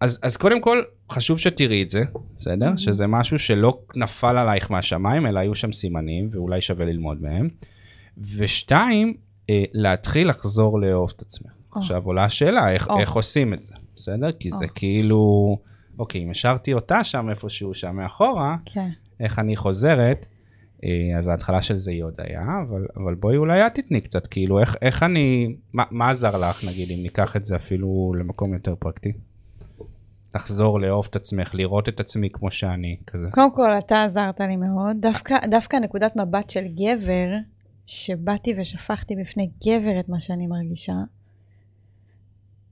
אז, 0.00 0.18
אז 0.22 0.36
קודם 0.36 0.60
כל, 0.60 0.82
חשוב 1.10 1.38
שתראי 1.38 1.82
את 1.82 1.90
זה, 1.90 2.02
בסדר? 2.36 2.76
שזה 2.76 3.06
משהו 3.06 3.38
שלא 3.38 3.80
נפל 3.96 4.36
עלייך 4.36 4.70
מהשמיים, 4.70 5.26
אלא 5.26 5.40
היו 5.40 5.54
שם 5.54 5.72
סימנים, 5.72 6.28
ואולי 6.32 6.60
שווה 6.60 6.86
ללמוד 6.86 7.22
מהם. 7.22 7.48
ושתיים, 8.36 9.14
להתחיל 9.72 10.28
לחזור 10.28 10.80
לאהוב 10.80 11.12
את 11.16 11.22
עצמך. 11.22 11.50
או. 11.76 11.80
עכשיו 11.80 12.02
עולה 12.04 12.24
השאלה, 12.24 12.72
איך, 12.72 12.90
או. 12.90 12.98
איך 12.98 13.12
עושים 13.12 13.54
את 13.54 13.64
זה, 13.64 13.74
בסדר? 13.96 14.32
כי 14.32 14.50
זה 14.50 14.64
או. 14.64 14.74
כאילו, 14.74 15.52
אוקיי, 15.98 16.24
אם 16.24 16.30
השארתי 16.30 16.72
אותה 16.72 17.04
שם 17.04 17.30
איפשהו, 17.30 17.74
שם 17.74 17.96
מאחורה, 17.96 18.56
כן. 18.66 18.88
איך 19.20 19.38
אני 19.38 19.56
חוזרת, 19.56 20.26
אה, 20.84 21.18
אז 21.18 21.28
ההתחלה 21.28 21.62
של 21.62 21.78
זה 21.78 21.90
היא 21.90 22.04
הודיה, 22.04 22.42
אבל, 22.68 22.86
אבל 22.96 23.14
בואי 23.14 23.36
אולי 23.36 23.66
את 23.66 23.74
תתני 23.74 24.00
קצת, 24.00 24.26
כאילו, 24.26 24.60
איך, 24.60 24.76
איך 24.82 25.02
אני, 25.02 25.54
מה, 25.72 25.84
מה 25.90 26.10
עזר 26.10 26.38
לך, 26.38 26.64
נגיד, 26.64 26.90
אם 26.90 27.02
ניקח 27.02 27.36
את 27.36 27.44
זה 27.44 27.56
אפילו 27.56 28.14
למקום 28.18 28.54
יותר 28.54 28.74
פרקטי? 28.78 29.12
לחזור 30.34 30.80
לאהוב 30.80 31.06
את 31.10 31.16
עצמך, 31.16 31.54
לראות 31.54 31.88
את 31.88 32.00
עצמי 32.00 32.30
כמו 32.32 32.50
שאני, 32.50 32.96
כזה. 33.06 33.26
קודם 33.30 33.54
כל, 33.54 33.78
אתה 33.78 34.04
עזרת 34.04 34.40
לי 34.40 34.56
מאוד. 34.56 34.96
דווקא, 35.00 35.36
דווקא 35.50 35.76
נקודת 35.76 36.16
מבט 36.16 36.50
של 36.50 36.64
גבר, 36.66 37.28
שבאתי 37.90 38.54
ושפכתי 38.60 39.16
בפני 39.16 39.50
גבר 39.66 40.00
את 40.00 40.08
מה 40.08 40.20
שאני 40.20 40.46
מרגישה, 40.46 40.94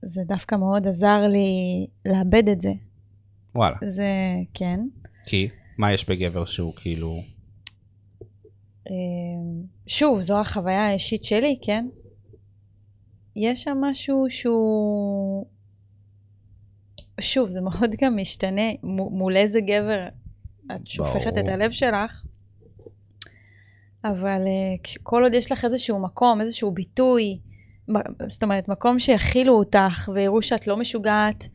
זה 0.02 0.22
דווקא 0.26 0.54
מאוד 0.54 0.86
עזר 0.86 1.26
לי 1.26 1.86
לאבד 2.04 2.48
את 2.48 2.60
זה. 2.60 2.72
וואלה. 3.54 3.76
זה, 3.88 4.08
כן. 4.54 4.80
כי, 5.26 5.48
מה 5.78 5.92
יש 5.92 6.08
בגבר 6.08 6.44
שהוא 6.44 6.74
כאילו, 6.74 7.22
אה, 8.90 8.94
שוב, 9.86 10.20
זו 10.20 10.40
החוויה 10.40 10.86
האישית 10.86 11.22
שלי, 11.22 11.58
כן? 11.62 11.88
יש 13.36 13.62
שם 13.62 13.78
משהו 13.80 14.26
שהוא... 14.28 15.46
שוב, 17.20 17.50
זה 17.50 17.60
מאוד 17.60 17.90
גם 18.00 18.16
משתנה 18.16 18.70
מו- 18.82 19.10
מול 19.10 19.36
איזה 19.36 19.60
גבר 19.60 20.08
את 20.76 20.86
שופכת 20.86 21.26
ברור. 21.26 21.40
את 21.40 21.48
הלב 21.48 21.70
שלך, 21.70 22.24
אבל 24.04 24.42
אה, 24.46 24.92
כל 25.02 25.22
עוד 25.22 25.34
יש 25.34 25.52
לך 25.52 25.64
איזשהו 25.64 25.98
מקום, 25.98 26.40
איזשהו 26.40 26.70
ביטוי, 26.70 27.38
זאת 28.28 28.42
אומרת, 28.42 28.68
מקום 28.68 28.98
שיכילו 28.98 29.54
אותך 29.54 30.10
ויראו 30.14 30.42
שאת 30.42 30.66
לא 30.66 30.76
משוגעת, 30.76 31.48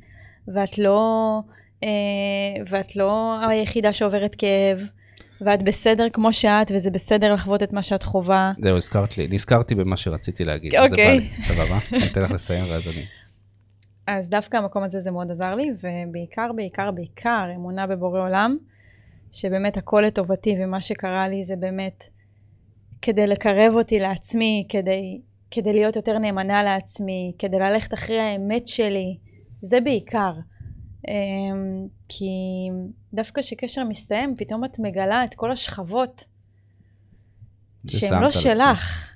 ואת 0.47 0.77
לא, 0.77 1.39
אה, 1.83 1.89
ואת 2.67 2.95
לא 2.95 3.35
היחידה 3.49 3.93
שעוברת 3.93 4.35
כאב, 4.35 4.87
ואת 5.41 5.63
בסדר 5.63 6.07
כמו 6.13 6.33
שאת, 6.33 6.71
וזה 6.75 6.91
בסדר 6.91 7.33
לחוות 7.33 7.63
את 7.63 7.73
מה 7.73 7.83
שאת 7.83 8.03
חווה. 8.03 8.53
זהו, 8.61 8.77
הזכרת 8.77 9.17
לי, 9.17 9.27
נזכרתי 9.31 9.75
במה 9.75 9.97
שרציתי 9.97 10.45
להגיד. 10.45 10.75
אוקיי. 10.75 11.29
סבבה? 11.39 11.77
אני 11.93 12.11
אתן 12.11 12.21
לך 12.21 12.31
לסיים 12.31 12.65
ואז 12.69 12.87
אני... 12.87 13.05
אז 14.07 14.29
דווקא 14.29 14.57
המקום 14.57 14.83
הזה 14.83 15.01
זה 15.01 15.11
מאוד 15.11 15.31
עזר 15.31 15.55
לי, 15.55 15.71
ובעיקר, 15.83 16.51
בעיקר, 16.55 16.91
בעיקר 16.91 17.45
אמונה 17.55 17.87
בבורא 17.87 18.19
עולם, 18.19 18.57
שבאמת 19.31 19.77
הכל 19.77 20.03
לטובתי, 20.07 20.55
ומה 20.59 20.81
שקרה 20.81 21.27
לי 21.27 21.45
זה 21.45 21.55
באמת 21.55 22.03
כדי 23.05 23.27
לקרב 23.27 23.73
אותי 23.73 23.99
לעצמי, 23.99 24.65
כדי, 24.69 25.21
כדי 25.51 25.73
להיות 25.73 25.95
יותר 25.95 26.17
נאמנה 26.17 26.63
לעצמי, 26.63 27.33
כדי 27.39 27.59
ללכת 27.59 27.93
אחרי 27.93 28.19
האמת 28.19 28.67
שלי, 28.67 29.17
זה 29.61 29.81
בעיקר. 29.81 30.31
אמ, 31.07 31.87
כי 32.09 32.25
דווקא 33.13 33.41
כשקשר 33.41 33.83
מסתיים, 33.83 34.35
פתאום 34.37 34.65
את 34.65 34.79
מגלה 34.79 35.23
את 35.23 35.33
כל 35.35 35.51
השכבות 35.51 36.25
שהן 37.87 38.23
לא. 38.23 38.31
שלך. 38.31 39.09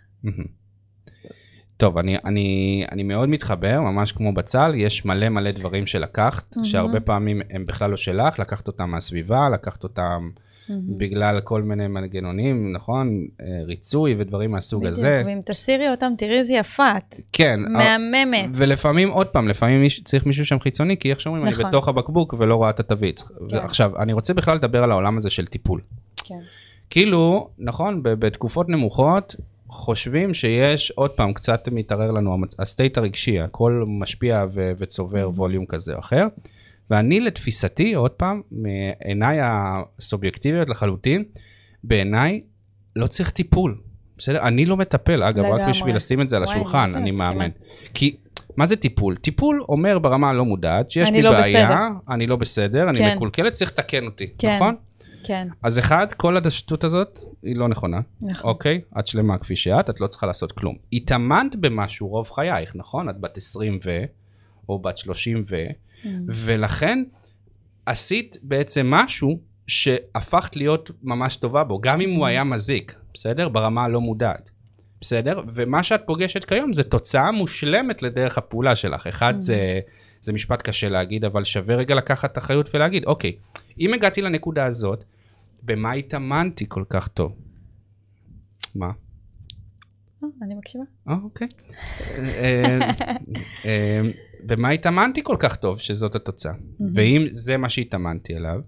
טוב, 1.78 1.98
אני, 1.98 2.18
אני, 2.26 2.86
אני 2.92 3.04
מאוד 3.04 3.30
מתחבר, 3.30 3.82
ממש 3.82 4.12
כמו 4.12 4.34
בצל, 4.34 4.72
יש 4.76 5.06
מלא 5.06 5.30
מלא 5.30 5.52
דברים 5.52 5.88
שלקחת, 5.88 6.56
מהמם. 6.56 6.66
שהרבה 6.66 7.00
פעמים 7.00 7.42
הם 7.50 7.66
בכלל 7.66 7.90
לא 7.92 7.98
שלך, 7.98 8.40
לקחת 8.40 8.68
אותם 8.68 8.90
מהסביבה, 8.90 9.50
לקחת 9.54 9.84
אותם 9.84 10.30
מהמם. 10.70 10.98
בגלל 10.98 11.40
כל 11.40 11.62
מיני 11.62 11.88
מנגנונים, 11.88 12.74
נכון? 12.74 13.26
אה, 13.42 13.46
ריצוי 13.66 14.16
ודברים 14.18 14.52
מהסוג 14.52 14.82
בדיוק, 14.84 14.98
הזה. 14.98 15.24
ואם 15.26 15.40
תסירי 15.46 15.90
אותם, 15.90 16.14
תראי 16.18 16.38
איזה 16.40 16.54
יפה 16.54 16.98
את. 16.98 17.16
כן. 17.32 17.60
מהממת. 17.70 18.50
ולפעמים, 18.54 19.10
עוד 19.10 19.28
פעם, 19.28 19.48
לפעמים 19.48 19.84
מיש- 19.84 20.02
צריך 20.06 20.26
מישהו 20.26 20.46
שם 20.46 20.60
חיצוני, 20.60 20.98
כי 20.98 21.10
איך 21.10 21.22
שאומרים, 21.22 21.44
אני 21.44 21.52
נכון. 21.52 21.66
בתוך 21.70 21.88
הבקבוק 21.88 22.36
ולא 22.38 22.56
רואה 22.56 22.70
את 22.70 22.80
התווית. 22.80 23.24
כן. 23.50 23.58
עכשיו, 23.58 23.92
אני 24.00 24.14
רוצה 24.14 24.34
בכלל 24.34 24.56
לדבר 24.58 24.84
על 24.84 24.92
העולם 24.92 25.18
הזה 25.18 25.30
של 25.30 25.46
טיפול. 25.46 25.82
כן. 26.24 26.36
כאילו, 26.90 27.50
נכון, 27.60 28.00
בתקופות 28.04 28.70
נמוכות, 28.70 29.36
חושבים 29.70 30.34
שיש, 30.34 30.92
עוד 30.92 31.12
פעם, 31.12 31.34
קצת 31.34 31.68
מתערער 31.72 32.12
לנו 32.12 32.38
הסטייט 32.60 32.98
הרגשי, 32.98 33.40
הכל 33.40 33.84
משפיע 33.88 34.46
ו- 34.54 34.72
וצובר 34.78 35.30
ווליום 35.36 35.66
כזה 35.66 35.94
או 35.94 36.00
אחר. 36.00 36.28
ואני 36.90 37.20
לתפיסתי, 37.20 37.94
עוד 37.94 38.12
פעם, 38.12 38.42
מעיניי 38.52 39.38
הסובייקטיביות 39.42 40.70
לחלוטין, 40.70 41.24
בעיניי 41.84 42.42
לא 42.96 43.08
צריך 43.08 43.30
טיפול. 43.30 43.78
בסדר? 44.18 44.42
אני 44.42 44.66
לא 44.66 44.78
מטפל, 44.78 45.24
אגב, 45.24 45.46
רק. 45.46 45.70
בשביל 45.70 45.96
לשים 45.96 46.22
את 46.22 46.30
זה 46.30 46.38
על 46.38 46.44
השולחן, 46.44 46.96
אני. 46.96 47.12
מאמן. 47.12 47.50
כי, 47.94 48.18
מה 48.58 48.66
זה 48.66 48.76
טיפול? 48.76 49.16
טיפול 49.16 49.64
אומר 49.70 50.00
ברמה 50.00 50.30
הלא 50.30 50.46
מודעת, 50.46 50.92
שיש 50.92 51.12
לי 51.12 51.22
לא 51.22 51.32
בעיה, 51.32 51.66
בסדר. 51.66 52.14
אני 52.14 52.28
לא 52.28 52.36
בסדר, 52.36 52.90
אני 52.90 52.98
כן. 52.98 53.16
מקולקלת, 53.16 53.54
צריך 53.54 53.72
לתקן 53.72 54.06
אותי, 54.06 54.28
כן. 54.38 54.56
נכון? 54.56 54.76
כן, 55.24 55.48
אז 55.64 55.80
אחד, 55.80 56.08
כל 56.14 56.48
השטות 56.48 56.84
הזאת 56.84 57.20
היא 57.44 57.56
לא 57.56 57.68
נכונה, 57.68 58.00
נכון. 58.22 58.50
אוקיי? 58.50 58.82
את 59.00 59.08
שלמה 59.08 59.38
כפי 59.38 59.56
שאת, 59.56 59.90
את 59.90 60.02
לא 60.02 60.08
צריכה 60.08 60.28
לעשות 60.28 60.52
כלום. 60.52 60.76
התאמנת 60.94 61.56
במשהו 61.56 62.08
רוב 62.08 62.32
חייך, 62.32 62.76
נכון? 62.76 63.10
את 63.10 63.20
בת 63.20 63.38
20 63.38 63.80
ו... 63.86 64.04
או 64.70 64.80
בת 64.80 64.98
30 64.98 65.44
ו... 65.50 65.56
Mm. 66.04 66.08
ולכן 66.28 67.04
עשית 67.86 68.38
בעצם 68.44 68.88
משהו 68.92 69.40
שהפכת 69.68 70.56
להיות 70.56 70.92
ממש 71.04 71.36
טובה 71.36 71.64
בו, 71.64 71.82
גם 71.82 72.02
אם 72.02 72.10
הוא 72.10 72.26
היה 72.26 72.44
מזיק, 72.44 72.96
בסדר? 73.14 73.50
ברמה 73.50 73.84
הלא 73.84 74.02
מודעת. 74.02 74.50
בסדר? 75.02 75.42
ומה 75.54 75.84
שאת 75.84 76.02
פוגשת 76.06 76.46
כיום 76.46 76.74
זה 76.74 76.84
תוצאה 76.84 77.32
מושלמת 77.32 78.02
לדרך 78.02 78.38
הפעולה 78.38 78.76
שלך. 78.76 79.08
אחד 79.08 79.34
זה, 79.38 79.80
זה 80.22 80.34
משפט 80.34 80.62
קשה 80.62 80.90
להגיד, 80.90 81.26
אבל 81.26 81.44
שווה 81.44 81.76
רגע 81.76 81.96
לקחת 81.96 82.38
אחריות 82.38 82.76
ולהגיד, 82.76 83.06
אוקיי, 83.06 83.36
אם 83.80 83.94
הגעתי 83.94 84.22
לנקודה 84.22 84.66
הזאת, 84.66 85.04
במה 85.64 85.92
התאמנתי 85.92 86.66
כל 86.68 86.84
כך 86.90 87.08
טוב? 87.08 87.36
מה? 88.76 88.92
אה, 90.24 90.30
אני 90.42 90.56
מקשיבה. 90.56 90.84
אה, 91.10 91.16
אוקיי. 91.24 91.48
במה 94.46 94.70
התאמנתי 94.70 95.22
כל 95.24 95.36
כך 95.40 95.56
טוב 95.56 95.80
שזאת 95.80 96.16
התוצאה? 96.16 96.54
ואם 96.96 97.26
זה 97.30 97.58
מה 97.58 97.70
שהתאמנתי 97.70 98.36
אליו, 98.38 98.60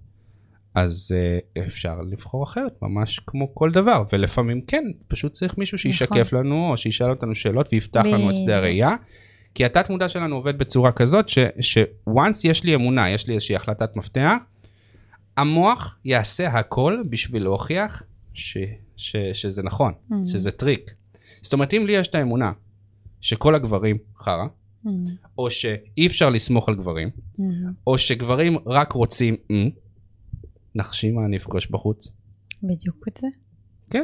אז 0.76 1.16
אה, 1.16 1.64
אפשר 1.66 2.02
לבחור 2.02 2.44
אחרת, 2.44 2.74
ממש 2.82 3.20
כמו 3.28 3.56
כל 3.56 3.72
דבר. 3.72 4.04
ולפעמים 4.14 4.62
כן, 4.62 4.84
פשוט 5.08 5.34
צריך 5.34 5.58
מישהו 5.58 5.78
שישקף 5.80 6.34
לנו, 6.34 6.72
או 6.72 6.78
שישאל 6.78 7.10
אותנו 7.10 7.36
שאלות 7.36 7.70
ויפתח 7.72 8.04
לנו 8.06 8.30
את 8.32 8.38
שדה. 8.38 8.58
הראייה. 8.58 8.96
כי 9.56 9.66
התת 9.66 9.90
מודע 9.90 10.10
שלנו 10.10 10.36
עובד 10.36 10.58
בצורה 10.58 10.92
כזאת, 10.92 11.30
ש-once 11.62 12.40
יש 12.44 12.64
לי 12.64 12.76
אמונה, 12.76 13.10
יש 13.10 13.28
לי 13.28 13.34
איזושהי 13.34 13.56
החלטת 13.56 13.96
מפתח, 13.96 14.34
המוח 15.38 15.98
יעשה 16.06 16.48
הכל 16.48 17.02
בשביל 17.10 17.44
להוכיח 17.44 18.04
ש, 18.34 18.58
ש, 18.98 19.16
שזה 19.34 19.64
נכון, 19.64 19.94
Mhm. 20.12 20.14
שזה 20.26 20.52
טריק. 20.52 20.92
זאת 21.42 21.54
אומרת, 21.54 21.74
אם 21.74 21.84
לי 21.88 21.94
יש 21.94 22.08
את 22.08 22.16
האמונה 22.16 22.52
שכל 23.22 23.56
הגברים 23.56 23.98
חרא, 24.18 24.46
Mm, 24.86 24.90
או 25.38 25.52
שאי 25.52 26.08
אפשר 26.08 26.30
לסמוך 26.30 26.70
על 26.70 26.76
גברים, 26.76 27.10
mm, 27.40 27.44
או 27.88 27.98
שגברים 27.98 28.58
רק 28.66 28.92
רוצים, 28.92 29.36
"מ", 29.52 29.70
נחשי 30.76 31.12
מה 31.12 31.26
אני 31.26 31.38
אפגוש 31.38 31.68
בחוץ. 31.68 32.12
בדיוק 32.64 33.08
את 33.08 33.18
זה. 33.18 33.28
כן. 33.90 34.04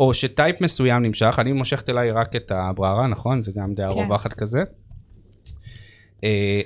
או 0.00 0.14
ש 0.14 0.29
type 0.29 0.60
מסוים 0.60 1.02
נמשך, 1.02 1.36
אני 1.38 1.52
מושכת 1.52 1.88
אליי 1.88 2.10
רק 2.10 2.36
את 2.36 2.50
הבררה, 2.50 3.06
נכון? 3.06 3.42
זה 3.42 3.52
גם 3.54 3.74
דעה 3.74 3.94
כן. 3.94 3.98
רווחת 3.98 4.32
כזה. 4.32 4.62
אה, 6.24 6.60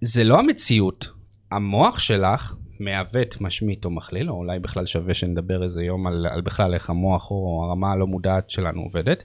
זה 0.00 0.24
לא 0.24 0.38
המציאות. 0.38 1.08
המוח 1.50 1.98
שלך 1.98 2.54
מעוות, 2.80 3.40
משמיט 3.40 3.84
או 3.84 3.90
מכליל, 3.90 4.30
או 4.30 4.34
אולי 4.34 4.58
בכלל 4.58 4.86
שווה 4.86 5.14
שנדבר 5.14 5.62
איזה 5.62 5.84
יום 5.84 6.06
על, 6.06 6.26
על 6.26 6.40
בכלל 6.40 6.74
איך 6.74 6.90
המוח 6.90 7.30
או 7.30 7.64
הרמה 7.64 7.92
הלא 7.92 8.06
מודעת 8.06 8.50
שלנו 8.50 8.82
עובדת, 8.82 9.24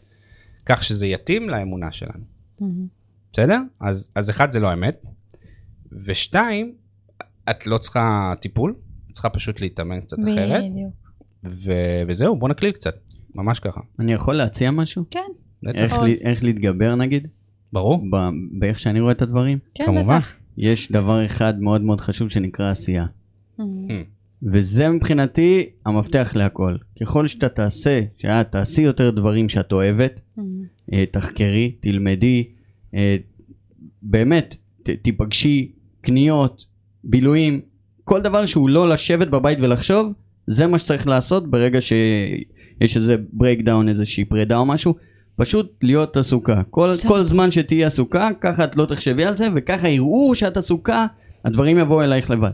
כך 0.66 0.84
שזה 0.84 1.08
יתאים 1.08 1.50
לאמונה 1.50 1.92
שלנו. 1.92 2.24
Mm, 2.62 2.64
בסדר? 3.34 3.60
אז, 3.80 4.12
אז 4.16 4.30
אחד 4.30 4.52
זה 4.52 4.60
לא 4.60 4.68
האמת, 4.68 5.06
ושתיים, 6.06 6.74
את 7.50 7.68
לא 7.68 7.78
צריכה 7.78 8.34
טיפול, 8.42 8.76
את 9.08 9.12
צריכה 9.14 9.30
פשוט 9.30 9.62
להתאמן 9.62 10.02
קצת 10.02 10.18
אחרת, 10.34 10.64
בדיוק. 10.72 10.94
ו- 11.46 12.02
וזהו, 12.08 12.36
בוא 12.36 12.50
נקליל 12.50 12.72
קצת, 12.72 12.96
ממש 13.36 13.60
ככה. 13.60 13.82
אני 14.00 14.14
יכול 14.14 14.36
להציע 14.36 14.72
משהו? 14.72 15.04
כן. 15.12 15.20
איך. 15.76 15.98
לי, 15.98 16.18
איך 16.24 16.44
להתגבר 16.44 16.96
נגיד? 16.96 17.28
ברור. 17.74 18.04
ב- 18.12 18.30
באיך 18.60 18.80
שאני 18.80 19.00
רואה 19.00 19.12
את 19.12 19.22
הדברים? 19.22 19.60
כן, 19.76 19.86
כמובן. 19.86 20.18
בטח. 20.18 20.36
יש 20.58 20.92
דבר 20.92 21.26
אחד 21.26 21.60
מאוד 21.60 21.82
מאוד 21.82 22.02
חשוב 22.02 22.30
שנקרא 22.30 22.70
עשייה. 22.70 23.06
Mm, 23.60 23.64
וזה 24.44 24.90
מבחינתי 24.90 25.70
המפתח 25.86 26.32
להכל. 26.36 26.76
ככל 27.02 27.28
שאתה 27.28 27.50
תעשה, 27.50 28.02
שאת 28.18 28.52
תעשי 28.52 28.82
יותר 28.82 29.10
דברים 29.10 29.50
שאת 29.50 29.72
אוהבת, 29.72 30.22
mm, 30.38 30.42
אה, 30.94 31.06
תחקרי, 31.12 31.72
תלמדי, 31.80 32.50
באמת, 34.02 34.56
ת, 34.84 34.90
תיפגשי, 34.90 35.72
קניות, 36.02 36.66
בילויים, 37.04 37.62
כל 38.04 38.22
דבר 38.22 38.46
שהוא 38.46 38.70
לא 38.70 38.90
לשבת 38.90 39.28
בבית 39.28 39.58
ולחשוב, 39.62 40.14
זה 40.48 40.68
מה 40.68 40.78
שצריך 40.80 41.08
לעשות 41.08 41.52
ברגע 41.52 41.80
שיש 41.82 42.98
איזה 42.98 43.16
breakdown, 43.34 43.90
איזושהי 43.90 44.26
פרידה 44.26 44.58
או 44.58 44.66
משהו, 44.66 44.96
פשוט 45.36 45.72
להיות 45.82 46.18
עסוקה. 46.18 46.62
כל, 46.70 46.90
עכשיו- 46.90 47.12
כל 47.12 47.24
זמן 47.24 47.52
שתהיי 47.52 47.86
עסוקה, 47.86 48.30
ככה 48.42 48.64
את 48.64 48.76
לא 48.78 48.86
תחשבי 48.86 49.26
על 49.26 49.34
זה, 49.34 49.48
וככה 49.56 49.90
יראו 49.90 50.36
שאת 50.36 50.58
עסוקה, 50.58 51.06
הדברים 51.46 51.78
יבואו 51.80 52.02
אלייך 52.04 52.32
לבד. 52.32 52.52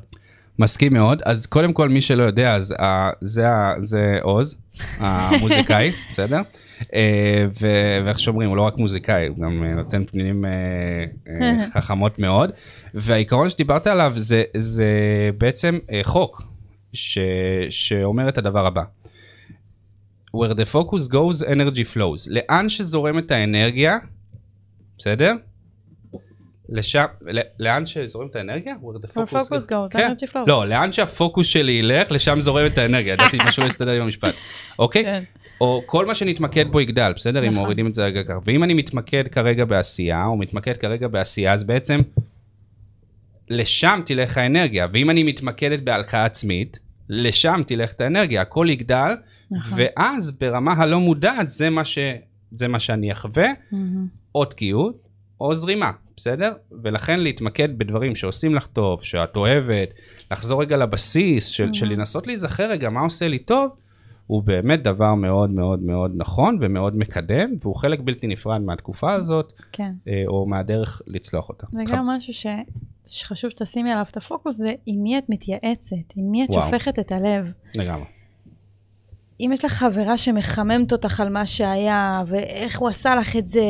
מסכים 0.59 0.93
מאוד. 0.93 1.21
אז 1.25 1.45
קודם 1.45 1.73
כל, 1.73 1.89
מי 1.89 2.01
שלא 2.01 2.23
יודע, 2.23 2.55
אז 2.55 2.73
זה, 3.21 3.49
ה- 3.49 3.73
זה 3.81 4.19
עוז, 4.21 4.61
המוזיקאי, 4.97 5.91
בסדר? 6.11 6.41
ו- 7.61 7.99
ואיך 8.05 8.19
שאומרים, 8.19 8.49
הוא 8.49 8.57
לא 8.57 8.61
רק 8.61 8.77
מוזיקאי, 8.77 9.27
הוא 9.27 9.37
גם 9.39 9.63
uh, 9.65 9.75
נותן 9.75 10.03
פנינים 10.05 10.45
חכמות 11.73 12.19
מאוד. 12.19 12.51
והעיקרון 12.93 13.49
שדיברת 13.49 13.87
עליו 13.87 14.13
זה, 14.17 14.43
זה 14.57 14.87
בעצם 15.37 15.77
חוק 16.03 16.41
ש- 16.93 17.17
שאומר 17.69 18.29
את 18.29 18.37
הדבר 18.37 18.65
הבא. 18.65 18.81
where 20.37 20.53
the 20.53 20.73
focus 20.73 21.11
goes, 21.11 21.45
energy 21.45 21.95
flows. 21.95 22.27
לאן 22.29 22.69
שזורמת 22.69 23.31
האנרגיה, 23.31 23.97
בסדר? 24.97 25.33
לשם, 26.71 27.05
לאן 27.59 27.83
האנרגיה? 28.35 28.75
where 28.81 28.97
the 28.97 29.17
Where 29.17 29.31
focus 29.31 29.67
goes, 29.67 29.91
כן. 29.91 30.11
energy 30.11 30.31
flows. 30.31 30.47
לא, 30.47 30.67
לאן 30.67 30.91
שהפוקוס 30.91 31.47
שלי 31.47 31.71
ילך, 31.71 32.11
לשם 32.11 32.39
זורמת 32.39 32.77
האנרגיה. 32.77 33.13
ידעתי 33.13 33.37
משהו 33.47 33.65
יסתדר 33.65 33.91
עם 33.91 34.01
המשפט. 34.01 34.35
אוקיי? 34.79 35.03
כן. 35.03 35.23
או 35.61 35.83
כל 35.85 36.05
מה 36.05 36.15
שנתמקד 36.15 36.71
בו 36.71 36.81
יגדל, 36.81 37.13
בסדר? 37.15 37.39
אם 37.39 37.45
נכון. 37.45 37.59
מורידים 37.59 37.87
את 37.87 37.95
זה 37.95 38.05
רגע 38.05 38.23
ככה. 38.23 38.39
ואם 38.45 38.63
אני 38.63 38.73
מתמקד 38.73 39.27
כרגע 39.27 39.65
בעשייה, 39.65 40.25
או 40.25 40.37
מתמקד 40.37 40.77
כרגע 40.77 41.07
בעשייה, 41.07 41.53
אז 41.53 41.63
בעצם 41.63 42.01
לשם 43.49 44.01
תלך 44.05 44.37
האנרגיה. 44.37 44.87
ואם 44.93 45.09
אני 45.09 45.23
מתמקדת 45.23 45.79
בהלקאה 45.79 46.25
עצמית, 46.25 46.79
לשם 47.09 47.61
תלך 47.67 47.93
את 47.93 48.01
האנרגיה. 48.01 48.41
הכל 48.41 48.67
יגדל, 48.69 49.11
נכון. 49.51 49.79
ואז 49.81 50.31
ברמה 50.31 50.73
הלא 50.73 50.99
מודעת 50.99 51.49
זה 51.49 51.69
מה, 51.69 51.85
ש... 51.85 51.97
זה 52.51 52.67
מה 52.67 52.79
שאני 52.79 53.11
אחווה, 53.11 53.47
או 54.35 54.45
תקיעות 54.45 55.09
או 55.41 55.55
זרימה, 55.55 55.91
בסדר? 56.19 56.53
ולכן 56.83 57.19
להתמקד 57.19 57.77
בדברים 57.77 58.15
שעושים 58.15 58.55
לך 58.55 58.67
טוב, 58.67 59.03
שאת 59.03 59.35
אוהבת, 59.35 59.89
לחזור 60.31 60.61
רגע 60.61 60.77
לבסיס 60.77 61.45
של, 61.45 61.73
של 61.73 61.89
לנסות 61.89 62.27
להיזכר 62.27 62.69
רגע 62.69 62.89
מה 62.89 63.01
עושה 63.01 63.27
לי 63.27 63.39
טוב, 63.39 63.69
הוא 64.27 64.43
באמת 64.43 64.83
דבר 64.83 65.15
מאוד 65.15 65.49
מאוד 65.49 65.83
מאוד 65.83 66.11
נכון 66.15 66.57
ומאוד 66.61 66.97
מקדם, 66.97 67.49
והוא 67.61 67.75
חלק 67.75 67.99
בלתי 68.03 68.27
נפרד 68.27 68.61
מהתקופה 68.61 69.13
הזאת, 69.13 69.53
כן. 69.71 69.91
אה, 70.07 70.23
או 70.27 70.45
מהדרך 70.45 71.01
לצלוח 71.07 71.49
אותה. 71.49 71.67
וגם 71.73 72.07
משהו 72.07 72.33
ש... 72.33 72.47
שחשוב 73.07 73.51
שתשימי 73.51 73.91
עליו 73.91 74.05
את 74.11 74.17
הפוקוס 74.17 74.55
זה 74.55 74.73
עם 74.85 75.03
מי 75.03 75.17
את 75.17 75.23
מתייעצת, 75.29 75.95
עם 76.15 76.31
מי 76.31 76.43
את 76.45 76.49
וואו. 76.49 76.65
שופכת 76.65 76.99
את 76.99 77.11
הלב. 77.11 77.51
לגמרי. 77.77 78.05
אם 79.39 79.49
יש 79.53 79.65
לך 79.65 79.73
חברה 79.73 80.17
שמחממת 80.17 80.91
אותך 80.91 81.19
על 81.19 81.29
מה 81.29 81.45
שהיה, 81.45 82.23
ואיך 82.27 82.79
הוא 82.79 82.89
עשה 82.89 83.15
לך 83.15 83.35
את 83.35 83.47
זה, 83.47 83.63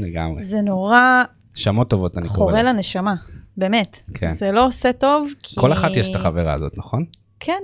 לגמרי. 0.00 0.40
וזה 0.40 0.60
נורא 0.60 1.22
שמות 1.54 1.90
טובות 1.90 2.18
אני 2.18 2.28
קורא 2.28 2.36
חורה. 2.36 2.62
לנשמה, 2.62 3.14
באמת. 3.56 4.00
כן. 4.14 4.28
זה 4.28 4.52
לא 4.52 4.66
עושה 4.66 4.92
טוב, 4.92 5.28
כי... 5.42 5.60
כל 5.60 5.72
אחת 5.72 5.90
יש 5.96 6.10
את 6.10 6.14
החברה 6.14 6.52
הזאת, 6.52 6.78
נכון? 6.78 7.04
כן. 7.40 7.62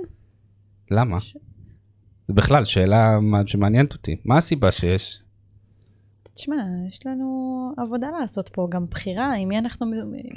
למה? 0.91 1.17
זה 2.27 2.33
בכלל 2.33 2.65
שאלה 2.65 3.17
שמעניינת 3.45 3.93
אותי. 3.93 4.15
מה 4.25 4.37
הסיבה 4.37 4.71
שיש? 4.71 5.21
תשמע, 6.33 6.55
יש 6.87 7.05
לנו 7.05 7.71
עבודה 7.77 8.07
לעשות 8.21 8.49
פה, 8.49 8.67
גם 8.71 8.85
בחירה, 8.85 9.35
עם 9.35 9.49
מי 9.49 9.57
אנחנו, 9.57 9.85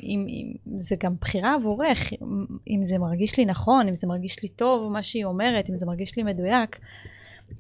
אם, 0.02 0.26
אם, 0.28 0.78
זה 0.78 0.96
גם 1.02 1.14
בחירה 1.20 1.54
עבורך, 1.54 2.12
אם 2.70 2.80
זה 2.82 2.98
מרגיש 2.98 3.38
לי 3.38 3.44
נכון, 3.44 3.88
אם 3.88 3.94
זה 3.94 4.06
מרגיש 4.06 4.42
לי 4.42 4.48
טוב, 4.48 4.92
מה 4.92 5.02
שהיא 5.02 5.24
אומרת, 5.24 5.70
אם 5.70 5.76
זה 5.76 5.86
מרגיש 5.86 6.16
לי 6.16 6.22
מדויק. 6.22 6.78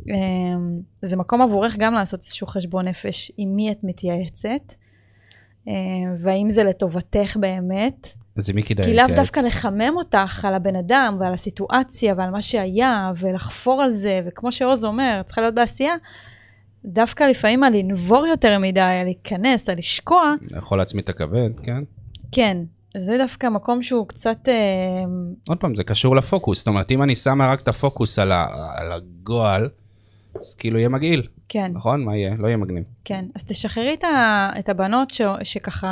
אמ, 0.08 0.80
זה 1.02 1.16
מקום 1.16 1.42
עבורך 1.42 1.76
גם 1.78 1.94
לעשות 1.94 2.20
איזשהו 2.20 2.46
חשבון 2.46 2.88
נפש 2.88 3.32
עם 3.36 3.56
מי 3.56 3.72
את 3.72 3.78
מתייעצת, 3.82 4.72
והאם 6.20 6.50
זה 6.50 6.64
לטובתך 6.64 7.36
באמת. 7.40 8.08
אז 8.38 8.50
עם 8.50 8.56
מי 8.56 8.62
כדאי 8.62 8.84
כי 8.84 8.94
לאו 8.94 9.02
להתייעץ? 9.02 9.20
דווקא 9.20 9.40
לחמם 9.40 9.96
אותך 9.96 10.44
על 10.44 10.54
הבן 10.54 10.76
אדם 10.76 11.16
ועל 11.20 11.32
הסיטואציה 11.32 12.14
ועל 12.16 12.30
מה 12.30 12.42
שהיה, 12.42 13.12
ולחפור 13.18 13.82
על 13.82 13.90
זה, 13.90 14.20
וכמו 14.26 14.52
שעוז 14.52 14.84
אומר, 14.84 15.20
צריכה 15.24 15.40
להיות 15.40 15.54
בעשייה. 15.54 15.94
דווקא 16.84 17.24
לפעמים 17.24 17.64
על 17.64 17.76
לנבור 17.76 18.26
יותר 18.26 18.58
מדי, 18.58 18.80
על 18.80 19.04
להיכנס, 19.04 19.68
על 19.68 19.78
לשקוע, 19.78 20.34
יכול 20.56 20.78
להצמיד 20.78 21.02
את 21.04 21.08
הכבד, 21.08 21.50
כן? 21.62 21.82
כן, 22.32 22.56
זה 22.96 23.16
דווקא 23.18 23.46
מקום 23.46 23.82
שהוא 23.82 24.08
קצת... 24.08 24.48
אה, 24.48 24.54
עוד 25.48 25.58
פעם, 25.58 25.74
זה 25.74 25.84
קשור 25.84 26.16
לפוקוס. 26.16 26.58
זאת 26.58 26.66
אומרת, 26.66 26.90
אם 26.90 27.02
אני 27.02 27.16
שמה 27.16 27.48
רק 27.48 27.60
את 27.60 27.68
הפוקוס 27.68 28.18
על, 28.18 28.32
ה, 28.32 28.46
על 28.76 28.92
הגועל, 28.92 29.68
אז 30.40 30.54
כאילו 30.54 30.78
יהיה 30.78 30.88
מגעיל, 30.88 31.26
כן, 31.48 31.72
נכון? 31.74 32.04
מה 32.04 32.16
יהיה? 32.16 32.34
לא 32.38 32.46
יהיה 32.46 32.56
מגניב. 32.56 32.84
כן. 33.04 33.24
אז 33.34 33.44
תשחררי 33.44 33.94
את, 33.94 34.04
ה, 34.04 34.50
את 34.58 34.68
הבנות 34.68 35.10
ש, 35.10 35.20
שככה... 35.42 35.88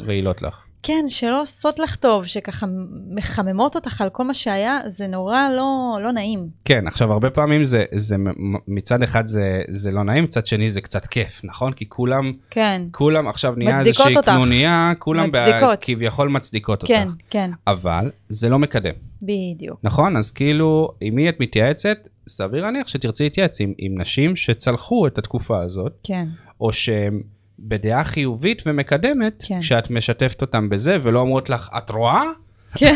רעילות 0.00 0.42
לך. 0.42 0.62
כן, 0.82 1.04
שלא 1.08 1.42
עושות 1.42 1.78
לך 1.78 1.96
טוב, 1.96 2.26
שככה 2.26 2.66
מחממות 3.08 3.76
אותך 3.76 4.00
על 4.00 4.10
כל 4.10 4.24
מה 4.24 4.34
שהיה, 4.34 4.80
זה 4.88 5.06
נורא 5.06 5.48
לא, 5.56 5.98
לא 6.02 6.12
נעים. 6.12 6.48
כן, 6.64 6.86
עכשיו 6.86 7.12
הרבה 7.12 7.30
פעמים 7.30 7.64
זה, 7.64 7.84
זה 7.94 8.16
מצד 8.68 9.02
אחד 9.02 9.28
זה, 9.28 9.62
זה 9.70 9.92
לא 9.92 10.02
נעים, 10.02 10.24
מצד 10.24 10.46
שני 10.46 10.70
זה 10.70 10.80
קצת 10.80 11.06
כיף, 11.06 11.40
נכון? 11.44 11.72
כי 11.72 11.88
כולם, 11.88 12.32
כן, 12.50 12.82
כולם 12.92 13.28
עכשיו 13.28 13.52
נהיה 13.56 13.80
איזושהי 13.80 14.16
אותך. 14.16 14.28
קנוניה, 14.28 14.92
כולם 14.98 15.28
מצדיקות. 15.28 15.78
כביכול 15.80 16.28
מצדיקות 16.28 16.84
כן, 16.84 17.08
אותך. 17.08 17.22
כן, 17.30 17.50
אבל 17.66 18.10
זה 18.28 18.48
לא 18.48 18.58
מקדם, 18.58 18.94
בדיוק. 19.22 19.80
נכון? 19.82 20.16
אז 20.16 20.30
כאילו, 20.30 20.88
עם 21.00 21.14
מי 21.14 21.28
את 21.28 21.40
מתייעצת? 21.40 22.08
סביר 22.28 22.62
להניח 22.62 22.88
שתרצי 22.88 23.24
להתייעץ 23.24 23.60
עם, 23.60 23.72
עם 23.78 24.00
נשים 24.00 24.36
שצלחו 24.36 25.06
את 25.06 25.18
התקופה 25.18 25.62
הזאת, 25.62 25.92
כן, 26.04 26.28
או 26.60 26.72
שהן 26.72 27.22
בדעה 27.62 28.04
חיובית 28.04 28.62
ומקדמת, 28.66 29.44
כן. 29.48 29.60
כשאת 29.60 29.90
משתפת 29.90 30.42
אותם 30.42 30.68
בזה, 30.68 30.98
ולא 31.02 31.18
אומרות 31.18 31.50
לך, 31.50 31.68
את 31.78 31.90
רואה? 31.90 32.22
כן. 32.76 32.94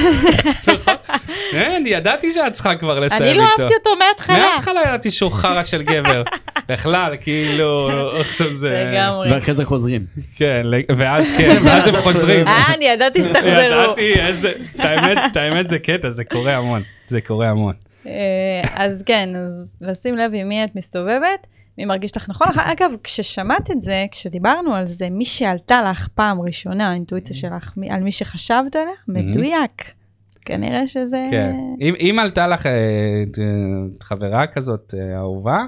כן, 1.52 1.82
ידעתי 1.86 2.32
שאת 2.32 2.52
צריכה 2.52 2.76
כבר 2.76 3.00
לסיים 3.00 3.22
אני 3.22 3.30
איתו. 3.30 3.42
לא 3.42 3.48
אהבתי 3.62 3.74
אותו 3.74 3.90
מההתחלה. 3.98 4.38
מההתחלה 4.38 4.80
ידעתי 4.80 5.10
שהוא 5.10 5.30
חרא 5.30 5.62
של 5.62 5.82
גבר. 5.82 6.22
בכלל, 6.68 7.16
כאילו, 7.20 7.90
עכשיו 8.20 8.52
זה... 8.52 8.84
לגמרי. 8.92 9.32
ואחרי 9.32 9.54
זה 9.54 9.64
חוזרים. 9.64 10.06
כן, 10.36 10.66
ואז 10.96 11.30
כן, 11.38 11.56
ואז 11.64 11.86
הם 11.86 11.96
חוזרים. 11.96 12.48
אה, 12.48 12.74
אני 12.74 12.84
ידעתי 12.84 13.22
שתחזרו. 13.22 13.50
ידעתי, 13.50 14.14
איזה... 14.20 14.52
את 14.74 14.80
האמת, 14.80 15.18
את 15.32 15.36
האמת 15.36 15.68
זה 15.68 15.78
קטע, 15.78 16.10
זה 16.10 16.24
קורה 16.24 16.56
המון. 16.56 16.82
זה 17.08 17.20
קורה 17.20 17.48
המון. 17.48 17.74
אה, 18.06 18.12
אז 18.74 19.02
כן, 19.06 19.28
אז 19.36 19.74
לשים 19.80 20.16
לב 20.16 20.30
עם 20.34 20.48
מי 20.48 20.64
את 20.64 20.76
מסתובבת, 20.76 21.46
מי 21.78 21.84
מרגיש 21.84 22.16
לך 22.16 22.28
נכון. 22.30 22.46
אגב, 22.56 22.90
כששמעת 23.04 23.70
את 23.70 23.82
זה, 23.82 24.04
כשדיברנו 24.10 24.74
על 24.74 24.86
זה, 24.86 25.10
מי 25.10 25.24
שעלתה 25.24 25.82
לך 25.90 26.08
פעם 26.14 26.40
ראשונה, 26.40 26.90
האינטואיציה 26.90 27.36
שלך, 27.36 27.72
מי- 27.76 27.90
על 27.90 28.02
מי 28.02 28.12
שחשבת 28.12 28.76
עליה, 28.76 28.94
מדויק. 29.08 29.92
כנראה 30.44 30.86
שזה... 30.86 31.22
כן. 31.30 31.54
אם- 31.80 31.94
אם 32.00 32.18
עלתה 32.22 32.46
לך 32.48 32.66
אה, 32.66 32.72
אה, 32.72 33.44
חברה 34.02 34.46
כזאת 34.46 34.94
אה, 34.98 35.16
אהובה, 35.18 35.58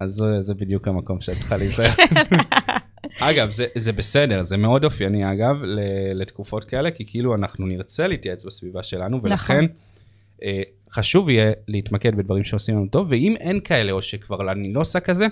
אז 0.00 0.10
זה- 0.10 0.40
זה 0.42 0.54
בדיוק 0.54 0.88
המקום 0.88 1.20
שאת 1.20 1.38
צריכה 1.38 1.56
להיזהר. 1.56 1.90
אגב, 3.20 3.50
זה, 3.50 3.66
זה 3.78 3.92
בסדר, 3.92 4.42
זה 4.42 4.56
מאוד 4.56 4.84
אופייני 4.84 5.32
אגב 5.32 5.56
לתקופות 6.14 6.64
כאלה, 6.64 6.90
כי 6.90 7.04
כאילו 7.06 7.34
אנחנו 7.34 7.66
נרצה 7.66 8.06
להתייעץ 8.06 8.44
בסביבה 8.44 8.82
שלנו, 8.82 9.20
ולכן 9.22 9.64
אה, 10.42 10.62
חשוב 10.92 11.28
יהיה 11.28 11.52
להתמקד 11.68 12.14
בדברים 12.14 12.44
שעושים 12.44 12.76
לנו 12.76 12.86
טוב, 12.86 13.06
ואם 13.10 13.34
אין 13.40 13.60
כאלה, 13.60 13.92
או 13.92 14.02
שכבר 14.02 14.52
אני 14.52 14.72
לא 14.72 14.80
עושה 14.80 15.00
כזה, 15.00 15.26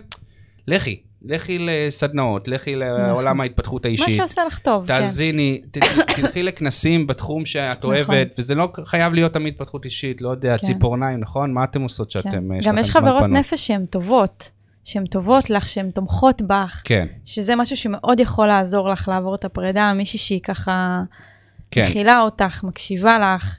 לכי, 0.67 1.03
לכי 1.23 1.59
לסדנאות, 1.59 2.49
לכי 2.49 2.75
לעולם 2.77 3.41
ההתפתחות 3.41 3.85
מה 3.85 3.89
האישית. 3.89 4.17
שעושה 4.17 4.45
לך 4.45 4.59
טוב, 4.59 4.87
כן. 4.87 5.01
תאזיני, 5.01 5.63
תלכי 6.17 6.43
לכנסים 6.43 7.07
בתחום 7.07 7.45
שאת 7.45 7.79
נכון. 7.79 7.95
אוהבת, 7.95 8.35
וזה 8.39 8.55
לא 8.55 8.73
חייב 8.85 9.13
להיות 9.13 9.33
תמיד 9.33 9.55
התפתחות 9.55 9.85
אישית, 9.85 10.21
לא 10.21 10.29
יודע, 10.29 10.59
כן. 10.59 10.67
ציפורניים, 10.67 11.21
נכון? 11.21 11.53
מה 11.53 11.65
אתם 11.65 11.83
עושות 11.83 12.13
כן. 12.13 12.21
שאתם, 12.21 12.49
גם 12.67 12.79
יש 12.79 12.91
לכם 12.91 13.01
זמן 13.01 13.03
חברות 13.03 13.23
פנוי? 13.23 13.39
נפש 13.41 13.67
שהן 13.67 13.87
טובות, 13.87 14.51
שהן 14.85 15.07
טובות 15.07 15.51
לך, 15.51 15.69
שהן 15.69 15.91
תומכות 15.91 16.43
בך, 16.43 16.83
כן, 16.85 17.07
שזה 17.25 17.57
משהו 17.57 17.77
שמאוד 17.77 18.21
יכול 18.21 18.47
לעזור 18.47 18.89
לך 18.89 19.09
לעבור 19.09 19.35
את 19.35 19.45
הפרידה, 19.45 19.93
מישהי 19.93 20.19
שהיא 20.19 20.41
ככה 20.41 21.03
כן, 21.71 21.83
מכילה 21.83 22.21
אותך, 22.21 22.65
מקשיבה 22.65 23.19
לך. 23.19 23.59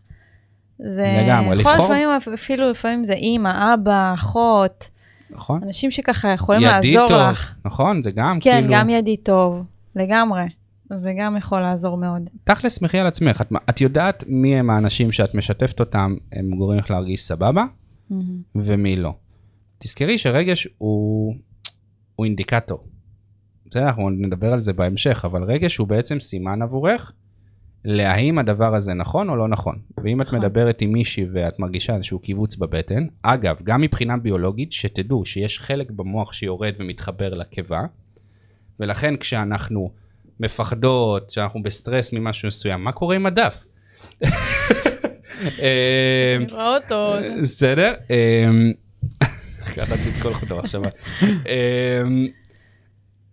זה 0.88 1.21
לגמרי, 1.25 1.59
יכול 1.59 1.71
לבחור- 1.73 1.86
לפעמים, 1.86 2.09
אפילו 2.34 2.69
לפעמים 2.71 3.03
זה 3.03 3.13
אימא, 3.13 3.73
אבא, 3.73 4.13
אחות, 4.13 4.89
נכון. 5.30 5.63
אנשים 5.63 5.91
שככה 5.91 6.30
יכולים 6.30 6.61
לעזור 6.61 7.07
טוב, 7.07 7.17
לך. 7.32 7.55
נכון, 7.65 8.03
זה 8.03 8.11
גם 8.11 8.39
כן, 8.41 8.59
כאילו, 8.61 8.73
גם 8.73 8.89
ידיד 8.89 9.19
טוב, 9.23 9.63
לגמרי. 9.95 10.41
זה 10.93 11.13
גם 11.19 11.38
יכול 11.38 11.61
לעזור 11.61 11.97
מאוד. 11.97 12.21
תכל'ס 12.43 12.75
סמכי 12.80 12.97
על 12.99 13.07
עצמך, 13.07 13.41
את- 13.41 13.51
את 13.69 13.82
יודעת 13.82 14.23
מי 14.27 14.55
הם 14.55 14.69
האנשים 14.69 15.11
שאת 15.11 15.36
משתפת 15.36 15.80
אותם, 15.80 16.15
הם 16.34 16.49
גורמים 16.55 16.80
לך 16.80 16.91
להרגיש 16.91 17.21
סבבה, 17.21 17.63
ומי 18.55 18.95
לא. 18.95 19.13
תזכרי 19.80 20.17
שרגש 20.17 20.67
הוא, 20.77 21.36
הוא 22.15 22.25
אינדיקטור. 22.25 22.84
בסדר, 23.69 23.88
אנחנו 23.88 24.09
נדבר 24.09 24.53
על 24.53 24.59
זה 24.59 24.73
בהמשך, 24.73 25.25
אבל 25.25 25.43
רגש 25.43 25.77
הוא 25.77 25.88
בעצם 25.88 26.19
סימן 26.19 26.61
עבורך 26.61 27.11
להאם 27.86 28.39
הדבר 28.39 28.75
הזה 28.75 28.93
נכון 28.93 29.30
או 29.30 29.36
לא 29.36 29.47
נכון. 29.47 29.80
ואם 30.03 30.21
את 30.21 30.27
נכון. 30.27 30.39
מדברת 30.39 30.82
עם 30.82 30.91
מישהי 30.91 31.25
ואת 31.32 31.59
מרגישה 31.59 31.95
איזשהו 31.95 32.19
קיבוץ 32.19 32.55
בבטן, 32.55 33.07
אגב, 33.21 33.59
גם 33.63 33.82
מבחינה 33.82 34.17
ביולוגית, 34.17 34.71
שתדעו 34.71 35.25
שיש 35.25 35.59
חלק 35.59 35.91
במוח 35.91 36.34
שיורד 36.34 36.73
ומתחבר 36.80 37.34
לקיבה, 37.34 37.82
ולכן 38.80 39.17
כשאנחנו 39.17 39.91
מפחדות, 40.39 41.27
כשאנחנו 41.27 41.63
בסטרס 41.63 42.13
ממשהו 42.13 42.47
מסוים, 42.47 42.84
מה 42.84 42.91
קורה 42.91 43.15
עם 43.15 43.25
הדף? 43.25 43.65
אמ, 45.41 45.47
נראה 46.39 46.75
אותו. 46.75 47.15
בסדר. 47.41 47.93
אמ, 48.09 48.71
קראתי 49.73 49.93
את 49.93 50.21
כל 50.21 50.59
עכשיו. 50.59 50.82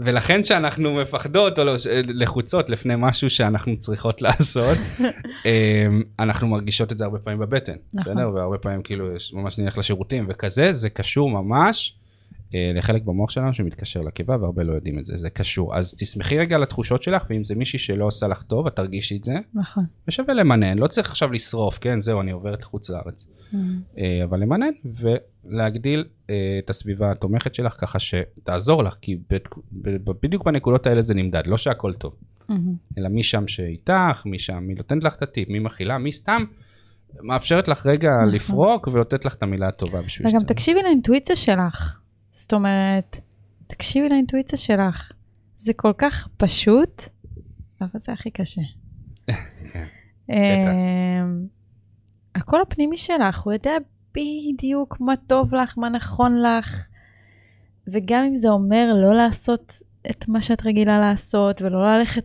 ולכן 0.01 0.42
כשאנחנו 0.42 0.94
מפחדות 0.94 1.59
או 1.59 1.64
לא- 1.64 1.74
לחוצות 2.05 2.70
לפני 2.70 2.94
משהו 2.99 3.30
שאנחנו 3.30 3.76
צריכות 3.80 4.22
לעשות, 4.22 4.78
אמ, 5.47 6.03
אנחנו 6.18 6.49
מרגישות 6.49 6.92
את 6.92 6.99
זה 6.99 7.05
הרבה 7.05 7.18
פעמים 7.18 7.38
בבטן, 7.40 7.72
נכון. 7.94 8.12
בסדר? 8.14 8.32
והרבה 8.34 8.59
פעמים 8.59 8.82
כאילו 8.82 9.16
יש- 9.16 9.32
ממש 9.34 9.59
נלך 9.59 9.78
לשירותים 9.78 10.26
וכזה, 10.28 10.72
זה 10.72 10.90
קשור 10.90 11.30
ממש 11.30 11.94
אה, 12.55 12.72
לחלק 12.74 13.03
במוח 13.03 13.30
שלנו 13.30 13.55
שמתקשר 13.55 14.01
לקיבה 14.01 14.36
והרבה 14.40 14.62
לא 14.62 14.72
יודעים 14.72 14.99
את 14.99 15.07
זה, 15.07 15.16
זה 15.18 15.30
קשור. 15.30 15.76
אז 15.76 15.94
תסמכי 15.99 16.38
רגע 16.38 16.57
על 16.57 16.62
התחושות 16.62 17.03
שלך, 17.03 17.24
ואם 17.30 17.44
זה 17.44 17.55
מישהי 17.55 17.78
שלא 17.78 18.05
עושה 18.05 18.28
לך 18.28 18.42
טוב, 18.42 18.66
את 18.66 18.76
תרגישי 18.76 19.16
את 19.16 19.24
זה, 19.24 19.34
נכון. 19.55 19.84
ושווה 20.09 20.34
למנן, 20.34 20.78
לא 20.78 20.86
צריך 20.86 21.11
עכשיו 21.11 21.32
לשרוף, 21.32 21.78
כן, 21.78 22.01
זהו, 22.01 22.20
אני 22.20 22.30
עוברת 22.30 22.61
לחוץ 22.62 22.90
לארץ. 22.90 23.26
אה, 23.99 24.20
אבל 24.24 24.40
למנן 24.40 24.70
ולהגדיל 25.44 26.05
את 26.59 26.70
הסביבה 26.70 27.11
התומכת 27.11 27.55
שלך 27.55 27.74
ככה 27.81 27.99
שתעזור 27.99 28.85
לך, 28.85 28.97
כי 29.01 29.18
בדיוק 30.22 30.45
בנקודות 30.45 30.87
האלה 30.87 31.03
זה 31.03 31.14
נמדד, 31.14 31.43
לא 31.47 31.59
שהכל 31.59 31.95
טוב, 31.95 32.14
אלא 32.99 33.09
מי 33.09 33.22
שם 33.22 33.49
שאיתך, 33.49 34.22
מי 34.27 34.39
שם, 34.39 34.59
מי 34.62 34.74
נותנת 34.74 35.05
לך 35.05 35.14
את 35.14 35.22
הטיפ, 35.22 35.49
מי 35.49 35.59
מכילה, 35.59 35.99
מי 35.99 36.12
סתם 36.12 36.45
מאפשרת 37.22 37.68
לך 37.68 37.87
רגע 37.87 38.11
נכון. 38.20 38.35
לפרוק 38.35 38.87
ונותנת 38.87 39.24
לך 39.24 39.35
את 39.35 39.43
המילה 39.43 39.68
הטובה 39.68 40.03
בשביל 40.03 40.29
וגם 40.29 40.41
שאתה- 40.41 40.55
תקשיבי 40.55 40.83
לאינטואיציה 40.83 41.37
שלך. 41.37 42.01
זאת 42.31 42.53
אומרת, 42.53 43.20
תקשיבי 43.66 44.09
לאינטואיציה 44.09 44.59
שלך. 44.59 45.12
זה 45.57 45.72
כל 45.72 45.93
כך 45.99 46.29
פשוט, 46.37 47.03
אבל 47.81 47.91
זה 47.95 48.12
הכי 48.12 48.31
קשה. 48.31 48.61
כן. 49.72 49.85
אמ, 50.31 51.47
הקול 52.35 52.61
הפנימי 52.62 52.97
שלך, 52.97 53.41
הוא 53.41 53.53
יודע 53.53 53.72
בדיוק 54.17 55.01
מה 55.01 55.14
טוב 55.27 55.55
לך, 55.55 55.79
מה 55.79 55.89
נכון 55.89 56.43
לך, 56.43 56.89
וגם 57.89 58.25
אם 58.25 58.37
זה 58.37 58.49
אומר 58.49 58.93
לא 58.95 59.14
לעשות 59.14 59.83
את 60.11 60.29
מה 60.29 60.41
שאת 60.41 60.67
רגילה 60.67 60.99
לעשות, 61.01 61.62
ולא 61.62 61.99
ללכת 61.99 62.25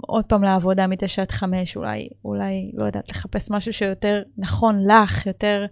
עוד 0.00 0.24
פעם 0.24 0.42
לעבודה 0.42 0.86
מתשע 0.86 1.22
עד 1.22 1.30
חמש, 1.30 1.76
אולי, 1.76 2.08
אולי, 2.24 2.70
לא 2.74 2.84
יודעת, 2.84 3.10
לחפש 3.10 3.50
משהו 3.50 3.72
שיותר 3.72 4.22
נכון 4.38 4.82
לך, 4.86 5.26
יותר... 5.26 5.66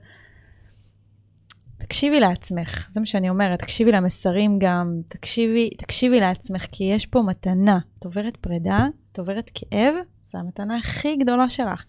תקשיבי 1.79 2.21
לעצמך, 2.21 2.87
זה 2.91 3.01
מה 3.01 3.07
שאני 3.07 3.29
אומרת, 3.29 3.59
תקשיבי 3.59 3.93
למסרים 3.93 4.59
גם, 4.59 5.01
תקשיבי, 5.09 5.71
תקשיבי 5.79 6.21
לעצמך, 6.21 6.67
כי 6.73 6.85
יש 6.85 7.07
פה 7.07 7.23
מתנה. 7.23 7.79
את 7.99 8.05
עוברת 8.05 8.37
פרידה, 8.37 8.87
את 9.13 9.19
עוברת 9.19 9.51
כאב, 9.55 9.95
זו 10.23 10.39
המתנה 10.39 10.79
הכי 10.79 11.17
גדולה 11.17 11.49
שלך. 11.49 11.85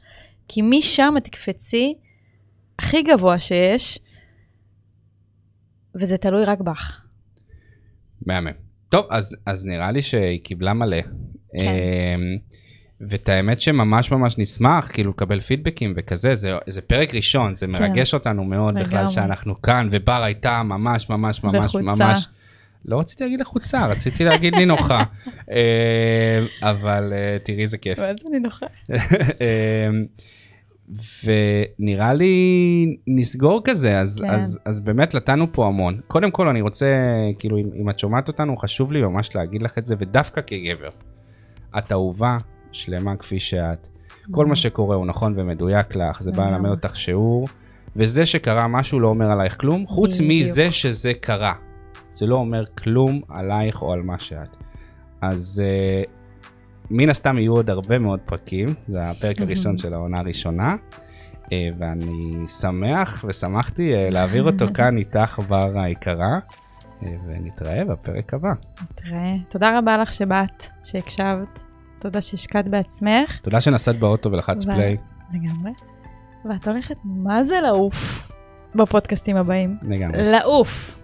כי 0.48 0.62
משם 0.62 1.14
את 1.18 1.24
תקפצי 1.24 1.94
הכי 2.80 3.02
גבוה 3.02 3.40
שיש, 3.40 4.00
וזה 5.96 6.18
תלוי 6.18 6.46
רק 6.46 6.60
בך. 6.60 7.06
מהמם. 8.26 8.52
טוב, 8.90 9.06
אז, 9.10 9.36
אז 9.46 9.66
נראה 9.66 9.92
לי 9.92 10.02
שהיא 10.02 10.40
קיבלה 10.44 10.74
מלא. 10.74 11.02
כן. 11.02 11.10
אמ, 11.58 12.38
ואת 13.02 13.30
האמת 13.30 13.62
שממש 13.62 14.12
ממש 14.12 14.38
נשמח 14.38 14.92
כאילו 14.94 15.12
לקבל 15.12 15.40
פידבקים 15.40 15.94
וכזה, 15.96 16.36
זה, 16.36 16.58
זה 16.68 16.82
פרק 16.82 17.16
ראשון, 17.16 17.56
זה 17.56 17.68
מרגש 17.68 18.14
אותנו 18.14 18.44
מאוד 18.44 18.74
בכלל 18.74 18.86
כן. 18.90 18.96
לגמרי. 18.96 19.14
שאנחנו 19.14 19.62
כאן, 19.62 19.88
ובר 19.92 20.24
הייתה 20.24 20.64
ממש 20.64 21.10
ממש 21.10 21.44
ממש 21.44 21.76
לחוצה. 21.76 22.06
ממש, 22.06 22.28
לא 22.86 23.00
רציתי 23.00 23.24
להגיד 23.24 23.40
לחוצה, 23.42 23.86
רציתי 23.86 24.24
להגיד 24.24 24.56
נינוחה, 24.56 25.04
אה, 25.52 26.46
אבל 26.62 27.14
אה, 27.14 27.38
תראי 27.44 27.62
איזה 27.62 27.78
כיף. 27.78 28.00
ואז 28.00 28.16
אני 28.30 28.40
נוחה. 28.40 28.66
ונראה 31.26 32.14
לי 32.14 32.98
נסגור 33.08 33.62
כזה, 33.64 34.00
אז, 34.00 34.22
כן. 34.22 34.30
אז, 34.30 34.60
אז 34.66 34.82
באמת 34.82 35.16
נתנו 35.16 35.54
פה 35.54 35.68
המון. 35.68 36.00
קודם 36.08 36.32
כל 36.32 36.48
אני 36.48 36.62
רוצה, 36.62 36.92
כאילו 37.40 37.58
אם, 37.58 37.70
אם 37.82 37.90
את 37.90 38.00
שומעת 38.00 38.28
אותנו, 38.28 38.58
חשוב 38.58 38.92
לי 38.92 39.02
ממש 39.02 39.36
להגיד 39.36 39.62
לך 39.62 39.78
את 39.78 39.86
זה, 39.86 39.96
ודווקא 40.00 40.42
כגבר. 40.48 40.90
את 41.78 41.92
אהובה, 41.92 42.38
שלמה 42.72 43.16
כפי 43.16 43.40
שאת. 43.40 43.88
כל 44.32 44.46
מה 44.46 44.56
שקורה 44.56 44.96
הוא 44.96 45.06
נכון 45.06 45.34
ומדויק 45.38 45.96
לך, 45.96 46.24
זה 46.24 46.32
בא. 46.32 46.50
ללמד 46.50 46.70
אותך 46.70 46.98
שיעור, 46.98 47.48
וזה 47.96 48.26
שקרה 48.26 48.68
משהו 48.68 49.00
לא 49.00 49.08
אומר 49.08 49.32
עלייך 49.32 49.62
כלום, 49.62 49.88
חוץ. 49.88 50.20
מזה 50.22 50.72
שזה 50.72 51.14
קרה. 51.14 51.54
זה 52.14 52.26
לא 52.26 52.36
אומר 52.36 52.66
כלום 52.66 53.22
עלייך 53.30 53.82
או 53.82 53.94
על 53.94 54.02
מה 54.02 54.20
שאת. 54.20 54.50
אז 55.22 55.64
uh, 55.64 56.25
מן 56.90 57.10
הסתם 57.10 57.38
יהיו 57.38 57.54
עוד 57.54 57.70
הרבה 57.70 58.00
מאוד 58.00 58.20
פרקים, 58.26 58.70
זה 58.88 59.10
הפרק 59.10 59.42
הראשון 59.42 59.78
של 59.78 59.94
העונה 59.94 60.20
הראשונה, 60.20 60.76
uh, 61.44 61.50
ואני 61.78 62.48
שמח 62.48 63.26
ושמחתי 63.28 63.94
uh, 63.96 64.14
להעביר 64.14 64.44
אותו 64.44 64.66
כאן 64.76 64.98
איתך, 64.98 65.40
בר 65.48 65.80
היקרה, 65.80 66.40
uh, 67.02 67.06
ונתראה 67.28 67.86
בפרק 67.86 68.34
הבא. 68.34 68.54
תראה, 68.96 69.34
תודה 69.50 69.78
רבה 69.80 69.98
לך 69.98 70.14
שבאת, 70.14 70.66
שהקשבת, 70.84 71.64
תודה 72.00 72.22
שהשקעת 72.22 72.68
בעצמך. 72.68 73.40
תודה 73.40 73.62
שנסעת 73.62 74.00
באוטו 74.00 74.32
ולחצת 74.32 74.68
ו- 74.68 74.74
פליי, 74.74 74.98
לגמרי. 75.34 75.72
ואת 76.50 76.68
הולכת 76.68 76.98
מה 77.04 77.44
זה 77.44 77.62
לעוף 77.62 78.32
בפודקאסטים 78.76 79.38
הבאים. 79.38 79.78
לגמרי. 79.82 80.24
לעוף. 80.32 81.00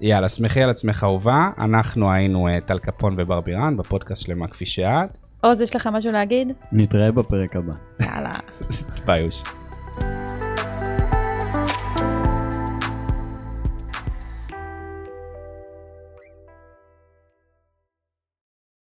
יאללה, 0.00 0.28
שמחי 0.28 0.62
על 0.62 0.70
עצמך 0.70 1.04
אהובה, 1.04 1.50
אנחנו 1.58 2.12
היינו 2.12 2.48
uh, 2.48 2.60
טל 2.60 2.78
קפון 2.78 3.14
ובר 3.18 3.40
בירן 3.40 3.76
בפודקאסט 3.76 4.22
שלמה 4.22 4.48
כפי 4.48 4.66
שאת, 4.66 5.18
עוז, 5.42 5.60
יש 5.60 5.76
לך 5.76 5.86
משהו 5.92 6.12
להגיד? 6.12 6.52
נתראה 6.72 7.12
בפרק 7.12 7.56
הבא. 7.56 7.72
יאללה. 8.00 8.34
ביי 9.06 9.24
אוש. 9.24 9.42